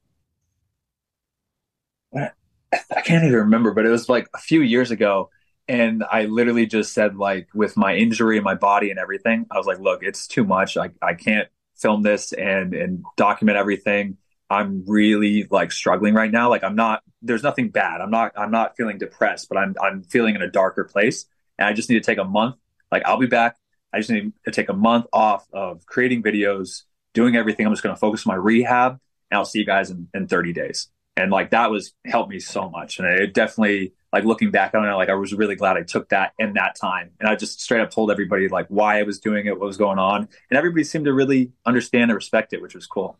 I 2.14 3.00
can't 3.02 3.24
even 3.24 3.36
remember, 3.40 3.72
but 3.72 3.86
it 3.86 3.90
was 3.90 4.08
like 4.08 4.28
a 4.34 4.38
few 4.38 4.62
years 4.62 4.90
ago, 4.90 5.30
and 5.66 6.04
I 6.10 6.26
literally 6.26 6.66
just 6.66 6.94
said 6.94 7.16
like 7.16 7.48
with 7.54 7.76
my 7.76 7.96
injury 7.96 8.36
and 8.36 8.44
my 8.44 8.54
body 8.54 8.90
and 8.90 8.98
everything, 8.98 9.46
I 9.50 9.58
was 9.58 9.66
like, 9.66 9.80
look, 9.80 10.02
it's 10.02 10.26
too 10.28 10.44
much. 10.44 10.76
I 10.76 10.90
I 11.02 11.14
can't 11.14 11.48
film 11.76 12.02
this 12.02 12.32
and 12.32 12.74
and 12.74 13.04
document 13.16 13.58
everything 13.58 14.16
I'm 14.50 14.84
really 14.86 15.46
like 15.50 15.70
struggling 15.70 16.14
right 16.14 16.30
now. 16.30 16.50
Like 16.50 16.64
I'm 16.64 16.74
not 16.74 17.02
there's 17.22 17.42
nothing 17.42 17.70
bad. 17.70 18.00
I'm 18.00 18.10
not 18.10 18.32
I'm 18.36 18.50
not 18.50 18.76
feeling 18.76 18.98
depressed, 18.98 19.48
but 19.48 19.56
I'm 19.56 19.76
I'm 19.80 20.02
feeling 20.02 20.34
in 20.34 20.42
a 20.42 20.50
darker 20.50 20.84
place. 20.84 21.26
And 21.58 21.68
I 21.68 21.72
just 21.72 21.88
need 21.88 22.02
to 22.02 22.06
take 22.06 22.18
a 22.18 22.24
month. 22.24 22.56
Like 22.90 23.04
I'll 23.06 23.18
be 23.18 23.26
back. 23.26 23.56
I 23.92 23.98
just 23.98 24.10
need 24.10 24.32
to 24.44 24.50
take 24.50 24.68
a 24.68 24.74
month 24.74 25.06
off 25.12 25.46
of 25.52 25.86
creating 25.86 26.22
videos, 26.22 26.82
doing 27.14 27.36
everything. 27.36 27.66
I'm 27.66 27.72
just 27.72 27.82
going 27.82 27.94
to 27.94 28.00
focus 28.00 28.26
on 28.26 28.32
my 28.32 28.36
rehab 28.36 28.98
and 29.30 29.38
I'll 29.38 29.44
see 29.44 29.58
you 29.58 29.66
guys 29.66 29.90
in, 29.90 30.08
in 30.14 30.28
30 30.28 30.52
days. 30.52 30.88
And 31.16 31.30
like 31.30 31.50
that 31.50 31.70
was 31.70 31.92
helped 32.06 32.30
me 32.30 32.38
so 32.38 32.70
much. 32.70 32.98
And 32.98 33.08
it 33.08 33.34
definitely 33.34 33.94
like 34.12 34.24
looking 34.24 34.50
back 34.50 34.74
on 34.74 34.88
it, 34.88 34.92
like 34.94 35.08
I 35.08 35.14
was 35.14 35.34
really 35.34 35.56
glad 35.56 35.76
I 35.76 35.82
took 35.82 36.08
that 36.10 36.32
in 36.38 36.54
that 36.54 36.76
time. 36.80 37.10
And 37.20 37.28
I 37.28 37.36
just 37.36 37.60
straight 37.60 37.80
up 37.80 37.90
told 37.90 38.10
everybody 38.10 38.48
like 38.48 38.66
why 38.68 38.98
I 38.98 39.02
was 39.02 39.20
doing 39.20 39.46
it, 39.46 39.58
what 39.58 39.66
was 39.66 39.76
going 39.76 39.98
on. 39.98 40.28
And 40.50 40.58
everybody 40.58 40.84
seemed 40.84 41.04
to 41.04 41.12
really 41.12 41.52
understand 41.66 42.10
and 42.10 42.14
respect 42.14 42.52
it, 42.52 42.62
which 42.62 42.74
was 42.74 42.86
cool. 42.86 43.18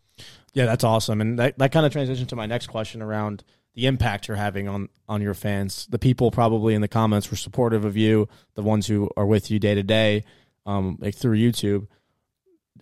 Yeah, 0.53 0.67
that's 0.67 0.85
awesome. 0.85 1.21
And 1.21 1.39
that, 1.39 1.59
that 1.59 1.73
kind 1.73 1.87
of 1.87 1.93
transitions 1.93 2.29
to 2.29 2.37
my 2.37 2.47
next 2.47 2.67
question 2.67 3.03
around 3.03 3.45
the 3.75 3.87
impact 3.87 4.29
you're 4.29 4.37
having 4.37 4.69
on 4.69 4.89
on 5.09 5.23
your 5.23 5.35
fans. 5.35 5.87
The 5.89 5.99
people 5.99 6.31
probably 6.31 6.75
in 6.75 6.81
the 6.81 6.89
comments 6.89 7.31
were 7.31 7.37
supportive 7.37 7.85
of 7.85 7.97
you, 7.97 8.29
the 8.55 8.63
ones 8.63 8.87
who 8.87 9.09
are 9.17 9.27
with 9.27 9.51
you 9.51 9.59
day 9.59 9.75
to 9.75 9.83
day, 9.83 10.25
um, 10.67 10.99
like 11.01 11.15
through 11.15 11.39
YouTube. 11.39 11.87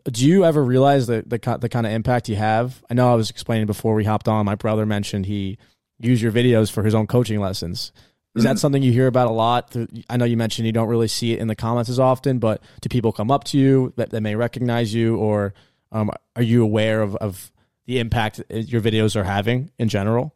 Do 0.04 0.26
you 0.26 0.44
ever 0.44 0.64
realize 0.64 1.06
the, 1.06 1.22
the 1.26 1.58
the 1.58 1.68
kind 1.68 1.86
of 1.86 1.92
impact 1.92 2.28
you 2.28 2.36
have? 2.36 2.82
I 2.88 2.94
know 2.94 3.12
I 3.12 3.16
was 3.16 3.28
explaining 3.28 3.66
before 3.66 3.94
we 3.94 4.04
hopped 4.04 4.28
on. 4.28 4.46
My 4.46 4.54
brother 4.54 4.86
mentioned 4.86 5.26
he 5.26 5.58
used 5.98 6.22
your 6.22 6.32
videos 6.32 6.70
for 6.70 6.82
his 6.82 6.94
own 6.94 7.06
coaching 7.06 7.40
lessons. 7.40 7.92
Is 8.34 8.44
that 8.44 8.50
mm-hmm. 8.50 8.58
something 8.58 8.82
you 8.82 8.92
hear 8.92 9.08
about 9.08 9.26
a 9.26 9.32
lot? 9.32 9.74
I 10.08 10.16
know 10.16 10.24
you 10.24 10.36
mentioned 10.36 10.66
you 10.66 10.72
don't 10.72 10.88
really 10.88 11.08
see 11.08 11.32
it 11.32 11.40
in 11.40 11.48
the 11.48 11.56
comments 11.56 11.90
as 11.90 11.98
often, 11.98 12.38
but 12.38 12.62
do 12.80 12.88
people 12.88 13.10
come 13.10 13.30
up 13.30 13.44
to 13.44 13.58
you 13.58 13.92
that, 13.96 14.10
that 14.10 14.20
may 14.20 14.36
recognize 14.36 14.94
you, 14.94 15.16
or 15.16 15.54
um, 15.90 16.10
are 16.36 16.42
you 16.42 16.62
aware 16.62 17.02
of, 17.02 17.16
of 17.16 17.50
the 17.88 17.98
impact 17.98 18.42
your 18.50 18.82
videos 18.82 19.16
are 19.16 19.24
having 19.24 19.72
in 19.78 19.88
general? 19.88 20.34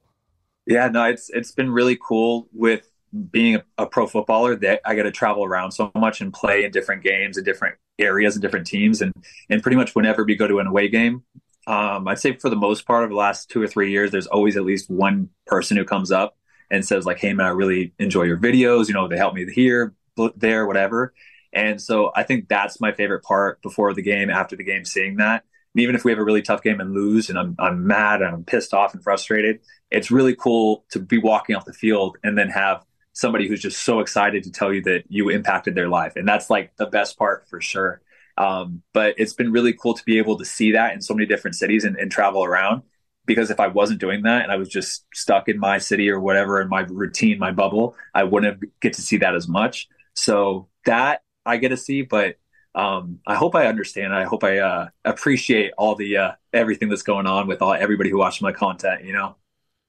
Yeah, 0.67 0.89
no, 0.89 1.05
it's 1.05 1.31
it's 1.31 1.53
been 1.53 1.71
really 1.71 1.99
cool 2.03 2.49
with 2.53 2.89
being 3.31 3.61
a, 3.77 3.85
pro 3.85 4.07
footballer 4.07 4.57
that 4.57 4.81
I 4.87 4.95
got 4.95 5.03
to 5.03 5.11
travel 5.11 5.45
around 5.45 5.73
so 5.73 5.93
much 5.95 6.23
and 6.23 6.33
play 6.33 6.65
in 6.65 6.73
different 6.73 7.03
games 7.03 7.37
and 7.37 7.45
different 7.45 7.77
areas 7.99 8.35
and 8.35 8.43
different 8.43 8.67
teams, 8.67 9.03
and 9.03 9.13
and 9.51 9.63
pretty 9.63 9.77
much 9.77 9.95
whenever 9.95 10.25
we 10.25 10.35
go 10.35 10.49
to 10.49 10.61
an 10.61 10.67
away 10.67 10.89
game, 10.89 11.25
um, 11.67 12.09
I'd 12.09 12.19
say 12.19 12.35
for 12.37 12.49
the 12.49 12.57
most 12.57 12.87
part 12.87 13.05
of 13.05 13.11
the 13.11 13.17
last 13.17 13.51
two 13.51 13.61
or 13.61 13.69
three 13.69 13.91
years, 13.91 14.11
there's 14.11 14.27
always 14.27 14.57
at 14.57 14.65
least 14.65 14.91
one 14.91 15.29
person 15.47 15.77
who 15.77 15.85
comes 15.85 16.11
up 16.11 16.39
and 16.71 16.83
says 16.83 17.05
like, 17.05 17.19
"Hey 17.19 17.35
man, 17.35 17.47
I 17.47 17.51
really 17.51 17.93
enjoy 17.99 18.23
your 18.23 18.39
videos. 18.39 18.89
You 18.89 18.95
know, 18.95 19.09
they 19.09 19.19
help 19.19 19.35
me 19.35 19.45
here, 19.53 19.93
there, 20.37 20.67
whatever." 20.67 21.13
And 21.53 21.83
so 21.83 22.13
I 22.17 22.23
think 22.23 22.49
that's 22.49 22.81
my 22.81 22.93
favorite 22.93 23.25
part 23.25 23.61
before 23.61 23.93
the 23.93 24.01
game, 24.01 24.31
after 24.31 24.57
the 24.57 24.65
game, 24.65 24.87
seeing 24.87 25.17
that 25.17 25.45
even 25.75 25.95
if 25.95 26.05
we 26.05 26.11
have 26.11 26.19
a 26.19 26.25
really 26.25 26.43
tough 26.43 26.63
game 26.63 26.81
and 26.81 26.93
lose 26.93 27.31
and 27.31 27.39
I'm, 27.39 27.57
I'm 27.59 27.87
mad 27.87 28.21
and 28.21 28.35
I'm 28.35 28.45
pissed 28.45 28.75
off 28.75 28.95
and 28.95 29.03
frustrated, 29.03 29.61
it's 29.91 30.11
really 30.11 30.35
cool 30.35 30.85
to 30.91 30.99
be 30.99 31.19
walking 31.19 31.57
off 31.57 31.65
the 31.65 31.73
field 31.73 32.19
and 32.23 32.37
then 32.37 32.49
have 32.51 32.85
somebody 33.13 33.49
who's 33.49 33.61
just 33.61 33.83
so 33.83 34.01
excited 34.01 34.45
to 34.45 34.51
tell 34.51 34.73
you 34.73 34.83
that 34.83 35.05
you 35.09 35.29
impacted 35.29 35.75
their 35.75 35.89
life. 35.89 36.17
And 36.17 36.27
that's 36.27 36.51
like 36.51 36.77
the 36.77 36.87
best 36.87 37.19
part 37.19 37.49
for 37.49 37.61
sure. 37.61 38.01
Um, 38.39 38.83
but 38.93 39.15
it's 39.19 39.35
been 39.35 39.53
really 39.53 39.73
cool 39.73 39.95
to 39.95 40.05
be 40.05 40.19
able 40.19 40.39
to 40.39 40.45
see 40.45 40.73
that 40.73 40.95
in 40.95 41.03
so 41.03 41.15
many 41.15 41.27
different 41.27 41.57
cities 41.57 41.85
and, 41.85 41.97
and 41.97 42.11
travel 42.11 42.45
around. 42.45 42.83
Because 43.25 43.51
if 43.51 43.61
I 43.61 43.69
wasn't 43.69 44.01
doing 44.01 44.23
that 44.23 44.43
and 44.43 44.51
I 44.51 44.57
was 44.57 44.69
just 44.69 45.05
stuck 45.15 45.49
in 45.49 45.59
my 45.59 45.79
city 45.79 46.11
or 46.11 46.19
whatever 46.19 46.61
in 46.61 46.69
my 46.69 46.81
routine, 46.81 47.39
my 47.39 47.53
bubble, 47.53 47.95
I 48.15 48.25
wouldn't 48.25 48.65
get 48.81 48.95
to 48.95 49.03
see 49.03 49.19
that 49.19 49.37
as 49.37 49.47
much. 49.47 49.89
So 50.15 50.69
that 50.87 51.23
I 51.47 51.59
get 51.59 51.69
to 51.69 51.77
see, 51.77 52.03
but 52.03 52.37
um, 52.75 53.21
I 53.27 53.35
hope 53.35 53.55
I 53.55 53.67
understand. 53.67 54.15
I 54.15 54.25
hope 54.25 54.45
I 54.45 54.59
uh, 54.59 54.89
appreciate 55.05 55.73
all 55.77 55.95
the 55.95 56.17
uh, 56.17 56.33
everything 56.53 56.89
that's 56.89 57.03
going 57.03 57.27
on 57.27 57.47
with 57.47 57.63
all 57.63 57.75
everybody 57.75 58.11
who 58.11 58.19
watches 58.19 58.43
my 58.43 58.53
content. 58.53 59.05
You 59.05 59.13
know. 59.13 59.37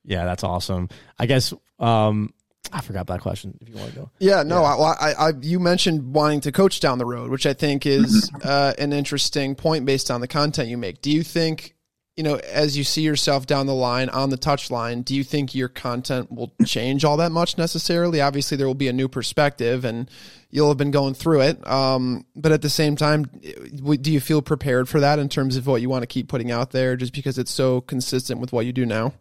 Yeah, 0.05 0.25
that's 0.25 0.43
awesome. 0.43 0.89
I 1.17 1.25
guess 1.25 1.53
um, 1.79 2.33
I 2.71 2.81
forgot 2.81 3.07
that 3.07 3.21
question. 3.21 3.57
If 3.61 3.69
you 3.69 3.75
want 3.75 3.89
to 3.91 3.95
go. 3.95 4.11
Yeah, 4.19 4.43
no, 4.43 4.61
yeah. 4.61 4.67
I, 4.67 5.11
I, 5.11 5.29
I, 5.29 5.31
you 5.41 5.59
mentioned 5.59 6.13
wanting 6.13 6.41
to 6.41 6.51
coach 6.51 6.79
down 6.81 6.97
the 6.97 7.05
road, 7.05 7.29
which 7.29 7.45
I 7.45 7.53
think 7.53 7.85
is 7.85 8.29
uh, 8.43 8.73
an 8.77 8.91
interesting 8.91 9.55
point 9.55 9.85
based 9.85 10.11
on 10.11 10.19
the 10.21 10.27
content 10.27 10.67
you 10.67 10.77
make. 10.77 11.01
Do 11.01 11.11
you 11.11 11.23
think 11.23 11.75
you 12.15 12.23
know, 12.23 12.35
as 12.35 12.77
you 12.77 12.83
see 12.83 13.01
yourself 13.01 13.47
down 13.47 13.65
the 13.65 13.73
line 13.73 14.07
on 14.09 14.29
the 14.29 14.37
touch 14.37 14.69
line, 14.69 15.01
do 15.01 15.15
you 15.15 15.23
think 15.23 15.55
your 15.55 15.67
content 15.67 16.31
will 16.31 16.53
change 16.65 17.03
all 17.03 17.17
that 17.17 17.31
much 17.31 17.57
necessarily? 17.57 18.21
Obviously, 18.21 18.55
there 18.55 18.67
will 18.67 18.75
be 18.75 18.87
a 18.87 18.93
new 18.93 19.07
perspective 19.07 19.83
and 19.83 20.09
you'll 20.53 20.67
have 20.67 20.77
been 20.77 20.91
going 20.91 21.15
through 21.15 21.41
it. 21.41 21.67
Um, 21.67 22.27
but 22.35 22.51
at 22.51 22.61
the 22.61 22.69
same 22.69 22.95
time, 22.95 23.23
do 23.23 24.11
you 24.11 24.19
feel 24.19 24.43
prepared 24.43 24.87
for 24.87 24.99
that 24.99 25.17
in 25.17 25.27
terms 25.27 25.57
of 25.57 25.65
what 25.65 25.81
you 25.81 25.89
want 25.89 26.03
to 26.03 26.07
keep 26.07 26.27
putting 26.27 26.51
out 26.51 26.69
there 26.69 26.95
just 26.95 27.11
because 27.11 27.39
it's 27.39 27.49
so 27.49 27.81
consistent 27.81 28.39
with 28.39 28.53
what 28.53 28.67
you 28.67 28.71
do 28.71 28.85
now? 28.85 29.13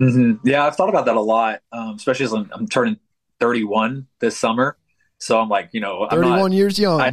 Mm-hmm. 0.00 0.48
Yeah, 0.48 0.64
I've 0.64 0.74
thought 0.74 0.88
about 0.88 1.04
that 1.04 1.16
a 1.16 1.20
lot, 1.20 1.60
um, 1.70 1.96
especially 1.96 2.24
as 2.24 2.32
I'm, 2.32 2.50
I'm, 2.50 2.66
turning 2.66 2.96
31 3.40 4.06
this 4.20 4.38
summer. 4.38 4.78
So 5.18 5.38
I'm 5.38 5.50
like, 5.50 5.68
you 5.72 5.80
know, 5.80 6.08
31 6.10 6.38
not, 6.38 6.52
years 6.52 6.78
young. 6.78 6.98
I, 6.98 7.12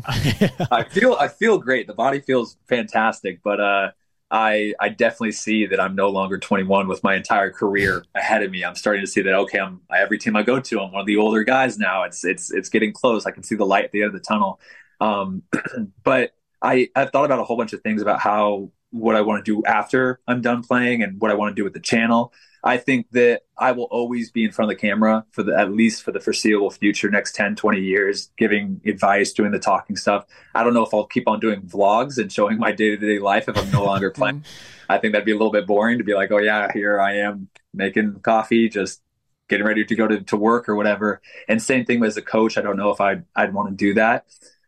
I, 0.72 0.84
feel, 0.84 1.16
I 1.20 1.28
feel 1.28 1.58
great. 1.58 1.88
The 1.88 1.94
body 1.94 2.22
feels 2.22 2.56
fantastic, 2.70 3.42
but, 3.44 3.60
uh, 3.60 3.92
I 4.32 4.74
I 4.80 4.90
definitely 4.90 5.34
see 5.34 5.66
that 5.68 5.80
I'm 5.80 5.94
no 5.94 6.10
longer 6.10 6.38
21 6.38 6.88
with 6.88 7.04
my 7.04 7.16
entire 7.16 7.52
career 7.52 8.06
ahead 8.16 8.44
of 8.44 8.50
me. 8.52 8.64
I'm 8.64 8.76
starting 8.76 9.02
to 9.04 9.08
see 9.08 9.22
that 9.22 9.34
okay, 9.34 9.60
I'm 9.60 9.82
every 9.94 10.18
team 10.18 10.36
I 10.36 10.44
go 10.44 10.60
to, 10.60 10.80
I'm 10.80 10.92
one 10.92 11.02
of 11.02 11.08
the 11.08 11.18
older 11.18 11.44
guys 11.44 11.78
now. 11.78 12.04
It's 12.04 12.24
it's 12.24 12.52
it's 12.52 12.70
getting 12.70 12.94
close. 12.94 13.26
I 13.26 13.32
can 13.32 13.44
see 13.44 13.56
the 13.56 13.66
light 13.66 13.86
at 13.86 13.92
the 13.92 14.04
end 14.04 14.08
of 14.08 14.14
the 14.14 14.26
tunnel. 14.26 14.60
Um, 15.02 15.44
but 16.04 16.34
I 16.62 16.90
I've 16.96 17.12
thought 17.12 17.26
about 17.26 17.40
a 17.40 17.44
whole 17.44 17.58
bunch 17.58 17.74
of 17.74 17.82
things 17.82 18.02
about 18.02 18.22
how 18.22 18.72
what 18.92 19.16
I 19.16 19.22
want 19.22 19.44
to 19.46 19.52
do 19.52 19.64
after 19.66 20.20
I'm 20.28 20.42
done 20.42 20.64
playing 20.64 21.04
and 21.04 21.20
what 21.20 21.32
I 21.32 21.34
want 21.34 21.56
to 21.56 21.60
do 21.60 21.64
with 21.64 21.74
the 21.74 21.80
channel. 21.80 22.34
I 22.64 22.78
think 22.78 23.10
that 23.12 23.42
I 23.58 23.72
will 23.72 23.86
always 23.86 24.32
be 24.32 24.44
in 24.44 24.52
front 24.52 24.72
of 24.72 24.78
the 24.78 24.82
camera 24.82 25.26
for 25.32 25.44
the 25.44 25.58
at 25.58 25.72
least 25.72 26.04
for 26.04 26.12
the 26.12 26.20
foreseeable 26.20 26.70
future, 26.70 27.10
next 27.10 27.34
10, 27.34 27.56
20 27.56 27.80
years, 27.80 28.30
giving 28.38 28.82
advice, 28.86 29.34
doing 29.34 29.52
the 29.52 29.60
talking 29.60 29.96
stuff. 29.96 30.26
I 30.54 30.64
don't 30.64 30.74
know 30.74 30.86
if 30.86 30.94
I'll 30.94 31.06
keep 31.06 31.28
on 31.28 31.40
doing 31.40 31.62
vlogs 31.62 32.20
and 32.20 32.32
showing 32.32 32.60
my 32.60 32.72
day 32.72 32.96
to 32.96 32.98
day 32.98 33.20
life 33.20 33.50
if 33.50 33.58
I'm 33.58 33.72
no 33.72 33.84
longer 33.84 34.12
playing. 34.16 34.46
I 34.88 34.98
think 34.98 35.14
that'd 35.14 35.26
be 35.26 35.32
a 35.32 35.36
little 35.36 35.52
bit 35.52 35.66
boring 35.66 35.98
to 35.98 36.04
be 36.04 36.14
like, 36.14 36.32
oh 36.32 36.38
yeah, 36.38 36.72
here 36.72 37.00
I 37.00 37.18
am 37.18 37.50
making 37.74 38.20
coffee, 38.20 38.70
just 38.70 39.02
getting 39.48 39.66
ready 39.66 39.84
to 39.86 39.96
go 39.96 40.08
to, 40.08 40.22
to 40.22 40.38
work 40.38 40.70
or 40.70 40.76
whatever. 40.76 41.22
And 41.48 41.62
same 41.62 41.86
thing 41.86 42.04
as 42.04 42.18
a 42.18 42.22
coach. 42.22 42.58
I 42.58 42.62
don't 42.62 42.78
know 42.78 42.92
if 42.92 43.02
I'd 43.02 43.24
I'd 43.36 43.54
want 43.54 43.70
to 43.70 43.76
do 43.76 43.96
that. 43.96 44.26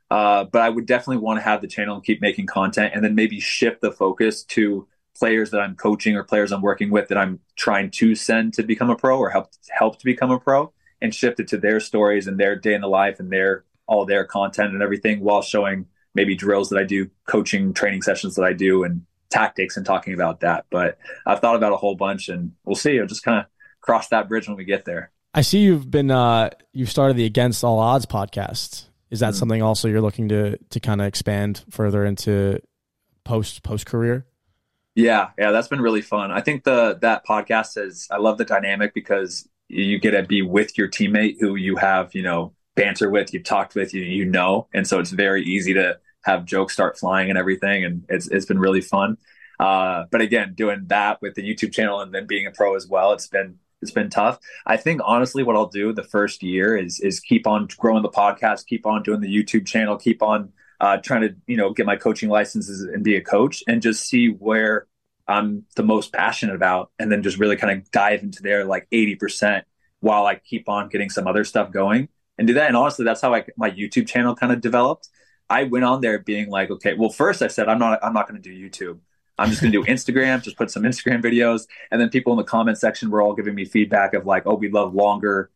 Uh, 0.10 0.44
but 0.44 0.62
I 0.62 0.70
would 0.70 0.86
definitely 0.86 1.18
want 1.18 1.40
to 1.40 1.44
have 1.44 1.62
the 1.62 1.68
channel 1.68 1.96
and 1.96 2.04
keep 2.04 2.22
making 2.22 2.46
content 2.46 2.94
and 2.94 3.04
then 3.04 3.16
maybe 3.16 3.40
shift 3.40 3.82
the 3.82 3.92
focus 3.92 4.44
to 4.44 4.88
players 5.18 5.52
that 5.52 5.60
I'm 5.62 5.76
coaching 5.76 6.16
or 6.16 6.24
players 6.24 6.52
I'm 6.52 6.62
working 6.62 6.90
with 6.90 7.10
that 7.10 7.18
I'm 7.18 7.40
trying 7.56 7.92
to 7.92 8.16
send 8.16 8.54
to 8.56 8.64
become 8.64 8.90
a 8.90 8.96
pro 8.96 9.18
or 9.18 9.30
help 9.30 9.50
help 9.70 10.00
to 10.00 10.06
become 10.06 10.32
a 10.32 10.40
pro 10.40 10.74
and 11.02 11.14
shift 11.14 11.40
it 11.40 11.50
to 11.50 11.58
their 11.58 11.80
stories 11.80 12.28
and 12.28 12.40
their 12.40 12.56
day 12.56 12.74
in 12.74 12.82
the 12.82 12.88
life 12.88 13.20
and 13.20 13.32
their 13.32 13.66
all 13.86 14.06
their 14.06 14.26
content 14.26 14.74
and 14.74 14.82
everything 14.82 15.20
while 15.20 15.42
showing 15.42 15.86
maybe 16.16 16.36
drills 16.36 16.70
that 16.70 16.80
I 16.80 16.84
do, 16.84 17.10
coaching 17.28 17.74
training 17.74 18.02
sessions 18.02 18.36
that 18.36 18.46
I 18.46 18.54
do 18.54 18.84
and 18.84 19.06
tactics 19.30 19.78
and 19.78 19.86
talking 19.86 20.14
about 20.14 20.42
that. 20.42 20.66
But 20.70 20.98
I've 21.26 21.40
thought 21.40 21.56
about 21.56 21.74
a 21.74 21.78
whole 21.78 21.96
bunch 21.96 22.30
and 22.30 22.54
we'll 22.66 22.76
see. 22.76 23.00
I'll 23.00 23.08
just 23.08 23.24
kind 23.24 23.40
of 23.40 23.46
cross 23.82 24.08
that 24.10 24.30
bridge 24.30 24.48
when 24.48 24.58
we 24.58 24.64
get 24.64 24.86
there. 24.86 25.12
I 25.34 25.42
see 25.42 25.60
you've 25.60 25.90
been 25.90 26.12
uh 26.12 26.52
you've 26.72 26.92
started 26.92 27.18
the 27.18 27.26
Against 27.26 27.64
All 27.64 27.80
Odds 27.80 28.06
podcast. 28.06 28.86
Is 29.10 29.20
that 29.20 29.30
mm-hmm. 29.30 29.36
something 29.36 29.62
also 29.62 29.88
you're 29.88 30.02
looking 30.02 30.30
to 30.30 30.58
to 30.58 30.80
kind 30.80 31.02
of 31.02 31.08
expand 31.08 31.64
further 31.70 32.06
into 32.06 32.60
post 33.24 33.64
post 33.64 33.86
career? 33.86 34.26
Yeah, 34.96 35.30
yeah, 35.40 35.52
that's 35.52 35.68
been 35.68 35.82
really 35.82 36.02
fun. 36.02 36.32
I 36.32 36.42
think 36.42 36.64
the 36.64 36.98
that 37.02 37.26
podcast 37.26 37.84
is 37.84 38.08
I 38.12 38.18
love 38.18 38.38
the 38.38 38.46
dynamic 38.46 38.94
because 38.94 39.48
you 39.68 39.98
get 40.00 40.12
to 40.12 40.24
be 40.24 40.44
with 40.44 40.78
your 40.78 40.88
teammate 40.88 41.38
who 41.40 41.56
you 41.56 41.78
have, 41.78 42.14
you 42.14 42.22
know, 42.22 42.54
banter 42.76 43.10
with, 43.10 43.34
you've 43.34 43.44
talked 43.44 43.74
with, 43.76 43.94
you 43.94 44.02
you 44.04 44.26
know, 44.26 44.68
and 44.74 44.88
so 44.88 45.00
it's 45.00 45.10
very 45.10 45.44
easy 45.44 45.74
to 45.74 45.98
have 46.26 46.46
jokes 46.46 46.74
start 46.74 46.98
flying 46.98 47.30
and 47.30 47.40
everything, 47.40 47.84
and 47.84 48.06
it's 48.10 48.28
it's 48.28 48.46
been 48.46 48.60
really 48.60 48.82
fun. 48.82 49.18
Uh, 49.60 50.06
but 50.12 50.22
again, 50.22 50.54
doing 50.56 50.84
that 50.88 51.22
with 51.22 51.36
the 51.36 51.42
YouTube 51.42 51.74
channel 51.74 52.02
and 52.02 52.14
then 52.14 52.28
being 52.28 52.46
a 52.46 52.52
pro 52.52 52.76
as 52.76 52.88
well, 52.88 53.14
it's 53.14 53.28
been 53.28 53.58
it's 53.82 53.92
been 53.92 54.10
tough. 54.12 54.40
I 54.68 54.78
think 54.78 55.02
honestly, 55.04 55.42
what 55.44 55.56
I'll 55.56 55.68
do 55.68 55.92
the 55.92 56.04
first 56.04 56.44
year 56.44 56.78
is 56.78 57.00
is 57.00 57.20
keep 57.20 57.48
on 57.48 57.68
growing 57.78 58.04
the 58.04 58.10
podcast, 58.10 58.68
keep 58.68 58.86
on 58.86 59.02
doing 59.02 59.22
the 59.22 59.36
YouTube 59.36 59.66
channel, 59.66 59.98
keep 59.98 60.22
on 60.22 60.54
uh, 60.84 60.98
trying 60.98 61.22
to 61.22 61.34
you 61.48 61.56
know 61.56 61.72
get 61.72 61.86
my 61.86 61.96
coaching 61.96 62.28
licenses 62.28 62.82
and 62.82 63.06
be 63.06 63.16
a 63.16 63.22
coach 63.22 63.64
and 63.68 63.82
just 63.82 64.06
see 64.06 64.28
where 64.28 64.86
I'm 65.30 65.64
the 65.78 65.84
most 65.84 66.12
passionate 66.12 66.56
about, 66.56 66.92
and 67.00 67.10
then 67.10 67.24
just 67.24 67.40
really 67.40 67.56
kind 67.56 67.80
of 67.80 67.90
dive 67.92 68.22
into 68.22 68.44
there 68.44 68.66
like 68.66 68.90
80% 68.92 69.64
while 70.02 70.26
I 70.26 70.36
keep 70.36 70.68
on 70.68 70.90
getting 70.90 71.10
some 71.10 71.26
other 71.26 71.46
stuff 71.46 71.72
going 71.72 72.10
and 72.38 72.46
do 72.46 72.56
that. 72.56 72.68
And 72.68 72.76
honestly, 72.76 73.06
that's 73.06 73.22
how 73.22 73.34
I, 73.34 73.46
my 73.56 73.72
YouTube 73.72 74.08
channel 74.08 74.36
kind 74.36 74.52
of 74.52 74.60
developed. 74.60 75.08
I 75.50 75.64
went 75.64 75.86
on 75.86 76.02
there 76.02 76.20
being 76.20 76.50
like, 76.50 76.70
okay, 76.70 76.96
well, 76.96 77.10
first 77.10 77.42
I 77.42 77.48
said 77.48 77.70
I'm 77.70 77.80
not 77.80 78.04
I'm 78.04 78.14
not 78.14 78.28
going 78.28 78.42
to 78.42 78.50
do 78.50 78.54
YouTube. 78.54 79.00
I'm 79.38 79.50
just 79.50 79.62
going 79.62 79.72
to 79.72 79.82
do 79.82 79.90
Instagram, 79.90 80.44
just 80.44 80.58
put 80.58 80.70
some 80.70 80.84
Instagram 80.84 81.24
videos, 81.24 81.66
and 81.92 82.02
then 82.02 82.10
people 82.10 82.34
in 82.34 82.38
the 82.38 82.44
comment 82.44 82.78
section 82.78 83.10
were 83.10 83.22
all 83.22 83.34
giving 83.34 83.56
me 83.56 83.64
feedback 83.64 84.14
of 84.14 84.26
like, 84.26 84.44
oh, 84.46 84.56
we 84.56 84.70
love 84.70 84.94
longer 84.94 85.50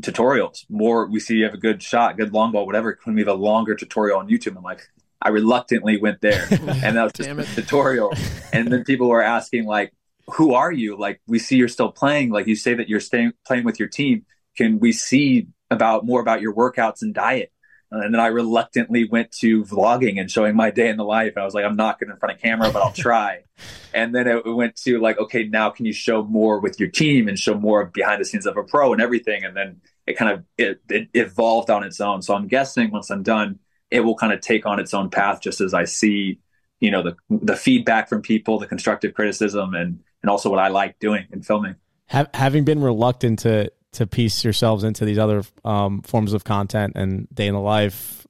tutorials. 0.00 0.64
More, 0.68 1.06
we 1.06 1.20
see 1.20 1.36
you 1.36 1.44
have 1.44 1.54
a 1.54 1.58
good 1.58 1.82
shot, 1.82 2.16
good 2.16 2.32
long 2.32 2.52
ball, 2.52 2.66
whatever. 2.66 2.92
Can 2.92 3.14
we 3.14 3.20
have 3.20 3.28
a 3.28 3.34
longer 3.34 3.74
tutorial 3.74 4.18
on 4.18 4.28
YouTube? 4.28 4.56
I'm 4.56 4.62
like, 4.62 4.82
I 5.22 5.28
reluctantly 5.28 6.00
went 6.00 6.20
there, 6.20 6.46
and 6.50 6.96
that 6.96 7.02
was 7.02 7.12
just 7.12 7.28
a 7.28 7.62
tutorial. 7.62 8.12
And 8.52 8.72
then 8.72 8.84
people 8.84 9.08
were 9.08 9.22
asking 9.22 9.66
like, 9.66 9.92
"Who 10.32 10.54
are 10.54 10.72
you? 10.72 10.96
Like, 10.96 11.20
we 11.26 11.38
see 11.38 11.56
you're 11.56 11.68
still 11.68 11.92
playing. 11.92 12.30
Like, 12.30 12.46
you 12.46 12.56
say 12.56 12.74
that 12.74 12.88
you're 12.88 13.00
staying 13.00 13.32
playing 13.46 13.64
with 13.64 13.78
your 13.78 13.88
team. 13.88 14.24
Can 14.56 14.78
we 14.78 14.92
see 14.92 15.48
about 15.70 16.04
more 16.06 16.20
about 16.20 16.40
your 16.40 16.54
workouts 16.54 17.02
and 17.02 17.14
diet?" 17.14 17.52
Uh, 17.92 18.00
and 18.02 18.14
then 18.14 18.20
I 18.20 18.28
reluctantly 18.28 19.08
went 19.08 19.32
to 19.40 19.64
vlogging 19.64 20.20
and 20.20 20.30
showing 20.30 20.54
my 20.54 20.70
day 20.70 20.88
in 20.88 20.96
the 20.96 21.04
life. 21.04 21.36
I 21.36 21.44
was 21.44 21.54
like, 21.54 21.64
I'm 21.64 21.76
not 21.76 21.98
good 21.98 22.08
in 22.08 22.16
front 22.16 22.36
of 22.36 22.40
camera, 22.40 22.70
but 22.70 22.82
I'll 22.82 22.92
try. 22.92 23.40
and 23.94 24.14
then 24.14 24.28
it 24.28 24.46
went 24.46 24.76
to 24.84 25.00
like, 25.00 25.18
okay, 25.18 25.44
now 25.44 25.70
can 25.70 25.86
you 25.86 25.92
show 25.92 26.22
more 26.22 26.60
with 26.60 26.78
your 26.78 26.88
team 26.88 27.26
and 27.26 27.38
show 27.38 27.54
more 27.54 27.86
behind 27.86 28.20
the 28.20 28.24
scenes 28.24 28.46
of 28.46 28.56
a 28.56 28.62
pro 28.62 28.92
and 28.92 29.02
everything? 29.02 29.44
And 29.44 29.56
then 29.56 29.80
it 30.06 30.16
kind 30.16 30.32
of 30.32 30.44
it, 30.58 30.80
it 30.88 31.08
evolved 31.14 31.70
on 31.70 31.84
its 31.84 32.00
own. 32.00 32.22
So 32.22 32.34
I'm 32.34 32.48
guessing 32.48 32.90
once 32.90 33.10
I'm 33.10 33.22
done, 33.22 33.58
it 33.90 34.00
will 34.00 34.16
kind 34.16 34.32
of 34.32 34.40
take 34.40 34.66
on 34.66 34.80
its 34.80 34.94
own 34.94 35.10
path 35.10 35.40
just 35.40 35.60
as 35.60 35.74
I 35.74 35.84
see, 35.84 36.38
you 36.80 36.90
know, 36.90 37.02
the 37.02 37.16
the 37.28 37.56
feedback 37.56 38.08
from 38.08 38.22
people, 38.22 38.58
the 38.58 38.66
constructive 38.66 39.14
criticism, 39.14 39.74
and 39.74 40.00
and 40.22 40.30
also 40.30 40.50
what 40.50 40.58
I 40.58 40.68
like 40.68 40.98
doing 40.98 41.26
and 41.32 41.44
filming. 41.44 41.76
Having 42.06 42.64
been 42.64 42.82
reluctant 42.82 43.40
to 43.40 43.70
to 43.92 44.06
piece 44.06 44.44
yourselves 44.44 44.84
into 44.84 45.04
these 45.04 45.18
other 45.18 45.42
um, 45.64 46.02
forms 46.02 46.32
of 46.32 46.44
content 46.44 46.92
and 46.94 47.28
day 47.34 47.46
in 47.46 47.54
the 47.54 47.60
life, 47.60 48.26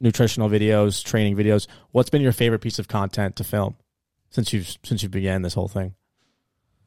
nutritional 0.00 0.48
videos, 0.48 1.04
training 1.04 1.36
videos. 1.36 1.66
What's 1.92 2.10
been 2.10 2.22
your 2.22 2.32
favorite 2.32 2.60
piece 2.60 2.78
of 2.78 2.88
content 2.88 3.36
to 3.36 3.44
film 3.44 3.76
since 4.30 4.52
you've 4.52 4.76
since 4.84 5.02
you 5.02 5.08
began 5.08 5.42
this 5.42 5.54
whole 5.54 5.68
thing? 5.68 5.94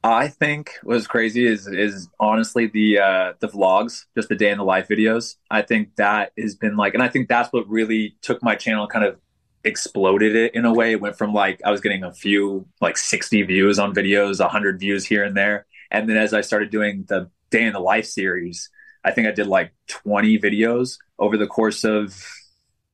I 0.03 0.27
think 0.27 0.71
was 0.83 1.07
crazy 1.07 1.47
is 1.47 1.67
is 1.67 2.09
honestly 2.19 2.67
the 2.67 2.99
uh, 2.99 3.33
the 3.39 3.47
vlogs, 3.47 4.05
just 4.15 4.29
the 4.29 4.35
day 4.35 4.51
in 4.51 4.57
the 4.57 4.63
life 4.65 4.87
videos. 4.89 5.35
I 5.49 5.61
think 5.61 5.95
that 5.95 6.33
has 6.37 6.55
been 6.55 6.75
like, 6.75 6.93
and 6.93 7.01
I 7.01 7.07
think 7.07 7.29
that's 7.29 7.53
what 7.53 7.67
really 7.69 8.17
took 8.21 8.43
my 8.43 8.55
channel 8.55 8.87
kind 8.87 9.05
of 9.05 9.17
exploded 9.63 10.35
it 10.35 10.55
in 10.55 10.65
a 10.65 10.73
way. 10.73 10.91
It 10.91 10.99
went 10.99 11.17
from 11.17 11.33
like 11.33 11.61
I 11.63 11.71
was 11.71 11.79
getting 11.79 12.03
a 12.03 12.11
few 12.11 12.67
like 12.81 12.97
60 12.97 13.43
views 13.43 13.79
on 13.79 13.95
videos, 13.95 14.41
100 14.41 14.79
views 14.79 15.05
here 15.05 15.23
and 15.23 15.37
there, 15.37 15.65
and 15.89 16.09
then 16.09 16.17
as 16.17 16.33
I 16.33 16.41
started 16.41 16.69
doing 16.69 17.05
the 17.07 17.29
day 17.53 17.63
in 17.63 17.71
the 17.71 17.79
life 17.79 18.05
series. 18.05 18.69
I 19.05 19.11
think 19.11 19.27
I 19.27 19.31
did 19.31 19.47
like 19.47 19.71
20 19.87 20.39
videos 20.39 20.97
over 21.19 21.37
the 21.37 21.47
course 21.47 21.83
of 21.83 22.15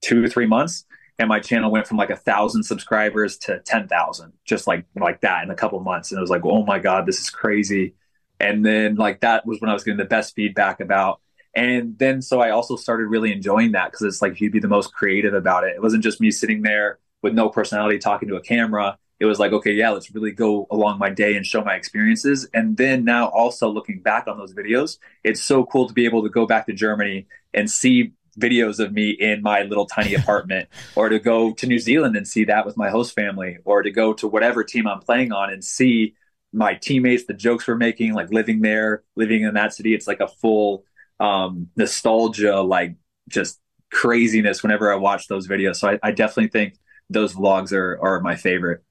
two 0.01 0.23
or 0.23 0.27
three 0.27 0.45
months. 0.45 0.85
And 1.19 1.27
my 1.27 1.39
channel 1.39 1.69
went 1.69 1.85
from 1.85 1.97
like 1.97 2.09
a 2.09 2.15
thousand 2.15 2.63
subscribers 2.63 3.37
to 3.39 3.59
10,000, 3.59 4.33
just 4.45 4.67
like, 4.67 4.85
like 4.95 5.21
that 5.21 5.43
in 5.43 5.51
a 5.51 5.55
couple 5.55 5.79
months. 5.81 6.11
And 6.11 6.17
it 6.17 6.21
was 6.21 6.29
like, 6.29 6.45
oh 6.45 6.65
my 6.65 6.79
God, 6.79 7.05
this 7.05 7.19
is 7.19 7.29
crazy. 7.29 7.93
And 8.39 8.65
then 8.65 8.95
like 8.95 9.19
that 9.19 9.45
was 9.45 9.59
when 9.59 9.69
I 9.69 9.73
was 9.73 9.83
getting 9.83 9.97
the 9.97 10.05
best 10.05 10.33
feedback 10.33 10.79
about. 10.79 11.19
And 11.53 11.97
then 11.99 12.21
so 12.21 12.39
I 12.39 12.51
also 12.51 12.77
started 12.77 13.07
really 13.07 13.33
enjoying 13.33 13.73
that 13.73 13.91
because 13.91 14.01
it's 14.03 14.21
like 14.21 14.39
you'd 14.39 14.53
be 14.53 14.59
the 14.59 14.67
most 14.67 14.93
creative 14.93 15.33
about 15.33 15.65
it. 15.65 15.75
It 15.75 15.81
wasn't 15.81 16.03
just 16.03 16.21
me 16.21 16.31
sitting 16.31 16.61
there 16.61 16.99
with 17.21 17.33
no 17.33 17.49
personality 17.49 17.99
talking 17.99 18.29
to 18.29 18.37
a 18.37 18.41
camera 18.41 18.97
it 19.19 19.25
was 19.25 19.37
like, 19.37 19.51
okay, 19.51 19.73
yeah, 19.73 19.89
let's 19.89 20.11
really 20.11 20.31
go 20.31 20.65
along 20.71 20.97
my 20.97 21.09
day 21.09 21.35
and 21.35 21.45
show 21.45 21.61
my 21.61 21.75
experiences. 21.75 22.47
And 22.53 22.77
then 22.77 23.03
now 23.03 23.27
also 23.27 23.69
looking 23.69 24.01
back 24.01 24.27
on 24.27 24.37
those 24.37 24.53
videos, 24.53 24.97
it's 25.23 25.43
so 25.43 25.65
cool 25.65 25.87
to 25.87 25.93
be 25.93 26.05
able 26.05 26.23
to 26.23 26.29
go 26.29 26.45
back 26.45 26.65
to 26.67 26.73
Germany 26.73 27.27
and 27.53 27.69
see 27.69 28.13
videos 28.39 28.79
of 28.79 28.93
me 28.93 29.09
in 29.11 29.41
my 29.41 29.63
little 29.63 29.85
tiny 29.85 30.13
apartment 30.15 30.69
or 30.95 31.09
to 31.09 31.19
go 31.19 31.53
to 31.53 31.67
New 31.67 31.79
Zealand 31.79 32.15
and 32.15 32.27
see 32.27 32.45
that 32.45 32.65
with 32.65 32.77
my 32.77 32.89
host 32.89 33.13
family 33.13 33.57
or 33.65 33.83
to 33.83 33.91
go 33.91 34.13
to 34.13 34.27
whatever 34.27 34.63
team 34.63 34.87
I'm 34.87 34.99
playing 34.99 35.31
on 35.31 35.51
and 35.51 35.63
see 35.63 36.15
my 36.51 36.73
teammates, 36.73 37.25
the 37.25 37.33
jokes 37.33 37.67
we're 37.67 37.75
making, 37.75 38.13
like 38.13 38.31
living 38.31 38.61
there, 38.61 39.03
living 39.15 39.43
in 39.43 39.53
that 39.53 39.73
city. 39.73 39.93
It's 39.93 40.07
like 40.07 40.19
a 40.19 40.27
full 40.27 40.83
um, 41.19 41.67
nostalgia, 41.75 42.61
like 42.61 42.95
just 43.27 43.59
craziness 43.91 44.63
whenever 44.63 44.91
I 44.91 44.95
watch 44.95 45.27
those 45.27 45.47
videos. 45.47 45.77
So 45.77 45.89
I, 45.89 45.99
I 46.01 46.11
definitely 46.11 46.49
think 46.49 46.75
those 47.09 47.33
vlogs 47.33 47.71
are, 47.71 47.99
are 48.01 48.19
my 48.21 48.35
favorite. 48.35 48.83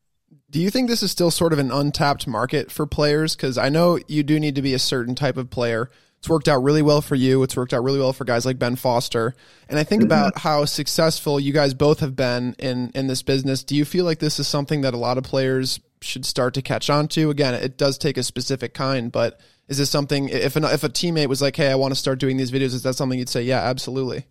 Do 0.51 0.61
you 0.61 0.71
think 0.71 0.89
this 0.89 1.03
is 1.03 1.11
still 1.11 1.31
sort 1.31 1.53
of 1.53 1.59
an 1.59 1.71
untapped 1.71 2.27
market 2.27 2.71
for 2.71 2.87
players? 2.87 3.37
Because 3.37 3.59
I 3.59 3.69
know 3.69 3.99
you 4.09 4.23
do 4.23 4.41
need 4.41 4.55
to 4.55 4.63
be 4.63 4.75
a 4.75 4.79
certain 4.79 5.15
type 5.15 5.37
of 5.37 5.51
player. 5.51 5.91
It's 6.19 6.29
worked 6.29 6.49
out 6.49 6.63
really 6.63 6.83
well 6.83 7.01
for 7.01 7.15
you. 7.15 7.43
It's 7.45 7.57
worked 7.57 7.73
out 7.73 7.85
really 7.85 8.01
well 8.01 8.13
for 8.13 8.25
guys 8.25 8.45
like 8.45 8.59
Ben 8.59 8.75
Foster. 8.75 9.35
And 9.69 9.79
I 9.79 9.85
think 9.85 10.03
mm-hmm. 10.03 10.09
about 10.09 10.39
how 10.39 10.65
successful 10.65 11.39
you 11.39 11.53
guys 11.53 11.75
both 11.75 12.01
have 12.01 12.17
been 12.17 12.57
in 12.59 12.91
in 12.95 13.07
this 13.07 13.23
business. 13.23 13.63
Do 13.63 13.77
you 13.77 13.85
feel 13.85 14.05
like 14.05 14.19
this 14.19 14.41
is 14.41 14.49
something 14.49 14.81
that 14.81 14.95
a 14.95 14.99
lot 14.99 15.17
of 15.17 15.25
players 15.25 15.79
should 16.01 16.25
start 16.25 16.55
to 16.55 16.63
catch 16.63 16.91
on 16.91 17.07
to? 17.09 17.31
Again, 17.31 17.55
it 17.55 17.79
does 17.79 17.99
take 17.99 18.17
a 18.17 18.25
specific 18.25 18.75
kind, 18.75 19.13
but 19.13 19.41
is 19.69 19.79
this 19.79 19.91
something 19.91 20.29
if 20.29 20.57
an, 20.57 20.65
if 20.65 20.83
a 20.83 20.89
teammate 20.89 21.29
was 21.29 21.41
like, 21.41 21.55
"Hey, 21.55 21.71
I 21.71 21.77
want 21.77 21.93
to 21.93 22.01
start 22.01 22.19
doing 22.19 22.37
these 22.37 22.51
videos," 22.51 22.75
is 22.75 22.83
that 22.83 22.95
something 22.95 23.19
you'd 23.19 23.29
say, 23.29 23.43
"Yeah, 23.43 23.61
absolutely"? 23.61 24.27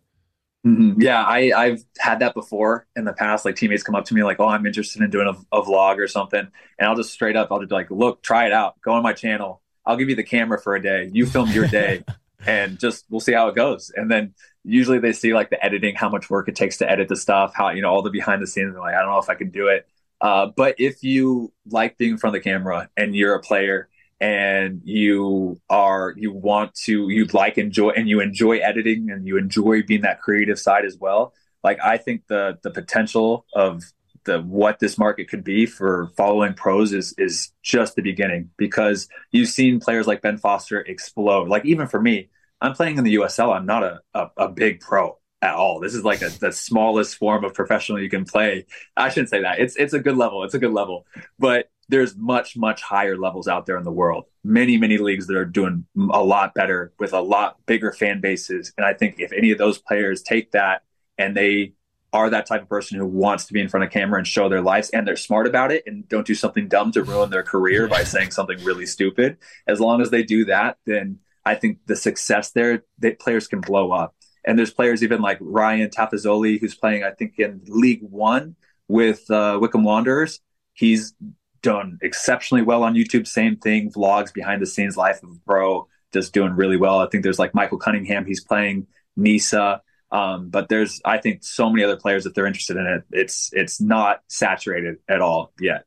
Mm-hmm. 0.65 1.01
Yeah, 1.01 1.23
I, 1.23 1.53
I've 1.55 1.83
had 1.99 2.19
that 2.19 2.33
before 2.33 2.87
in 2.95 3.05
the 3.05 3.13
past. 3.13 3.45
Like 3.45 3.55
teammates 3.55 3.83
come 3.83 3.95
up 3.95 4.05
to 4.05 4.13
me 4.13 4.23
like, 4.23 4.39
"Oh, 4.39 4.47
I'm 4.47 4.65
interested 4.65 5.01
in 5.01 5.09
doing 5.09 5.27
a, 5.27 5.57
a, 5.57 5.61
vlog 5.61 5.99
or 5.99 6.07
something," 6.07 6.39
and 6.79 6.89
I'll 6.89 6.95
just 6.95 7.13
straight 7.13 7.35
up, 7.35 7.49
I'll 7.51 7.59
just 7.59 7.69
be 7.69 7.75
like, 7.75 7.91
"Look, 7.91 8.23
try 8.23 8.47
it 8.47 8.51
out. 8.51 8.81
Go 8.81 8.91
on 8.93 9.03
my 9.03 9.13
channel. 9.13 9.61
I'll 9.87 9.97
give 9.97 10.09
you 10.09 10.15
the 10.15 10.23
camera 10.23 10.59
for 10.59 10.75
a 10.75 10.81
day. 10.81 11.09
You 11.11 11.25
film 11.25 11.49
your 11.51 11.67
day, 11.67 12.03
and 12.45 12.79
just 12.79 13.05
we'll 13.09 13.21
see 13.21 13.33
how 13.33 13.47
it 13.47 13.55
goes." 13.55 13.91
And 13.95 14.11
then 14.11 14.33
usually 14.63 14.99
they 14.99 15.13
see 15.13 15.33
like 15.33 15.49
the 15.49 15.63
editing, 15.63 15.95
how 15.95 16.09
much 16.09 16.29
work 16.29 16.47
it 16.47 16.55
takes 16.55 16.77
to 16.77 16.89
edit 16.89 17.07
the 17.07 17.15
stuff, 17.15 17.53
how 17.55 17.69
you 17.69 17.81
know 17.81 17.89
all 17.89 18.01
the 18.01 18.11
behind 18.11 18.41
the 18.41 18.47
scenes. 18.47 18.73
They're 18.73 18.81
like, 18.81 18.95
"I 18.95 18.99
don't 18.99 19.11
know 19.11 19.19
if 19.19 19.29
I 19.29 19.35
can 19.35 19.49
do 19.49 19.67
it." 19.67 19.87
Uh, 20.19 20.47
but 20.55 20.75
if 20.79 21.03
you 21.03 21.53
like 21.69 21.97
being 21.97 22.11
in 22.11 22.17
front 22.17 22.35
of 22.35 22.43
the 22.43 22.49
camera 22.49 22.89
and 22.97 23.15
you're 23.15 23.35
a 23.35 23.41
player 23.41 23.87
and 24.19 24.81
you 24.83 25.59
are 25.69 26.13
you 26.17 26.33
want 26.33 26.73
to 26.73 27.07
you 27.09 27.25
like 27.25 27.57
enjoy 27.57 27.89
and 27.89 28.09
you 28.09 28.19
enjoy 28.19 28.57
editing 28.57 29.11
and 29.11 29.27
you 29.27 29.37
enjoy 29.37 29.83
being 29.83 30.01
that 30.01 30.19
creative 30.21 30.57
side 30.57 30.85
as 30.85 30.97
well 30.97 31.33
like 31.63 31.77
i 31.83 31.97
think 31.97 32.23
the 32.27 32.57
the 32.63 32.71
potential 32.71 33.45
of 33.53 33.83
the 34.27 34.39
what 34.41 34.79
this 34.79 34.97
market 34.97 35.27
could 35.27 35.43
be 35.43 35.65
for 35.65 36.11
following 36.15 36.53
pros 36.53 36.93
is 36.93 37.13
is 37.17 37.51
just 37.63 37.95
the 37.95 38.01
beginning 38.01 38.51
because 38.57 39.09
you've 39.31 39.49
seen 39.49 39.79
players 39.79 40.05
like 40.05 40.21
ben 40.21 40.37
foster 40.37 40.81
explode 40.81 41.47
like 41.47 41.65
even 41.65 41.87
for 41.87 41.99
me 41.99 42.29
i'm 42.61 42.73
playing 42.73 42.97
in 42.97 43.03
the 43.03 43.15
usl 43.15 43.55
i'm 43.55 43.65
not 43.65 43.83
a, 43.83 43.99
a, 44.13 44.27
a 44.37 44.49
big 44.49 44.79
pro 44.79 45.17
at 45.39 45.53
all. 45.53 45.79
This 45.79 45.93
is 45.93 46.03
like 46.03 46.23
a, 46.23 46.29
the 46.29 46.51
smallest 46.51 47.15
form 47.15 47.43
of 47.43 47.53
professional 47.53 48.01
you 48.01 48.09
can 48.09 48.25
play. 48.25 48.65
I 48.95 49.09
shouldn't 49.09 49.29
say 49.29 49.43
that. 49.43 49.59
It's 49.59 49.75
it's 49.75 49.93
a 49.93 49.99
good 49.99 50.17
level. 50.17 50.43
It's 50.43 50.55
a 50.55 50.59
good 50.59 50.73
level, 50.73 51.05
but 51.37 51.69
there's 51.89 52.15
much 52.15 52.57
much 52.57 52.81
higher 52.81 53.17
levels 53.17 53.47
out 53.47 53.65
there 53.65 53.77
in 53.77 53.83
the 53.83 53.91
world 53.91 54.25
many 54.43 54.77
many 54.77 54.97
leagues 54.97 55.27
that 55.27 55.35
are 55.35 55.45
doing 55.45 55.85
a 56.11 56.23
lot 56.23 56.53
better 56.53 56.91
with 56.99 57.13
a 57.13 57.21
lot 57.21 57.57
bigger 57.65 57.91
fan 57.91 58.19
bases 58.21 58.73
and 58.77 58.85
i 58.85 58.93
think 58.93 59.15
if 59.19 59.31
any 59.31 59.51
of 59.51 59.57
those 59.57 59.77
players 59.77 60.21
take 60.21 60.51
that 60.51 60.83
and 61.17 61.35
they 61.35 61.73
are 62.13 62.29
that 62.29 62.45
type 62.45 62.61
of 62.61 62.69
person 62.69 62.97
who 62.97 63.05
wants 63.05 63.45
to 63.45 63.53
be 63.53 63.61
in 63.61 63.67
front 63.67 63.83
of 63.83 63.91
camera 63.91 64.17
and 64.17 64.27
show 64.27 64.47
their 64.47 64.61
lives 64.61 64.89
and 64.91 65.07
they're 65.07 65.15
smart 65.15 65.45
about 65.45 65.71
it 65.71 65.83
and 65.85 66.07
don't 66.07 66.25
do 66.25 66.35
something 66.35 66.67
dumb 66.67 66.91
to 66.91 67.03
ruin 67.03 67.29
their 67.29 67.43
career 67.43 67.87
by 67.87 68.03
saying 68.03 68.31
something 68.31 68.63
really 68.63 68.85
stupid 68.85 69.37
as 69.67 69.79
long 69.79 70.01
as 70.01 70.09
they 70.09 70.23
do 70.23 70.45
that 70.45 70.77
then 70.85 71.19
i 71.45 71.53
think 71.53 71.79
the 71.85 71.95
success 71.95 72.51
there 72.51 72.83
that 72.99 73.19
players 73.19 73.47
can 73.47 73.59
blow 73.59 73.91
up 73.91 74.15
and 74.45 74.57
there's 74.57 74.73
players 74.73 75.03
even 75.03 75.21
like 75.21 75.37
ryan 75.41 75.89
tafazolli 75.89 76.59
who's 76.59 76.75
playing 76.75 77.03
i 77.03 77.11
think 77.11 77.33
in 77.37 77.61
league 77.67 78.01
one 78.01 78.55
with 78.87 79.29
uh, 79.29 79.57
wycombe 79.61 79.83
wanderers 79.83 80.39
he's 80.73 81.13
done 81.61 81.97
exceptionally 82.01 82.63
well 82.63 82.83
on 82.83 82.95
YouTube. 82.95 83.27
Same 83.27 83.57
thing, 83.57 83.91
vlogs, 83.91 84.33
behind 84.33 84.61
the 84.61 84.65
scenes, 84.65 84.95
life 84.95 85.21
of 85.23 85.31
a 85.31 85.39
pro, 85.45 85.87
just 86.13 86.33
doing 86.33 86.53
really 86.53 86.77
well. 86.77 86.99
I 86.99 87.07
think 87.07 87.23
there's 87.23 87.39
like 87.39 87.53
Michael 87.53 87.77
Cunningham, 87.77 88.25
he's 88.25 88.43
playing 88.43 88.87
Nisa. 89.15 89.81
Um, 90.11 90.49
but 90.49 90.69
there's, 90.69 91.01
I 91.03 91.17
think, 91.17 91.43
so 91.43 91.69
many 91.69 91.83
other 91.83 91.97
players 91.97 92.25
if 92.25 92.33
they're 92.33 92.47
interested 92.47 92.77
in 92.77 92.85
it. 92.85 93.03
It's 93.11 93.49
it's 93.53 93.81
not 93.81 94.21
saturated 94.27 94.97
at 95.07 95.21
all 95.21 95.51
yet. 95.59 95.85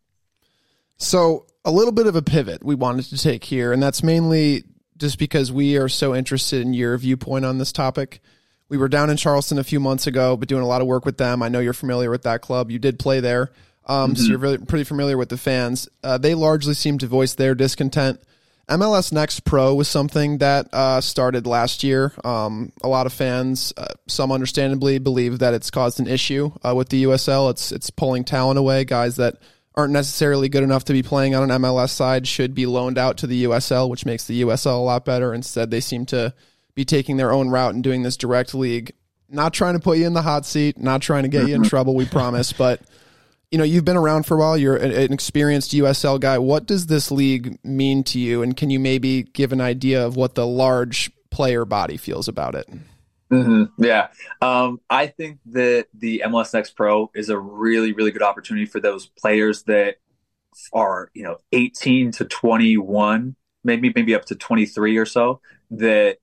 So 0.98 1.46
a 1.64 1.70
little 1.70 1.92
bit 1.92 2.06
of 2.06 2.16
a 2.16 2.22
pivot 2.22 2.62
we 2.62 2.74
wanted 2.74 3.06
to 3.06 3.16
take 3.16 3.44
here, 3.44 3.72
and 3.72 3.82
that's 3.82 4.02
mainly 4.02 4.64
just 4.98 5.18
because 5.18 5.50
we 5.50 5.78
are 5.78 5.88
so 5.88 6.14
interested 6.14 6.60
in 6.60 6.74
your 6.74 6.96
viewpoint 6.98 7.44
on 7.44 7.58
this 7.58 7.72
topic. 7.72 8.20
We 8.68 8.76
were 8.76 8.88
down 8.88 9.10
in 9.10 9.16
Charleston 9.16 9.58
a 9.58 9.64
few 9.64 9.80
months 9.80 10.06
ago, 10.06 10.36
but 10.36 10.48
doing 10.48 10.62
a 10.62 10.66
lot 10.66 10.82
of 10.82 10.86
work 10.86 11.04
with 11.04 11.16
them. 11.16 11.42
I 11.42 11.48
know 11.48 11.58
you're 11.58 11.72
familiar 11.72 12.10
with 12.10 12.22
that 12.22 12.42
club. 12.42 12.70
You 12.70 12.78
did 12.78 12.98
play 12.98 13.20
there. 13.20 13.50
Um, 13.86 14.12
mm-hmm. 14.12 14.22
So 14.22 14.28
you're 14.28 14.38
really, 14.38 14.58
pretty 14.58 14.84
familiar 14.84 15.16
with 15.16 15.30
the 15.30 15.38
fans. 15.38 15.88
Uh, 16.04 16.18
they 16.18 16.34
largely 16.34 16.74
seem 16.74 16.98
to 16.98 17.06
voice 17.06 17.34
their 17.34 17.54
discontent. 17.54 18.20
MLS 18.70 19.12
Next 19.12 19.44
Pro 19.44 19.74
was 19.74 19.88
something 19.88 20.38
that 20.38 20.72
uh, 20.72 21.00
started 21.00 21.44
last 21.44 21.82
year. 21.82 22.12
Um, 22.24 22.72
a 22.82 22.88
lot 22.88 23.06
of 23.06 23.12
fans, 23.12 23.72
uh, 23.76 23.86
some 24.06 24.30
understandably, 24.30 24.98
believe 24.98 25.40
that 25.40 25.54
it's 25.54 25.72
caused 25.72 25.98
an 25.98 26.06
issue 26.06 26.52
uh, 26.62 26.72
with 26.76 26.88
the 26.88 27.02
USL. 27.04 27.50
It's 27.50 27.72
it's 27.72 27.90
pulling 27.90 28.24
talent 28.24 28.58
away. 28.58 28.84
Guys 28.84 29.16
that 29.16 29.38
aren't 29.74 29.92
necessarily 29.92 30.48
good 30.48 30.62
enough 30.62 30.84
to 30.84 30.92
be 30.92 31.02
playing 31.02 31.34
on 31.34 31.50
an 31.50 31.62
MLS 31.62 31.90
side 31.90 32.28
should 32.28 32.54
be 32.54 32.66
loaned 32.66 32.96
out 32.96 33.18
to 33.18 33.26
the 33.26 33.44
USL, 33.44 33.88
which 33.88 34.06
makes 34.06 34.26
the 34.26 34.42
USL 34.42 34.78
a 34.78 34.82
lot 34.82 35.04
better. 35.04 35.34
Instead, 35.34 35.72
they 35.72 35.80
seem 35.80 36.06
to 36.06 36.32
be 36.74 36.84
taking 36.84 37.16
their 37.16 37.32
own 37.32 37.48
route 37.48 37.74
and 37.74 37.82
doing 37.82 38.02
this 38.02 38.16
direct 38.16 38.54
league. 38.54 38.92
Not 39.28 39.52
trying 39.52 39.74
to 39.74 39.80
put 39.80 39.98
you 39.98 40.06
in 40.06 40.12
the 40.12 40.22
hot 40.22 40.46
seat, 40.46 40.78
not 40.78 41.02
trying 41.02 41.24
to 41.24 41.28
get 41.28 41.48
you 41.48 41.54
in 41.56 41.62
trouble, 41.64 41.96
we 41.96 42.06
promise, 42.06 42.52
but 42.52 42.80
you 43.50 43.58
know, 43.58 43.64
you've 43.64 43.84
been 43.84 43.96
around 43.96 44.26
for 44.26 44.36
a 44.36 44.38
while. 44.38 44.56
You're 44.56 44.76
an 44.76 45.12
experienced 45.12 45.72
USL 45.72 46.20
guy. 46.20 46.38
What 46.38 46.66
does 46.66 46.86
this 46.86 47.10
league 47.10 47.58
mean 47.64 48.04
to 48.04 48.18
you? 48.20 48.42
And 48.42 48.56
can 48.56 48.70
you 48.70 48.78
maybe 48.78 49.24
give 49.24 49.52
an 49.52 49.60
idea 49.60 50.04
of 50.06 50.16
what 50.16 50.36
the 50.36 50.46
large 50.46 51.10
player 51.30 51.64
body 51.64 51.96
feels 51.96 52.28
about 52.28 52.54
it? 52.54 52.68
Mm-hmm. 53.30 53.82
Yeah. 53.82 54.08
Um, 54.40 54.80
I 54.88 55.08
think 55.08 55.38
that 55.46 55.86
the 55.94 56.22
MLS 56.26 56.54
Next 56.54 56.70
Pro 56.76 57.10
is 57.14 57.28
a 57.28 57.38
really, 57.38 57.92
really 57.92 58.10
good 58.10 58.22
opportunity 58.22 58.66
for 58.66 58.80
those 58.80 59.06
players 59.06 59.64
that 59.64 59.96
are, 60.72 61.10
you 61.14 61.22
know, 61.22 61.38
18 61.52 62.12
to 62.12 62.24
21, 62.24 63.36
maybe, 63.64 63.92
maybe 63.94 64.14
up 64.14 64.26
to 64.26 64.34
23 64.34 64.96
or 64.96 65.06
so, 65.06 65.40
that 65.72 66.18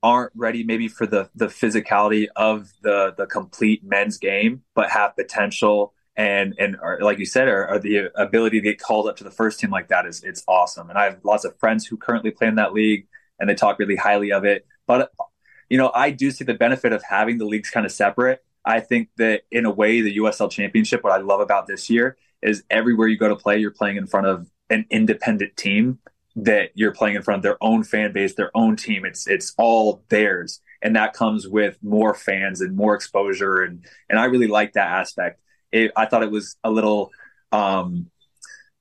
aren't 0.00 0.32
ready 0.36 0.62
maybe 0.62 0.86
for 0.86 1.08
the 1.08 1.28
the 1.34 1.46
physicality 1.46 2.28
of 2.36 2.70
the 2.82 3.12
the 3.16 3.26
complete 3.26 3.82
men's 3.84 4.16
game, 4.16 4.62
but 4.74 4.90
have 4.90 5.16
potential 5.16 5.92
and 6.18 6.56
and 6.58 6.76
are, 6.82 6.98
like 7.00 7.20
you 7.20 7.24
said, 7.24 7.46
are, 7.46 7.68
are, 7.68 7.78
the 7.78 8.10
ability 8.16 8.58
to 8.58 8.64
get 8.64 8.80
called 8.80 9.08
up 9.08 9.16
to 9.18 9.24
the 9.24 9.30
first 9.30 9.60
team 9.60 9.70
like 9.70 9.88
that 9.88 10.04
is 10.04 10.22
it's 10.24 10.42
awesome. 10.48 10.90
And 10.90 10.98
I 10.98 11.04
have 11.04 11.20
lots 11.24 11.44
of 11.44 11.56
friends 11.58 11.86
who 11.86 11.96
currently 11.96 12.32
play 12.32 12.48
in 12.48 12.56
that 12.56 12.74
league, 12.74 13.06
and 13.38 13.48
they 13.48 13.54
talk 13.54 13.78
really 13.78 13.94
highly 13.94 14.32
of 14.32 14.44
it. 14.44 14.66
But 14.86 15.12
you 15.70 15.78
know, 15.78 15.92
I 15.94 16.10
do 16.10 16.32
see 16.32 16.44
the 16.44 16.54
benefit 16.54 16.92
of 16.92 17.04
having 17.08 17.38
the 17.38 17.44
leagues 17.46 17.70
kind 17.70 17.86
of 17.86 17.92
separate. 17.92 18.44
I 18.64 18.80
think 18.80 19.10
that 19.16 19.42
in 19.52 19.64
a 19.64 19.70
way, 19.70 20.00
the 20.00 20.16
USL 20.16 20.50
Championship, 20.50 21.04
what 21.04 21.12
I 21.12 21.22
love 21.22 21.40
about 21.40 21.68
this 21.68 21.88
year 21.88 22.16
is 22.42 22.64
everywhere 22.68 23.06
you 23.06 23.16
go 23.16 23.28
to 23.28 23.36
play, 23.36 23.58
you're 23.58 23.70
playing 23.70 23.96
in 23.96 24.08
front 24.08 24.26
of 24.26 24.50
an 24.70 24.86
independent 24.90 25.56
team 25.56 26.00
that 26.34 26.70
you're 26.74 26.92
playing 26.92 27.16
in 27.16 27.22
front 27.22 27.38
of 27.38 27.42
their 27.42 27.62
own 27.62 27.84
fan 27.84 28.12
base, 28.12 28.34
their 28.34 28.50
own 28.56 28.74
team. 28.74 29.04
It's 29.04 29.28
it's 29.28 29.54
all 29.56 30.02
theirs, 30.08 30.60
and 30.82 30.96
that 30.96 31.12
comes 31.12 31.46
with 31.46 31.78
more 31.80 32.12
fans 32.14 32.60
and 32.60 32.76
more 32.76 32.96
exposure, 32.96 33.62
and 33.62 33.86
and 34.10 34.18
I 34.18 34.24
really 34.24 34.48
like 34.48 34.72
that 34.72 34.88
aspect. 34.88 35.40
It, 35.72 35.92
I 35.96 36.06
thought 36.06 36.22
it 36.22 36.30
was 36.30 36.56
a 36.64 36.70
little. 36.70 37.10
Um, 37.52 38.10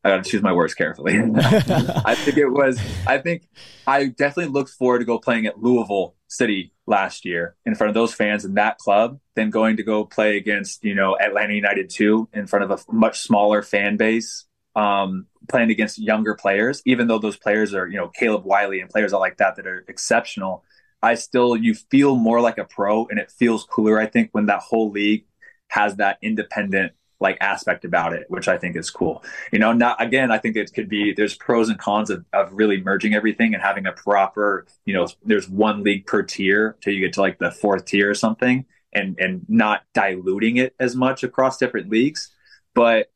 I 0.04 0.10
got 0.10 0.24
to 0.24 0.30
choose 0.30 0.42
my 0.42 0.54
words 0.54 0.74
carefully. 0.74 1.20
I 1.36 2.16
think 2.16 2.38
it 2.38 2.48
was. 2.48 2.80
I 3.06 3.18
think 3.18 3.50
I 3.86 4.06
definitely 4.06 4.54
looked 4.54 4.70
forward 4.70 5.00
to 5.00 5.06
go 5.06 5.20
playing 5.20 5.48
at 5.48 5.60
Louisville 5.60 6.16
City 6.28 6.74
last 6.86 7.26
year 7.26 7.56
in 7.66 7.76
front 7.76 7.90
of 7.90 7.94
those 7.94 8.14
fans 8.14 8.46
in 8.46 8.54
that 8.54 8.78
club 8.78 9.20
than 9.36 9.50
going 9.50 9.78
to 9.78 9.84
go 9.84 10.06
play 10.06 10.38
against 10.38 10.84
you 10.84 10.96
know 10.96 11.18
Atlanta 11.20 11.54
United 11.54 11.90
two 11.90 12.30
in 12.34 12.48
front 12.48 12.64
of 12.64 12.72
a 12.72 12.92
much 12.92 13.20
smaller 13.20 13.62
fan 13.62 13.98
base 13.98 14.48
um, 14.78 15.26
playing 15.50 15.72
against 15.72 15.98
younger 15.98 16.36
players, 16.36 16.82
even 16.86 17.08
though 17.08 17.18
those 17.18 17.36
players 17.36 17.74
are, 17.74 17.88
you 17.88 17.98
know, 17.98 18.10
Caleb 18.10 18.46
Wiley 18.46 18.80
and 18.80 18.90
players 18.90 19.12
like 19.12 19.38
that 19.38 19.56
that 19.56 19.66
are 19.66 19.84
exceptional. 19.88 20.64
I 21.02 21.16
still, 21.16 21.58
you 21.58 21.74
feel 21.74 22.16
more 22.16 22.42
like 22.42 22.60
a 22.60 22.66
pro 22.66 23.08
and 23.08 23.20
it 23.20 23.32
feels 23.32 23.66
cooler, 23.66 24.00
I 24.00 24.06
think, 24.06 24.30
when 24.34 24.46
that 24.46 24.60
whole 24.60 24.92
league 24.92 25.26
has 25.68 25.96
that 25.98 26.18
independent 26.22 26.94
like 27.20 27.38
aspect 27.42 27.84
about 27.84 28.14
it, 28.14 28.26
which 28.30 28.48
I 28.48 28.58
think 28.58 28.76
is 28.76 28.90
cool. 28.90 29.24
You 29.52 29.60
know, 29.60 29.74
not 29.74 30.02
again, 30.02 30.32
I 30.32 30.38
think 30.38 30.56
it 30.56 30.72
could 30.74 30.88
be 30.88 31.14
there's 31.14 31.36
pros 31.36 31.70
and 31.70 31.80
cons 31.80 32.10
of, 32.10 32.26
of 32.32 32.54
really 32.54 32.82
merging 32.82 33.14
everything 33.14 33.54
and 33.54 33.64
having 33.64 33.88
a 33.88 33.92
proper, 33.92 34.68
you 34.86 34.94
know, 34.94 35.08
there's 35.26 35.50
one 35.50 35.84
league 35.84 36.06
per 36.06 36.22
tier 36.22 36.78
till 36.82 36.94
you 36.94 37.00
get 37.00 37.14
to 37.14 37.22
like 37.22 37.40
the 37.40 37.52
fourth 37.52 37.86
tier 37.86 38.10
or 38.10 38.14
something 38.14 38.66
and 38.94 39.18
and 39.20 39.46
not 39.48 39.84
diluting 39.94 40.58
it 40.58 40.76
as 40.80 40.96
much 40.96 41.24
across 41.24 41.58
different 41.58 41.90
leagues. 41.90 42.32
But 42.76 43.12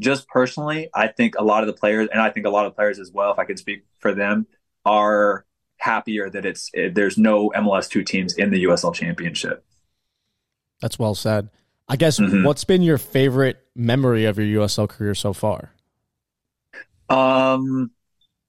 just 0.00 0.28
personally, 0.28 0.90
I 0.94 1.08
think 1.08 1.34
a 1.38 1.44
lot 1.44 1.62
of 1.62 1.66
the 1.66 1.72
players, 1.72 2.08
and 2.12 2.20
I 2.20 2.30
think 2.30 2.46
a 2.46 2.50
lot 2.50 2.66
of 2.66 2.74
players 2.74 2.98
as 2.98 3.10
well, 3.10 3.32
if 3.32 3.38
I 3.38 3.44
could 3.44 3.58
speak 3.58 3.84
for 3.98 4.14
them, 4.14 4.46
are 4.84 5.46
happier 5.78 6.28
that 6.30 6.44
it's 6.44 6.70
it, 6.74 6.94
there's 6.94 7.16
no 7.16 7.50
MLS 7.56 7.88
two 7.88 8.02
teams 8.02 8.34
in 8.34 8.50
the 8.50 8.64
USL 8.64 8.94
Championship. 8.94 9.64
That's 10.80 10.98
well 10.98 11.14
said. 11.14 11.48
I 11.88 11.96
guess 11.96 12.18
mm-hmm. 12.18 12.44
what's 12.44 12.64
been 12.64 12.82
your 12.82 12.98
favorite 12.98 13.64
memory 13.74 14.24
of 14.24 14.38
your 14.38 14.62
USL 14.62 14.88
career 14.88 15.14
so 15.14 15.32
far? 15.32 15.72
Um, 17.08 17.92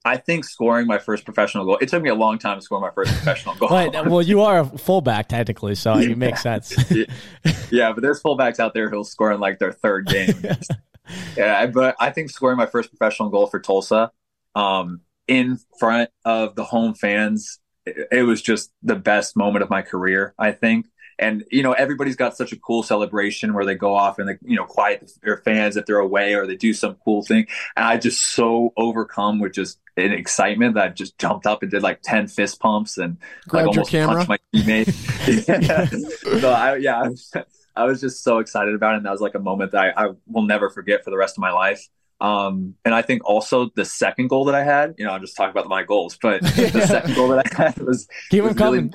I 0.04 0.18
think 0.18 0.46
scoring 0.46 0.88
my 0.88 0.98
first 0.98 1.26
professional 1.26 1.66
goal. 1.66 1.78
It 1.82 1.90
took 1.90 2.02
me 2.02 2.10
a 2.10 2.16
long 2.16 2.40
time 2.40 2.58
to 2.58 2.62
score 2.62 2.80
my 2.80 2.90
first 2.92 3.12
professional 3.12 3.56
goal. 3.60 3.70
well, 3.70 4.22
you 4.22 4.42
are 4.42 4.60
a 4.60 4.66
fullback 4.66 5.28
technically, 5.28 5.76
so 5.76 5.98
yeah. 5.98 6.12
it 6.12 6.18
makes 6.18 6.42
sense. 6.42 6.76
yeah, 7.72 7.92
but 7.92 8.02
there's 8.02 8.22
fullbacks 8.22 8.60
out 8.60 8.74
there 8.74 8.90
who'll 8.90 9.04
score 9.04 9.32
in 9.32 9.40
like 9.40 9.60
their 9.60 9.74
third 9.74 10.08
game 10.08 10.34
yeah, 11.38 11.66
but 11.68 11.96
I 12.00 12.12
think 12.12 12.32
scoring 12.32 12.58
my 12.58 12.66
first 12.66 12.90
professional 12.90 13.30
goal 13.30 13.48
for 13.48 13.60
Tulsa 13.60 14.12
um, 14.56 15.02
in 15.28 15.60
front 15.78 16.10
of 16.26 16.56
the 16.56 16.64
home 16.64 16.94
fans, 16.94 17.60
it, 17.86 18.08
it 18.12 18.24
was 18.24 18.42
just 18.42 18.72
the 18.82 18.96
best 18.96 19.36
moment 19.36 19.64
of 19.64 19.70
my 19.70 19.82
career, 19.82 20.34
I 20.40 20.52
think. 20.54 20.88
And 21.20 21.44
you 21.52 21.64
know, 21.64 21.74
everybody's 21.74 22.16
got 22.16 22.38
such 22.38 22.52
a 22.52 22.58
cool 22.58 22.84
celebration 22.84 23.54
where 23.54 23.66
they 23.66 23.76
go 23.76 23.96
off 23.96 24.20
and 24.20 24.30
they, 24.30 24.38
you 24.44 24.56
know, 24.56 24.66
quiet 24.66 25.12
their 25.24 25.38
fans 25.38 25.76
if 25.76 25.86
they're 25.86 26.00
away 26.00 26.36
or 26.36 26.46
they 26.46 26.56
do 26.56 26.74
some 26.74 26.96
cool 27.04 27.24
thing. 27.24 27.48
And 27.76 27.86
I 27.86 27.98
just 27.98 28.22
so 28.22 28.74
overcome 28.78 29.40
with 29.40 29.54
just 29.54 29.80
an 29.96 30.12
excitement 30.12 30.76
that 30.76 30.84
I 30.84 30.90
just 30.90 31.18
jumped 31.18 31.48
up 31.48 31.64
and 31.64 31.72
did 31.72 31.82
like 31.82 32.02
ten 32.04 32.28
fist 32.28 32.60
pumps 32.60 32.98
and 32.98 33.18
like 33.52 33.68
almost 33.68 33.90
camera. 33.90 34.26
punched 34.26 34.30
my 34.30 34.40
teammate. 34.54 35.48
yeah. 36.28 36.40
so 36.40 36.52
I, 36.52 36.76
yeah, 36.76 37.02
I 37.02 37.08
was, 37.08 37.34
I 37.76 37.86
was 37.86 38.02
just 38.02 38.24
so 38.24 38.40
excited 38.40 38.76
about 38.76 38.94
it. 38.94 38.98
And 38.98 39.06
that 39.06 39.12
was 39.12 39.22
like 39.22 39.36
a 39.36 39.40
moment 39.40 39.72
that 39.72 39.94
I, 39.98 40.06
I 40.06 40.10
will 40.28 40.44
never 40.44 40.70
forget 40.70 41.04
for 41.04 41.10
the 41.10 41.18
rest 41.18 41.38
of 41.38 41.42
my 41.42 41.52
life. 41.52 41.88
Um, 42.20 42.76
and 42.84 42.96
I 42.96 43.04
think 43.04 43.24
also 43.26 43.70
the 43.76 43.86
second 43.86 44.30
goal 44.30 44.46
that 44.46 44.56
I 44.56 44.64
had, 44.64 44.96
you 44.98 45.06
know, 45.06 45.12
I'm 45.12 45.22
just 45.22 45.38
talking 45.38 45.52
about 45.52 45.68
my 45.68 45.84
goals, 45.84 46.18
but 46.20 46.42
the 46.42 46.86
second 46.88 47.16
goal 47.16 47.30
that 47.30 47.46
I 47.46 47.64
had 47.64 47.78
was, 47.78 48.08
Keep 48.32 48.44
was 48.44 48.56
really, 48.56 48.90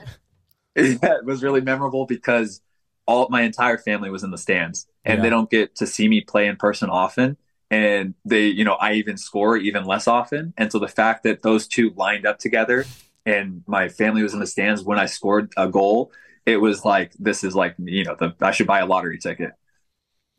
yeah, 0.76 1.16
it 1.16 1.24
was 1.24 1.42
really 1.42 1.60
memorable 1.60 2.06
because 2.06 2.60
all 3.06 3.28
my 3.30 3.42
entire 3.42 3.78
family 3.78 4.10
was 4.10 4.22
in 4.22 4.30
the 4.30 4.38
stands 4.38 4.86
and 5.04 5.18
yeah. 5.18 5.22
they 5.22 5.30
don't 5.30 5.50
get 5.50 5.74
to 5.76 5.86
see 5.86 6.08
me 6.08 6.20
play 6.20 6.46
in 6.46 6.56
person 6.56 6.88
often. 6.88 7.36
And 7.70 8.14
they, 8.24 8.46
you 8.46 8.64
know, 8.64 8.74
I 8.74 8.94
even 8.94 9.16
score 9.16 9.56
even 9.56 9.84
less 9.84 10.06
often. 10.06 10.52
And 10.58 10.70
so 10.70 10.78
the 10.78 10.88
fact 10.88 11.22
that 11.24 11.42
those 11.42 11.66
two 11.66 11.92
lined 11.96 12.26
up 12.26 12.38
together 12.38 12.84
and 13.24 13.62
my 13.66 13.88
family 13.88 14.22
was 14.22 14.34
in 14.34 14.40
the 14.40 14.46
stands 14.46 14.82
when 14.82 14.98
I 14.98 15.06
scored 15.06 15.52
a 15.56 15.68
goal, 15.68 16.12
it 16.44 16.58
was 16.58 16.84
like 16.84 17.12
this 17.18 17.44
is 17.44 17.54
like 17.54 17.74
you 17.78 18.04
know 18.04 18.16
the 18.16 18.34
I 18.40 18.50
should 18.50 18.66
buy 18.66 18.80
a 18.80 18.86
lottery 18.86 19.18
ticket. 19.18 19.52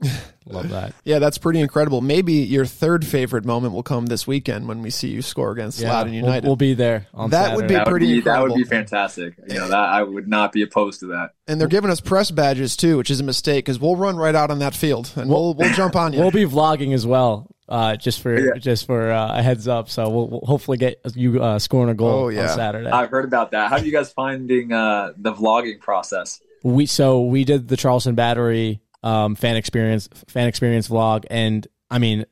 Love 0.45 0.69
that. 0.69 0.93
Yeah, 1.05 1.19
that's 1.19 1.37
pretty 1.37 1.61
incredible. 1.61 2.01
Maybe 2.01 2.33
your 2.33 2.65
third 2.65 3.05
favorite 3.05 3.45
moment 3.45 3.73
will 3.73 3.83
come 3.83 4.07
this 4.07 4.27
weekend 4.27 4.67
when 4.67 4.81
we 4.81 4.89
see 4.89 5.07
you 5.07 5.21
score 5.21 5.51
against 5.51 5.79
yeah, 5.79 5.93
Loudoun 5.93 6.13
United. 6.13 6.43
We'll, 6.43 6.51
we'll, 6.51 6.55
be 6.57 6.73
there. 6.73 7.07
that 7.13 7.31
Saturday. 7.31 7.55
would 7.55 7.67
be 7.67 7.73
that 7.75 7.87
pretty. 7.87 8.07
Would 8.07 8.15
be, 8.15 8.21
that 8.21 8.41
would 8.41 8.55
be 8.55 8.63
fantastic. 8.63 9.35
You 9.47 9.55
know 9.55 9.67
that 9.69 9.77
I 9.77 10.03
would 10.03 10.27
not 10.27 10.51
be 10.51 10.61
opposed 10.61 10.99
to 10.99 11.07
that. 11.07 11.31
And 11.47 11.59
they're 11.59 11.67
giving 11.67 11.89
us 11.89 12.01
press 12.01 12.29
badges 12.31 12.75
too, 12.75 12.97
which 12.97 13.09
is 13.09 13.19
a 13.19 13.23
mistake 13.23 13.65
because 13.65 13.79
we'll 13.79 13.95
run 13.95 14.17
right 14.17 14.35
out 14.35 14.51
on 14.51 14.59
that 14.59 14.75
field 14.75 15.11
and 15.15 15.29
we'll 15.29 15.43
we'll, 15.43 15.53
we'll 15.55 15.73
jump 15.73 15.95
on 15.95 16.13
you. 16.13 16.19
We'll 16.19 16.31
be 16.31 16.45
vlogging 16.45 16.93
as 16.93 17.07
well. 17.07 17.49
Uh, 17.69 17.95
just 17.95 18.21
for 18.21 18.37
yeah. 18.37 18.59
just 18.59 18.85
for 18.85 19.11
uh, 19.11 19.37
a 19.37 19.41
heads 19.41 19.69
up, 19.69 19.89
so 19.89 20.09
we'll, 20.09 20.27
we'll 20.27 20.41
hopefully 20.41 20.77
get 20.77 20.99
you 21.15 21.41
uh, 21.41 21.57
scoring 21.57 21.89
a 21.89 21.93
goal 21.93 22.25
oh, 22.25 22.27
yeah. 22.27 22.49
on 22.49 22.57
Saturday. 22.57 22.89
I've 22.89 23.09
heard 23.09 23.23
about 23.23 23.51
that. 23.51 23.69
How 23.69 23.77
are 23.77 23.83
you 23.83 23.93
guys 23.93 24.11
finding 24.11 24.73
uh, 24.73 25.13
the 25.15 25.33
vlogging 25.33 25.79
process? 25.79 26.41
we 26.63 26.85
so 26.85 27.21
we 27.21 27.43
did 27.43 27.67
the 27.67 27.77
Charleston 27.77 28.15
Battery 28.15 28.79
um, 29.03 29.35
fan 29.35 29.55
experience 29.55 30.09
fan 30.27 30.47
experience 30.47 30.87
vlog, 30.87 31.25
and 31.29 31.67
I 31.91 31.99
mean, 31.99 32.25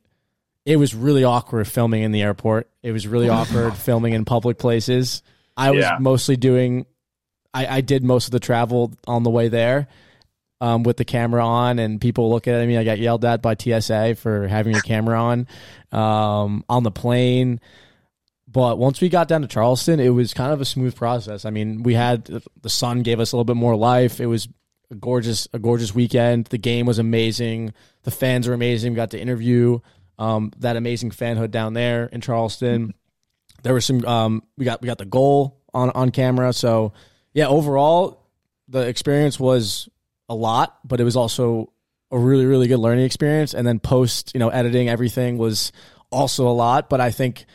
it 0.64 0.76
was 0.76 0.94
really 0.94 1.24
awkward 1.24 1.68
filming 1.68 2.02
in 2.02 2.12
the 2.12 2.22
airport. 2.22 2.70
It 2.82 2.92
was 2.92 3.06
really 3.06 3.28
awkward 3.28 3.74
filming 3.76 4.14
in 4.14 4.24
public 4.24 4.58
places. 4.58 5.22
I 5.56 5.70
was 5.70 5.82
yeah. 5.82 5.98
mostly 6.00 6.36
doing, 6.36 6.86
I, 7.52 7.66
I 7.66 7.80
did 7.82 8.02
most 8.02 8.26
of 8.26 8.30
the 8.30 8.40
travel 8.40 8.92
on 9.06 9.22
the 9.22 9.30
way 9.30 9.48
there. 9.48 9.88
Um, 10.60 10.84
with 10.84 10.96
the 10.96 11.04
camera 11.04 11.44
on 11.44 11.80
and 11.80 12.00
people 12.00 12.30
looking 12.30 12.52
at 12.52 12.64
me. 12.68 12.78
I 12.78 12.84
got 12.84 13.00
yelled 13.00 13.24
at 13.24 13.42
by 13.42 13.56
TSA 13.56 14.14
for 14.14 14.46
having 14.46 14.76
a 14.76 14.80
camera 14.80 15.20
on 15.20 15.48
um, 15.90 16.64
on 16.68 16.84
the 16.84 16.92
plane. 16.92 17.60
But 18.46 18.78
once 18.78 19.00
we 19.00 19.08
got 19.08 19.26
down 19.26 19.42
to 19.42 19.48
Charleston, 19.48 19.98
it 19.98 20.10
was 20.10 20.32
kind 20.32 20.52
of 20.52 20.60
a 20.60 20.64
smooth 20.64 20.94
process. 20.94 21.44
I 21.44 21.50
mean, 21.50 21.82
we 21.82 21.94
had 21.94 22.26
the 22.60 22.70
sun 22.70 23.02
gave 23.02 23.18
us 23.18 23.32
a 23.32 23.36
little 23.36 23.44
bit 23.44 23.56
more 23.56 23.74
life. 23.74 24.20
It 24.20 24.26
was 24.26 24.46
a 24.92 24.94
gorgeous, 24.94 25.48
a 25.52 25.58
gorgeous 25.58 25.94
weekend. 25.94 26.46
The 26.46 26.58
game 26.58 26.86
was 26.86 26.98
amazing. 26.98 27.72
The 28.02 28.10
fans 28.10 28.46
were 28.46 28.54
amazing. 28.54 28.92
We 28.92 28.96
got 28.96 29.10
to 29.10 29.20
interview 29.20 29.80
um, 30.18 30.52
that 30.58 30.76
amazing 30.76 31.10
fanhood 31.10 31.50
down 31.50 31.72
there 31.72 32.06
in 32.06 32.20
Charleston. 32.20 32.94
There 33.62 33.74
was 33.74 33.84
some. 33.84 34.04
Um, 34.04 34.42
we 34.56 34.64
got 34.64 34.82
we 34.82 34.86
got 34.86 34.98
the 34.98 35.04
goal 35.04 35.60
on 35.72 35.90
on 35.90 36.10
camera. 36.10 36.52
So 36.52 36.92
yeah, 37.32 37.48
overall, 37.48 38.28
the 38.68 38.86
experience 38.86 39.40
was 39.40 39.88
a 40.28 40.34
lot, 40.34 40.78
but 40.84 41.00
it 41.00 41.04
was 41.04 41.16
also 41.16 41.72
a 42.10 42.18
really 42.18 42.44
really 42.44 42.68
good 42.68 42.78
learning 42.78 43.04
experience. 43.04 43.54
And 43.54 43.66
then 43.66 43.78
post, 43.78 44.32
you 44.34 44.40
know, 44.40 44.50
editing 44.50 44.88
everything 44.88 45.38
was 45.38 45.72
also 46.10 46.48
a 46.48 46.52
lot. 46.52 46.90
But 46.90 47.00
I 47.00 47.10
think 47.10 47.46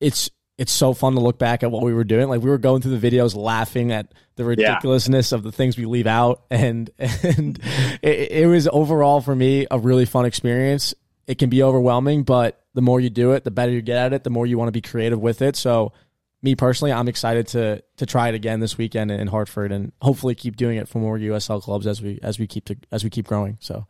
it's 0.00 0.30
it's 0.58 0.72
so 0.72 0.92
fun 0.92 1.14
to 1.14 1.20
look 1.20 1.38
back 1.38 1.62
at 1.62 1.70
what 1.70 1.84
we 1.84 1.94
were 1.94 2.04
doing. 2.04 2.28
Like 2.28 2.42
we 2.42 2.50
were 2.50 2.58
going 2.58 2.82
through 2.82 2.98
the 2.98 3.10
videos, 3.10 3.36
laughing 3.36 3.92
at 3.92 4.12
the 4.34 4.44
ridiculousness 4.44 5.30
yeah. 5.30 5.36
of 5.36 5.44
the 5.44 5.52
things 5.52 5.78
we 5.78 5.86
leave 5.86 6.08
out, 6.08 6.42
and 6.50 6.90
and 6.98 7.58
it, 8.02 8.32
it, 8.32 8.46
was 8.46 8.68
overall 8.68 9.20
for 9.20 9.34
me 9.34 9.66
a 9.70 9.78
really 9.78 10.04
fun 10.04 10.26
experience. 10.26 10.94
It 11.28 11.38
can 11.38 11.48
be 11.48 11.62
overwhelming, 11.62 12.24
but 12.24 12.60
the 12.74 12.82
more 12.82 13.00
you 13.00 13.10
do 13.10 13.32
it, 13.32 13.44
the 13.44 13.50
better 13.50 13.70
you 13.70 13.82
get 13.82 13.98
at 13.98 14.12
it. 14.12 14.24
The 14.24 14.30
more 14.30 14.46
you 14.46 14.58
want 14.58 14.68
to 14.68 14.72
be 14.72 14.80
creative 14.80 15.20
with 15.20 15.42
it. 15.42 15.56
So, 15.56 15.92
me 16.42 16.54
personally, 16.56 16.92
I'm 16.92 17.08
excited 17.08 17.46
to 17.48 17.82
to 17.98 18.06
try 18.06 18.28
it 18.28 18.34
again 18.34 18.58
this 18.58 18.76
weekend 18.76 19.12
in 19.12 19.28
Hartford, 19.28 19.70
and 19.70 19.92
hopefully 20.02 20.34
keep 20.34 20.56
doing 20.56 20.76
it 20.76 20.88
for 20.88 20.98
more 20.98 21.18
USL 21.18 21.62
clubs 21.62 21.86
as 21.86 22.02
we 22.02 22.18
as 22.22 22.38
we 22.38 22.48
keep 22.48 22.64
to 22.64 22.76
as 22.90 23.04
we 23.04 23.10
keep 23.10 23.28
growing. 23.28 23.58
So. 23.60 23.86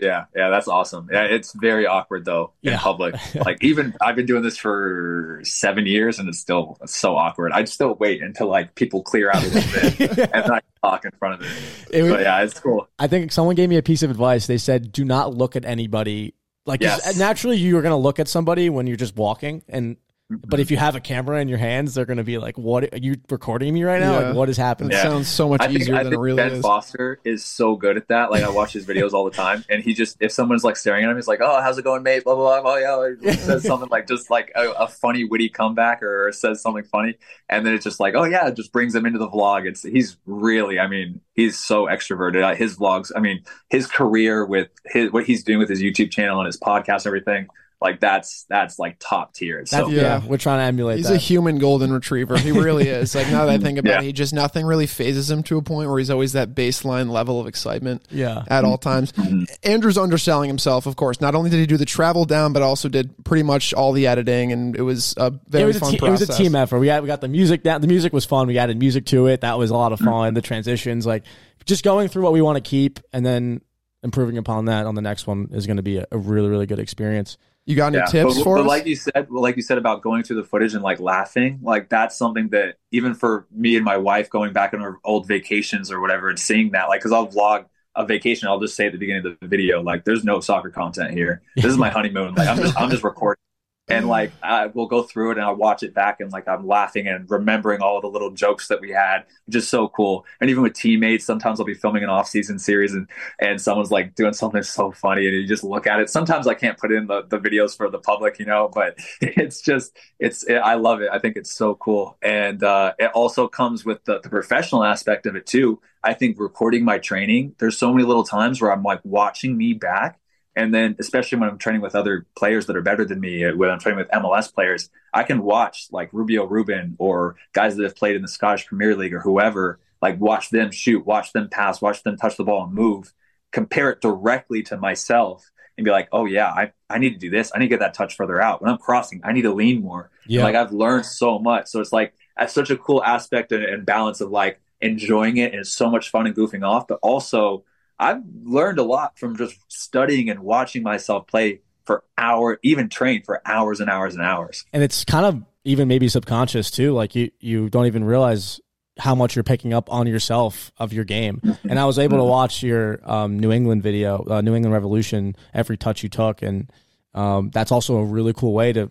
Yeah, 0.00 0.24
yeah, 0.34 0.48
that's 0.50 0.68
awesome. 0.68 1.08
Yeah, 1.12 1.24
it's 1.24 1.52
very 1.52 1.86
awkward 1.86 2.24
though 2.24 2.52
in 2.62 2.72
yeah. 2.72 2.78
public. 2.78 3.14
like 3.34 3.62
even 3.62 3.94
I've 4.00 4.16
been 4.16 4.26
doing 4.26 4.42
this 4.42 4.56
for 4.56 5.40
seven 5.44 5.86
years 5.86 6.18
and 6.18 6.28
it's 6.28 6.38
still 6.38 6.78
it's 6.82 6.96
so 6.96 7.16
awkward. 7.16 7.52
I'd 7.52 7.68
still 7.68 7.94
wait 7.94 8.22
until 8.22 8.48
like 8.48 8.74
people 8.74 9.02
clear 9.02 9.30
out 9.30 9.42
a 9.44 9.48
little 9.48 9.98
bit 9.98 10.18
and 10.32 10.44
then 10.44 10.52
I 10.52 10.60
talk 10.82 11.04
in 11.04 11.10
front 11.12 11.34
of 11.34 11.40
them. 11.40 11.50
it 11.90 12.02
was, 12.02 12.12
but 12.12 12.20
yeah, 12.22 12.42
it's 12.42 12.58
cool. 12.58 12.88
I 12.98 13.06
think 13.06 13.32
someone 13.32 13.56
gave 13.56 13.68
me 13.68 13.76
a 13.76 13.82
piece 13.82 14.02
of 14.02 14.10
advice. 14.10 14.46
They 14.46 14.58
said, 14.58 14.92
"Do 14.92 15.04
not 15.04 15.34
look 15.34 15.56
at 15.56 15.64
anybody." 15.64 16.34
Like 16.66 16.82
yes. 16.82 17.18
naturally, 17.18 17.56
you 17.56 17.76
are 17.78 17.82
going 17.82 17.92
to 17.92 17.96
look 17.96 18.18
at 18.18 18.28
somebody 18.28 18.68
when 18.70 18.86
you're 18.86 18.96
just 18.96 19.16
walking, 19.16 19.62
and 19.68 19.96
But 20.30 20.60
if 20.60 20.70
you 20.70 20.76
have 20.76 20.94
a 20.94 21.00
camera 21.00 21.40
in 21.40 21.48
your 21.48 21.58
hands, 21.58 21.94
they're 21.94 22.04
going 22.04 22.18
to 22.18 22.24
be 22.24 22.38
like, 22.38 22.56
"What 22.56 22.94
are 22.94 22.98
you 22.98 23.16
recording 23.28 23.74
me 23.74 23.82
right 23.82 23.98
now? 24.00 24.20
Yeah. 24.20 24.26
Like, 24.28 24.36
what 24.36 24.48
is 24.48 24.56
happening?" 24.56 24.92
It 24.92 24.94
Yeah. 24.94 25.02
sounds 25.02 25.26
so 25.28 25.48
much 25.48 25.60
I 25.60 25.66
think, 25.66 25.80
easier 25.80 25.96
I 25.96 26.04
than 26.04 26.12
think 26.12 26.18
it 26.20 26.22
really 26.22 26.36
Ben 26.36 26.52
is. 26.52 26.62
Foster 26.62 27.18
is 27.24 27.44
so 27.44 27.74
good 27.74 27.96
at 27.96 28.06
that. 28.08 28.30
Like 28.30 28.44
I 28.44 28.48
watch 28.50 28.72
his 28.72 28.86
videos 28.86 29.12
all 29.12 29.24
the 29.24 29.32
time, 29.32 29.64
and 29.68 29.82
he 29.82 29.92
just 29.92 30.16
if 30.20 30.30
someone's 30.30 30.62
like 30.62 30.76
staring 30.76 31.04
at 31.04 31.10
him, 31.10 31.16
he's 31.16 31.26
like, 31.26 31.40
"Oh, 31.42 31.60
how's 31.60 31.78
it 31.78 31.82
going, 31.82 32.04
mate?" 32.04 32.22
Blah 32.22 32.36
blah 32.36 32.60
blah. 32.62 32.72
Oh 32.74 32.76
yeah, 32.76 32.96
or 32.96 33.16
says 33.34 33.64
something 33.64 33.88
like 33.88 34.06
just 34.06 34.30
like 34.30 34.52
a, 34.54 34.70
a 34.70 34.86
funny, 34.86 35.24
witty 35.24 35.48
comeback, 35.48 36.00
or 36.00 36.30
says 36.30 36.62
something 36.62 36.84
funny, 36.84 37.16
and 37.48 37.66
then 37.66 37.74
it's 37.74 37.82
just 37.84 37.98
like, 37.98 38.14
"Oh 38.14 38.24
yeah," 38.24 38.46
it 38.46 38.54
just 38.54 38.72
brings 38.72 38.94
him 38.94 39.06
into 39.06 39.18
the 39.18 39.28
vlog. 39.28 39.66
It's 39.66 39.82
he's 39.82 40.16
really, 40.26 40.78
I 40.78 40.86
mean, 40.86 41.20
he's 41.34 41.58
so 41.58 41.86
extroverted. 41.86 42.44
Uh, 42.44 42.54
His 42.54 42.76
vlogs, 42.76 43.10
I 43.16 43.18
mean, 43.20 43.42
his 43.68 43.88
career 43.88 44.46
with 44.46 44.68
his 44.86 45.10
what 45.10 45.24
he's 45.24 45.42
doing 45.42 45.58
with 45.58 45.68
his 45.68 45.82
YouTube 45.82 46.12
channel 46.12 46.38
and 46.38 46.46
his 46.46 46.58
podcast, 46.60 46.98
and 46.98 47.06
everything. 47.06 47.48
Like 47.80 47.98
that's 47.98 48.44
that's 48.50 48.78
like 48.78 48.98
top 48.98 49.32
tier. 49.32 49.64
So 49.64 49.88
yeah. 49.88 50.02
Yeah. 50.02 50.26
we're 50.26 50.36
trying 50.36 50.58
to 50.58 50.64
emulate 50.64 50.98
He's 50.98 51.08
that. 51.08 51.14
a 51.14 51.18
human 51.18 51.58
golden 51.58 51.90
retriever. 51.90 52.36
He 52.36 52.52
really 52.52 52.88
is. 52.88 53.14
Like 53.14 53.28
now 53.28 53.46
that 53.46 53.52
I 53.52 53.58
think 53.58 53.78
about 53.78 53.90
Yeah. 53.90 54.00
it, 54.00 54.04
he 54.04 54.12
just 54.12 54.34
nothing 54.34 54.66
really 54.66 54.86
phases 54.86 55.30
him 55.30 55.42
to 55.44 55.56
a 55.56 55.62
point 55.62 55.88
where 55.88 55.98
he's 55.98 56.10
always 56.10 56.34
that 56.34 56.54
baseline 56.54 57.10
level 57.10 57.40
of 57.40 57.46
excitement 57.46 58.06
yeah, 58.10 58.44
at 58.48 58.64
all 58.64 58.76
times. 58.76 59.12
Mm-hmm. 59.12 59.44
Andrew's 59.62 59.96
underselling 59.96 60.48
himself, 60.48 60.84
of 60.84 60.96
course. 60.96 61.22
Not 61.22 61.34
only 61.34 61.48
did 61.48 61.58
he 61.58 61.66
do 61.66 61.78
the 61.78 61.86
travel 61.86 62.26
down, 62.26 62.52
but 62.52 62.60
also 62.60 62.90
did 62.90 63.24
pretty 63.24 63.44
much 63.44 63.72
all 63.72 63.92
the 63.92 64.06
editing, 64.06 64.52
and 64.52 64.76
it 64.76 64.82
was 64.82 65.14
a 65.16 65.32
very 65.48 65.64
it 65.64 65.66
was, 65.66 65.76
a 65.76 65.80
fun 65.80 65.92
te- 65.92 66.06
it 66.06 66.10
was 66.10 66.28
a 66.28 66.32
team 66.34 66.54
effort. 66.54 66.80
We 66.80 66.88
had 66.88 67.02
we 67.02 67.06
got 67.06 67.22
the 67.22 67.28
music 67.28 67.62
down. 67.62 67.80
The 67.80 67.88
music 67.88 68.12
was 68.12 68.26
fun. 68.26 68.46
We 68.46 68.58
added 68.58 68.78
music 68.78 69.06
to 69.06 69.26
it. 69.26 69.40
That 69.40 69.56
was 69.56 69.70
a 69.70 69.74
lot 69.74 69.92
of 69.92 70.00
mm-hmm. 70.00 70.08
fun. 70.08 70.34
The 70.34 70.42
transitions, 70.42 71.06
like 71.06 71.24
just 71.64 71.82
going 71.82 72.08
through 72.08 72.24
what 72.24 72.34
we 72.34 72.42
want 72.42 72.62
to 72.62 72.68
keep, 72.68 73.00
and 73.14 73.24
then 73.24 73.62
improving 74.02 74.36
upon 74.36 74.66
that 74.66 74.86
on 74.86 74.94
the 74.94 75.02
next 75.02 75.26
one 75.26 75.48
is 75.52 75.66
going 75.66 75.76
to 75.76 75.82
be 75.82 75.98
a, 75.98 76.06
a 76.12 76.18
really 76.18 76.50
really 76.50 76.66
good 76.66 76.78
experience. 76.78 77.38
You 77.70 77.76
got 77.76 77.88
any 77.88 77.98
Yeah, 77.98 78.04
tips 78.04 78.34
but, 78.36 78.42
for 78.42 78.56
but 78.56 78.62
us? 78.62 78.66
like 78.66 78.86
you 78.86 78.96
said, 78.96 79.28
well, 79.30 79.42
like 79.42 79.56
you 79.56 79.62
said 79.62 79.78
about 79.78 80.02
going 80.02 80.22
through 80.22 80.36
the 80.36 80.44
footage 80.44 80.74
and 80.74 80.82
like 80.82 81.00
laughing, 81.00 81.60
like 81.62 81.88
that's 81.88 82.16
something 82.16 82.48
that 82.50 82.76
even 82.90 83.14
for 83.14 83.46
me 83.50 83.76
and 83.76 83.84
my 83.84 83.96
wife 83.96 84.30
going 84.30 84.52
back 84.52 84.74
on 84.74 84.80
our 84.82 84.98
old 85.04 85.26
vacations 85.28 85.90
or 85.90 86.00
whatever 86.00 86.28
and 86.28 86.38
seeing 86.38 86.70
that, 86.72 86.88
like, 86.88 87.00
because 87.00 87.12
I'll 87.12 87.28
vlog 87.28 87.66
a 87.94 88.06
vacation, 88.06 88.48
I'll 88.48 88.60
just 88.60 88.76
say 88.76 88.86
at 88.86 88.92
the 88.92 88.98
beginning 88.98 89.26
of 89.26 89.38
the 89.40 89.46
video, 89.46 89.82
like, 89.82 90.04
there's 90.04 90.24
no 90.24 90.40
soccer 90.40 90.70
content 90.70 91.12
here. 91.12 91.42
This 91.60 91.70
is 91.72 91.78
my 91.78 91.90
honeymoon. 91.96 92.34
Like, 92.34 92.48
I'm 92.48 92.58
just, 92.58 92.78
I'm 92.80 92.90
just 92.90 93.04
recording. 93.04 93.40
And 93.88 94.08
like 94.08 94.32
I 94.42 94.66
will 94.66 94.86
go 94.86 95.02
through 95.02 95.32
it 95.32 95.38
and 95.38 95.44
I'll 95.44 95.56
watch 95.56 95.82
it 95.82 95.94
back 95.94 96.20
and 96.20 96.30
like 96.32 96.46
I'm 96.48 96.66
laughing 96.66 97.06
and 97.06 97.28
remembering 97.30 97.82
all 97.82 98.00
the 98.00 98.08
little 98.08 98.30
jokes 98.30 98.68
that 98.68 98.80
we 98.80 98.90
had, 98.90 99.24
which 99.46 99.56
is 99.56 99.68
so 99.68 99.88
cool. 99.88 100.24
And 100.40 100.50
even 100.50 100.62
with 100.62 100.74
teammates, 100.74 101.24
sometimes 101.24 101.58
I'll 101.60 101.66
be 101.66 101.74
filming 101.74 102.04
an 102.04 102.10
off 102.10 102.28
season 102.28 102.58
series 102.58 102.94
and 102.94 103.08
and 103.40 103.60
someone's 103.60 103.90
like 103.90 104.14
doing 104.14 104.32
something 104.32 104.62
so 104.62 104.92
funny 104.92 105.26
and 105.26 105.34
you 105.34 105.46
just 105.46 105.64
look 105.64 105.86
at 105.86 106.00
it. 106.00 106.10
Sometimes 106.10 106.46
I 106.46 106.54
can't 106.54 106.78
put 106.78 106.92
in 106.92 107.06
the, 107.06 107.22
the 107.28 107.38
videos 107.38 107.76
for 107.76 107.90
the 107.90 107.98
public, 107.98 108.38
you 108.38 108.46
know, 108.46 108.70
but 108.72 108.96
it's 109.20 109.60
just 109.62 109.96
it's 110.18 110.44
it, 110.44 110.56
I 110.56 110.74
love 110.74 111.00
it. 111.00 111.08
I 111.12 111.18
think 111.18 111.36
it's 111.36 111.52
so 111.52 111.74
cool. 111.74 112.16
And 112.22 112.62
uh, 112.62 112.92
it 112.98 113.10
also 113.14 113.48
comes 113.48 113.84
with 113.84 114.04
the, 114.04 114.20
the 114.20 114.28
professional 114.28 114.84
aspect 114.84 115.26
of 115.26 115.36
it 115.36 115.46
too. 115.46 115.80
I 116.02 116.14
think 116.14 116.38
recording 116.38 116.84
my 116.84 116.98
training, 116.98 117.54
there's 117.58 117.76
so 117.76 117.92
many 117.92 118.06
little 118.06 118.24
times 118.24 118.60
where 118.60 118.72
I'm 118.72 118.82
like 118.82 119.00
watching 119.04 119.56
me 119.56 119.74
back 119.74 120.19
and 120.56 120.74
then, 120.74 120.96
especially 120.98 121.38
when 121.38 121.48
I'm 121.48 121.58
training 121.58 121.80
with 121.80 121.94
other 121.94 122.26
players 122.36 122.66
that 122.66 122.76
are 122.76 122.82
better 122.82 123.04
than 123.04 123.20
me, 123.20 123.44
uh, 123.44 123.54
when 123.54 123.70
I'm 123.70 123.78
training 123.78 123.98
with 123.98 124.08
MLS 124.08 124.52
players, 124.52 124.90
I 125.14 125.22
can 125.22 125.42
watch 125.42 125.88
like 125.92 126.10
Rubio 126.12 126.44
Rubin 126.44 126.96
or 126.98 127.36
guys 127.52 127.76
that 127.76 127.84
have 127.84 127.96
played 127.96 128.16
in 128.16 128.22
the 128.22 128.28
Scottish 128.28 128.66
Premier 128.66 128.96
League 128.96 129.14
or 129.14 129.20
whoever, 129.20 129.78
like 130.02 130.20
watch 130.20 130.50
them 130.50 130.70
shoot, 130.70 131.06
watch 131.06 131.32
them 131.32 131.48
pass, 131.48 131.80
watch 131.80 132.02
them 132.02 132.16
touch 132.16 132.36
the 132.36 132.44
ball 132.44 132.64
and 132.64 132.74
move, 132.74 133.12
compare 133.52 133.90
it 133.90 134.00
directly 134.00 134.62
to 134.64 134.76
myself 134.76 135.48
and 135.78 135.84
be 135.84 135.90
like, 135.90 136.08
oh, 136.12 136.24
yeah, 136.24 136.48
I, 136.48 136.72
I 136.88 136.98
need 136.98 137.10
to 137.10 137.18
do 137.18 137.30
this. 137.30 137.52
I 137.54 137.58
need 137.58 137.66
to 137.66 137.70
get 137.70 137.80
that 137.80 137.94
touch 137.94 138.16
further 138.16 138.40
out. 138.40 138.60
When 138.60 138.70
I'm 138.70 138.78
crossing, 138.78 139.20
I 139.24 139.32
need 139.32 139.42
to 139.42 139.54
lean 139.54 139.82
more. 139.82 140.10
Yeah. 140.26 140.42
Like 140.42 140.56
I've 140.56 140.72
learned 140.72 141.06
so 141.06 141.38
much. 141.38 141.68
So 141.68 141.80
it's 141.80 141.92
like, 141.92 142.12
that's 142.36 142.52
such 142.52 142.70
a 142.70 142.76
cool 142.76 143.02
aspect 143.04 143.52
and, 143.52 143.64
and 143.64 143.86
balance 143.86 144.20
of 144.20 144.30
like 144.30 144.60
enjoying 144.80 145.36
it 145.36 145.52
and 145.52 145.60
it's 145.60 145.72
so 145.72 145.90
much 145.90 146.10
fun 146.10 146.26
and 146.26 146.34
goofing 146.34 146.66
off, 146.66 146.88
but 146.88 146.98
also 147.02 147.64
I've 148.00 148.22
learned 148.44 148.78
a 148.78 148.82
lot 148.82 149.18
from 149.18 149.36
just 149.36 149.56
studying 149.68 150.30
and 150.30 150.40
watching 150.40 150.82
myself 150.82 151.26
play 151.26 151.60
for 151.84 152.02
hour, 152.16 152.58
even 152.62 152.88
train 152.88 153.22
for 153.22 153.42
hours 153.44 153.78
and 153.80 153.90
hours 153.90 154.14
and 154.14 154.24
hours. 154.24 154.64
and 154.72 154.82
it's 154.82 155.04
kind 155.04 155.26
of 155.26 155.42
even 155.64 155.86
maybe 155.86 156.08
subconscious 156.08 156.70
too. 156.70 156.92
Like 156.92 157.14
you 157.14 157.30
you 157.40 157.68
don't 157.68 157.86
even 157.86 158.02
realize 158.04 158.58
how 158.98 159.14
much 159.14 159.36
you're 159.36 159.42
picking 159.42 159.72
up 159.74 159.92
on 159.92 160.06
yourself 160.06 160.72
of 160.78 160.92
your 160.92 161.04
game. 161.04 161.40
And 161.68 161.78
I 161.78 161.84
was 161.84 161.98
able 161.98 162.18
to 162.18 162.24
watch 162.24 162.62
your 162.62 163.00
um, 163.10 163.38
New 163.38 163.50
England 163.52 163.82
video, 163.82 164.26
uh, 164.28 164.40
New 164.40 164.54
England 164.54 164.74
Revolution, 164.74 165.36
every 165.54 165.76
touch 165.76 166.02
you 166.02 166.08
took, 166.08 166.42
and 166.42 166.70
um, 167.14 167.50
that's 167.50 167.72
also 167.72 167.96
a 167.96 168.04
really 168.04 168.32
cool 168.32 168.52
way 168.52 168.72
to 168.72 168.90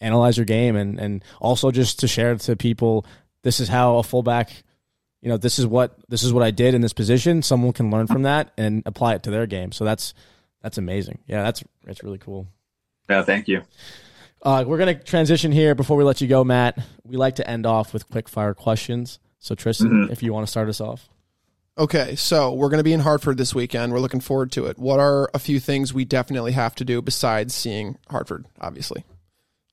analyze 0.00 0.36
your 0.36 0.46
game 0.46 0.76
and 0.76 0.98
and 0.98 1.24
also 1.40 1.70
just 1.70 2.00
to 2.00 2.08
share 2.08 2.34
to 2.34 2.56
people. 2.56 3.06
This 3.42 3.60
is 3.60 3.68
how 3.68 3.98
a 3.98 4.02
fullback. 4.02 4.64
You 5.22 5.28
know, 5.28 5.36
this 5.36 5.58
is 5.58 5.66
what 5.66 5.96
this 6.08 6.22
is 6.22 6.32
what 6.32 6.42
I 6.42 6.50
did 6.50 6.74
in 6.74 6.80
this 6.80 6.92
position. 6.92 7.42
Someone 7.42 7.72
can 7.72 7.90
learn 7.90 8.06
from 8.06 8.22
that 8.22 8.52
and 8.56 8.82
apply 8.86 9.14
it 9.14 9.22
to 9.24 9.30
their 9.30 9.46
game. 9.46 9.72
So 9.72 9.84
that's 9.84 10.14
that's 10.62 10.78
amazing. 10.78 11.18
Yeah, 11.26 11.42
that's 11.42 11.62
that's 11.84 12.02
really 12.02 12.18
cool. 12.18 12.46
No, 13.08 13.22
thank 13.22 13.48
you. 13.48 13.62
Uh, 14.42 14.64
we're 14.66 14.78
going 14.78 14.96
to 14.96 15.04
transition 15.04 15.52
here 15.52 15.74
before 15.74 15.98
we 15.98 16.04
let 16.04 16.22
you 16.22 16.26
go, 16.28 16.42
Matt. 16.44 16.78
We 17.04 17.18
like 17.18 17.34
to 17.36 17.48
end 17.48 17.66
off 17.66 17.92
with 17.92 18.08
quick 18.08 18.28
fire 18.28 18.54
questions. 18.54 19.18
So, 19.38 19.54
Tristan, 19.54 20.08
if 20.10 20.22
you 20.22 20.32
want 20.32 20.46
to 20.46 20.50
start 20.50 20.68
us 20.68 20.80
off. 20.80 21.08
Okay, 21.76 22.14
so 22.14 22.52
we're 22.52 22.68
going 22.68 22.78
to 22.78 22.84
be 22.84 22.92
in 22.92 23.00
Hartford 23.00 23.38
this 23.38 23.54
weekend. 23.54 23.92
We're 23.92 24.00
looking 24.00 24.20
forward 24.20 24.52
to 24.52 24.66
it. 24.66 24.78
What 24.78 25.00
are 25.00 25.30
a 25.32 25.38
few 25.38 25.60
things 25.60 25.94
we 25.94 26.04
definitely 26.04 26.52
have 26.52 26.74
to 26.76 26.84
do 26.84 27.00
besides 27.00 27.54
seeing 27.54 27.96
Hartford? 28.08 28.46
Obviously, 28.60 29.04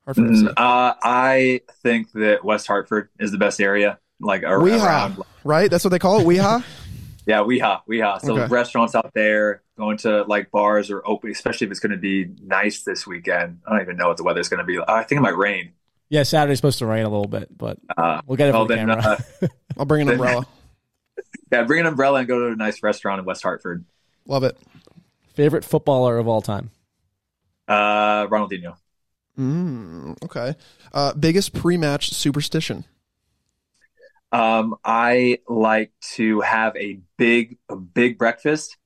Hartford. 0.06 0.26
Mm, 0.30 0.54
Uh, 0.56 0.94
I 1.04 1.62
think 1.84 2.12
that 2.14 2.46
West 2.46 2.68
Hartford 2.68 3.10
is 3.20 3.32
the 3.32 3.38
best 3.38 3.60
area. 3.60 4.00
Like 4.20 4.44
ar- 4.44 4.60
WeHa, 4.60 4.84
around, 4.84 5.22
right? 5.44 5.70
That's 5.70 5.84
what 5.84 5.92
they 5.92 6.00
call 6.00 6.20
it. 6.20 6.26
WeHa. 6.26 6.64
yeah, 7.26 7.38
WeHa, 7.40 7.82
WeHa. 7.88 8.22
So 8.22 8.34
Okay. 8.40 8.48
restaurants 8.52 8.96
out 8.96 9.12
there, 9.14 9.62
going 9.78 9.98
to 10.00 10.24
like 10.24 10.50
bars 10.52 10.90
or 10.90 11.08
open, 11.08 11.30
especially 11.32 11.66
if 11.68 11.72
it's 11.72 11.80
going 11.80 11.92
to 11.92 11.98
be 11.98 12.30
nice 12.44 12.82
this 12.84 13.06
weekend. 13.06 13.60
I 13.68 13.72
don't 13.74 13.82
even 13.82 13.98
know 13.98 14.08
what 14.08 14.18
the 14.18 14.24
weather's 14.24 14.50
going 14.50 14.60
to 14.60 14.64
be. 14.66 14.80
I 14.88 15.04
think 15.04 15.20
it 15.20 15.22
might 15.22 15.38
rain. 15.38 15.74
Yeah, 16.10 16.24
Saturday's 16.24 16.58
supposed 16.58 16.80
to 16.80 16.86
rain 16.86 17.06
a 17.06 17.10
little 17.10 17.28
bit, 17.28 17.56
but 17.56 17.78
Uh, 17.98 18.22
we'll 18.26 18.38
get 18.38 18.50
it 18.50 18.54
well, 18.54 18.64
for 18.66 18.70
the 18.70 18.76
then, 18.76 18.88
camera. 18.88 19.18
uh, 19.42 19.48
I'll 19.78 19.86
bring 19.86 20.02
an 20.04 20.10
umbrella. 20.10 20.48
yeah, 21.52 21.64
bring 21.64 21.82
an 21.82 21.86
umbrella 21.86 22.20
and 22.20 22.28
go 22.28 22.40
to 22.40 22.46
a 22.54 22.56
nice 22.56 22.82
restaurant 22.82 23.20
in 23.20 23.26
West 23.26 23.44
Hartford. 23.44 23.84
Love 24.26 24.44
it. 24.44 24.58
Favorite 25.36 25.64
footballer 25.66 26.18
of 26.18 26.28
all 26.28 26.42
time? 26.42 26.72
Uh, 27.68 28.26
Ronaldinho. 28.28 28.78
Mm, 29.38 30.16
okay. 30.24 30.56
Uh, 30.94 31.14
biggest 31.14 31.54
pre-match 31.54 32.10
superstition. 32.12 32.86
Um, 34.32 34.76
I 34.84 35.40
like 35.48 35.92
to 36.16 36.42
have 36.42 36.76
a 36.76 37.00
big, 37.18 37.58
a 37.70 37.76
big 37.76 38.18
breakfast, 38.18 38.78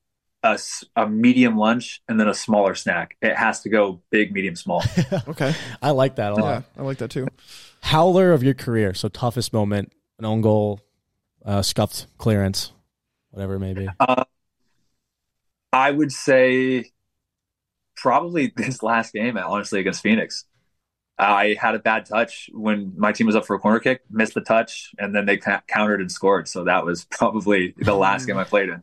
a 0.44 1.08
medium 1.08 1.58
lunch, 1.58 2.02
and 2.08 2.20
then 2.20 2.28
a 2.28 2.34
smaller 2.34 2.76
snack. 2.76 3.18
It 3.22 3.36
has 3.36 3.62
to 3.62 3.70
go 3.70 4.02
big, 4.10 4.32
medium, 4.32 4.56
small. 4.56 4.84
Okay. 5.28 5.54
I 5.82 5.92
like 5.92 6.16
that 6.16 6.34
a 6.34 6.36
lot. 6.36 6.64
Yeah, 6.76 6.82
I 6.82 6.86
like 6.86 6.98
that 7.00 7.12
too. 7.12 7.28
Howler 7.82 8.34
of 8.34 8.44
your 8.44 8.54
career. 8.54 8.94
So, 8.94 9.08
toughest 9.08 9.54
moment, 9.54 9.92
an 10.20 10.26
own 10.26 10.42
goal, 10.42 10.82
uh, 11.46 11.62
scuffed 11.62 12.08
clearance, 12.18 12.72
whatever 13.32 13.56
it 13.56 13.60
may 13.60 13.74
be. 13.74 13.88
I 15.74 15.92
would 15.92 16.12
say 16.12 16.92
probably 17.96 18.52
this 18.56 18.84
last 18.84 19.14
game, 19.14 19.38
honestly, 19.38 19.80
against 19.80 20.02
Phoenix. 20.02 20.46
I 21.22 21.55
had 21.59 21.76
a 21.76 21.80
bad 21.80 22.05
touch 22.07 22.49
when 22.53 22.93
my 22.97 23.11
team 23.11 23.28
was 23.28 23.36
up 23.36 23.45
for 23.45 23.55
a 23.55 23.59
corner 23.59 23.80
kick, 23.80 24.01
missed 24.09 24.34
the 24.34 24.41
touch, 24.41 24.91
and 24.97 25.13
then 25.15 25.26
they 25.26 25.38
ca- 25.38 25.61
countered 25.67 26.01
and 26.01 26.11
scored. 26.11 26.47
So 26.47 26.63
that 26.65 26.84
was 26.86 27.05
probably 27.11 27.74
the 27.78 27.93
last 27.93 28.26
game 28.26 28.38
I 28.38 28.43
played 28.43 28.69
in. 28.69 28.82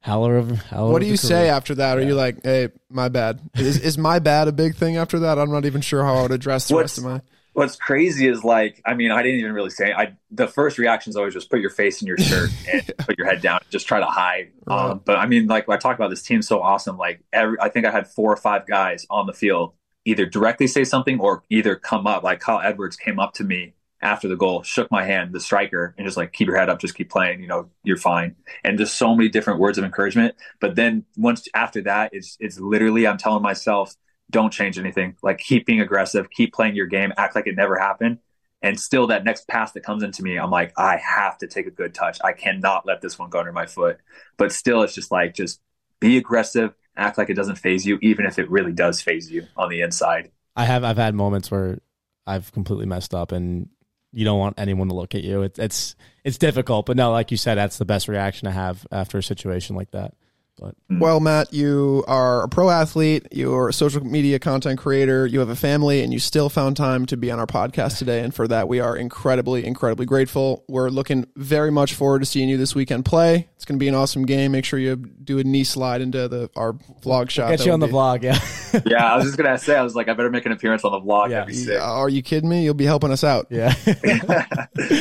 Howler 0.00 0.36
of 0.36 0.50
Howler 0.62 0.92
What 0.92 1.00
do 1.00 1.04
the 1.06 1.12
you 1.12 1.18
career. 1.18 1.28
say 1.28 1.48
after 1.48 1.74
that? 1.76 1.98
Are 1.98 2.02
you 2.02 2.14
like, 2.14 2.38
hey, 2.44 2.68
my 2.88 3.08
bad? 3.08 3.40
Is 3.56 3.78
is 3.80 3.98
my 3.98 4.18
bad 4.20 4.46
a 4.48 4.52
big 4.52 4.76
thing 4.76 4.96
after 4.96 5.18
that? 5.20 5.38
I'm 5.38 5.50
not 5.50 5.64
even 5.66 5.80
sure 5.80 6.04
how 6.04 6.14
I 6.16 6.22
would 6.22 6.30
address 6.32 6.68
the 6.68 6.74
What's- 6.74 6.82
rest 6.84 6.98
of 6.98 7.04
my. 7.04 7.20
What's 7.54 7.76
crazy 7.76 8.28
is 8.28 8.44
like, 8.44 8.82
I 8.84 8.92
mean, 8.92 9.10
I 9.10 9.22
didn't 9.22 9.38
even 9.40 9.52
really 9.54 9.70
say. 9.70 9.88
It. 9.90 9.96
I 9.96 10.16
the 10.30 10.46
first 10.46 10.76
reaction 10.76 11.08
is 11.10 11.16
always 11.16 11.32
just 11.32 11.50
put 11.50 11.58
your 11.60 11.70
face 11.70 12.02
in 12.02 12.06
your 12.06 12.18
shirt 12.18 12.50
and 12.72 12.82
put 12.98 13.16
your 13.16 13.26
head 13.26 13.40
down, 13.40 13.60
just 13.70 13.88
try 13.88 13.98
to 13.98 14.04
hide. 14.04 14.52
Right. 14.66 14.90
Um, 14.90 15.00
but 15.04 15.16
I 15.16 15.24
mean, 15.26 15.46
like 15.46 15.66
I 15.68 15.78
talked 15.78 15.98
about, 15.98 16.10
this 16.10 16.22
team's 16.22 16.46
so 16.46 16.60
awesome. 16.60 16.98
Like 16.98 17.22
every, 17.32 17.56
I 17.58 17.70
think 17.70 17.86
I 17.86 17.90
had 17.90 18.08
four 18.08 18.30
or 18.30 18.36
five 18.36 18.66
guys 18.66 19.06
on 19.08 19.26
the 19.26 19.32
field 19.32 19.72
either 20.06 20.24
directly 20.24 20.66
say 20.66 20.84
something 20.84 21.20
or 21.20 21.42
either 21.50 21.76
come 21.76 22.06
up. 22.06 22.22
Like 22.22 22.40
Kyle 22.40 22.60
Edwards 22.60 22.96
came 22.96 23.18
up 23.18 23.34
to 23.34 23.44
me 23.44 23.74
after 24.00 24.28
the 24.28 24.36
goal, 24.36 24.62
shook 24.62 24.90
my 24.90 25.04
hand, 25.04 25.32
the 25.32 25.40
striker, 25.40 25.94
and 25.98 26.06
just 26.06 26.16
like 26.16 26.32
keep 26.32 26.46
your 26.46 26.56
head 26.56 26.70
up, 26.70 26.78
just 26.78 26.94
keep 26.94 27.10
playing. 27.10 27.40
You 27.40 27.48
know, 27.48 27.70
you're 27.82 27.96
fine. 27.96 28.36
And 28.64 28.78
just 28.78 28.96
so 28.96 29.14
many 29.14 29.28
different 29.28 29.60
words 29.60 29.76
of 29.76 29.84
encouragement. 29.84 30.36
But 30.60 30.76
then 30.76 31.04
once 31.16 31.48
after 31.54 31.82
that, 31.82 32.10
it's 32.14 32.38
it's 32.40 32.58
literally 32.58 33.06
I'm 33.06 33.18
telling 33.18 33.42
myself 33.42 33.94
don't 34.30 34.52
change 34.52 34.78
anything. 34.78 35.16
Like 35.22 35.38
keep 35.38 35.66
being 35.66 35.80
aggressive, 35.80 36.30
keep 36.30 36.54
playing 36.54 36.76
your 36.76 36.86
game, 36.86 37.12
act 37.16 37.34
like 37.34 37.46
it 37.46 37.56
never 37.56 37.76
happened. 37.76 38.18
And 38.62 38.80
still, 38.80 39.08
that 39.08 39.24
next 39.24 39.46
pass 39.48 39.72
that 39.72 39.82
comes 39.82 40.02
into 40.02 40.22
me, 40.22 40.38
I'm 40.38 40.50
like, 40.50 40.72
I 40.76 40.96
have 40.96 41.38
to 41.38 41.46
take 41.46 41.66
a 41.66 41.70
good 41.70 41.94
touch. 41.94 42.18
I 42.24 42.32
cannot 42.32 42.86
let 42.86 43.00
this 43.00 43.18
one 43.18 43.28
go 43.28 43.38
under 43.38 43.52
my 43.52 43.66
foot. 43.66 43.98
But 44.38 44.50
still, 44.50 44.82
it's 44.82 44.94
just 44.94 45.12
like, 45.12 45.34
just 45.34 45.60
be 46.00 46.16
aggressive, 46.16 46.74
act 46.96 47.18
like 47.18 47.30
it 47.30 47.34
doesn't 47.34 47.56
phase 47.56 47.86
you, 47.86 47.98
even 48.02 48.26
if 48.26 48.38
it 48.38 48.50
really 48.50 48.72
does 48.72 49.00
phase 49.00 49.30
you 49.30 49.46
on 49.56 49.68
the 49.68 49.80
inside. 49.80 50.30
I 50.54 50.64
have 50.64 50.84
I've 50.84 50.96
had 50.96 51.14
moments 51.14 51.50
where 51.50 51.80
I've 52.26 52.52
completely 52.52 52.86
messed 52.86 53.14
up 53.14 53.32
and 53.32 53.68
you 54.12 54.24
don't 54.24 54.38
want 54.38 54.58
anyone 54.58 54.88
to 54.88 54.94
look 54.94 55.14
at 55.14 55.22
you. 55.22 55.42
It, 55.42 55.58
it's 55.58 55.94
it's 56.24 56.38
difficult, 56.38 56.86
but 56.86 56.96
no, 56.96 57.12
like 57.12 57.30
you 57.30 57.36
said, 57.36 57.56
that's 57.56 57.78
the 57.78 57.84
best 57.84 58.08
reaction 58.08 58.46
to 58.46 58.52
have 58.52 58.86
after 58.90 59.18
a 59.18 59.22
situation 59.22 59.76
like 59.76 59.90
that. 59.90 60.14
But 60.58 60.74
Well, 60.88 61.20
Matt, 61.20 61.52
you 61.52 62.02
are 62.08 62.44
a 62.44 62.48
pro 62.48 62.70
athlete, 62.70 63.26
you're 63.30 63.68
a 63.68 63.72
social 63.74 64.02
media 64.02 64.38
content 64.38 64.78
creator, 64.78 65.26
you 65.26 65.40
have 65.40 65.50
a 65.50 65.56
family, 65.56 66.02
and 66.02 66.14
you 66.14 66.18
still 66.18 66.48
found 66.48 66.78
time 66.78 67.04
to 67.06 67.16
be 67.18 67.30
on 67.30 67.38
our 67.38 67.46
podcast 67.46 67.98
today. 67.98 68.20
And 68.20 68.34
for 68.34 68.48
that, 68.48 68.66
we 68.66 68.80
are 68.80 68.96
incredibly, 68.96 69.66
incredibly 69.66 70.06
grateful. 70.06 70.64
We're 70.66 70.88
looking 70.88 71.26
very 71.36 71.70
much 71.70 71.92
forward 71.92 72.20
to 72.20 72.24
seeing 72.26 72.48
you 72.48 72.56
this 72.56 72.74
weekend 72.74 73.04
play. 73.04 73.48
It's 73.56 73.66
going 73.66 73.78
to 73.78 73.82
be 73.82 73.88
an 73.88 73.94
awesome 73.94 74.24
game. 74.24 74.52
Make 74.52 74.64
sure 74.64 74.78
you 74.78 74.96
do 74.96 75.38
a 75.38 75.44
knee 75.44 75.64
slide 75.64 76.00
into 76.00 76.26
the 76.26 76.48
our 76.56 76.72
vlog 77.02 77.28
shot. 77.28 77.50
get 77.50 77.66
you 77.66 77.72
on 77.72 77.80
would 77.80 77.90
the 77.90 77.92
vlog, 77.92 78.22
yeah, 78.22 78.38
yeah, 78.86 79.12
I 79.12 79.16
was 79.16 79.26
just 79.26 79.36
gonna 79.36 79.58
say, 79.58 79.76
I 79.76 79.82
was 79.82 79.94
like, 79.94 80.08
I 80.08 80.14
better 80.14 80.30
make 80.30 80.46
an 80.46 80.52
appearance 80.52 80.84
on 80.84 80.92
the 80.92 81.00
vlog. 81.00 81.30
Yeah. 81.30 81.46
Sick. 81.46 81.68
Yeah, 81.74 81.82
Are 81.82 82.08
you 82.08 82.22
kidding 82.22 82.48
me? 82.48 82.64
You'll 82.64 82.74
be 82.74 82.84
helping 82.86 83.10
us 83.10 83.24
out. 83.24 83.48
yeah. 83.50 83.74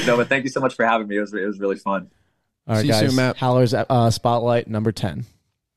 no, 0.05 0.17
but 0.17 0.27
thank 0.27 0.43
you 0.43 0.49
so 0.49 0.59
much 0.59 0.75
for 0.75 0.85
having 0.85 1.07
me. 1.07 1.15
It 1.17 1.21
was 1.21 1.33
it 1.33 1.45
was 1.45 1.59
really 1.59 1.77
fun. 1.77 2.09
All 2.67 2.75
right, 2.75 2.81
See 2.81 2.87
you 2.87 2.93
guys. 2.93 3.07
soon, 3.07 3.15
Matt. 3.15 3.37
Howler's 3.37 3.73
uh, 3.73 4.09
spotlight 4.09 4.67
number 4.67 4.91
ten. 4.91 5.25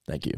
Thank 0.08 0.26
you. 0.26 0.32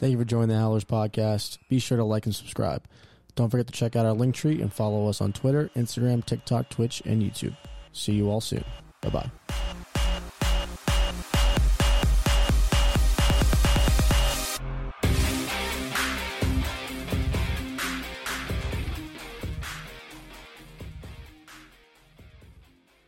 Thank 0.00 0.12
you 0.12 0.18
for 0.18 0.24
joining 0.24 0.48
the 0.48 0.58
Howlers 0.58 0.84
podcast. 0.84 1.58
Be 1.68 1.78
sure 1.78 1.96
to 1.98 2.04
like 2.04 2.26
and 2.26 2.34
subscribe. 2.34 2.84
Don't 3.36 3.50
forget 3.50 3.68
to 3.68 3.72
check 3.72 3.94
out 3.94 4.06
our 4.06 4.14
Linktree 4.14 4.60
and 4.60 4.72
follow 4.72 5.08
us 5.08 5.20
on 5.20 5.32
Twitter, 5.32 5.70
Instagram, 5.76 6.24
TikTok, 6.24 6.68
Twitch, 6.70 7.02
and 7.04 7.22
YouTube. 7.22 7.56
See 7.92 8.12
you 8.12 8.28
all 8.30 8.40
soon. 8.40 8.64
Bye 9.00 9.10
bye. 9.10 9.30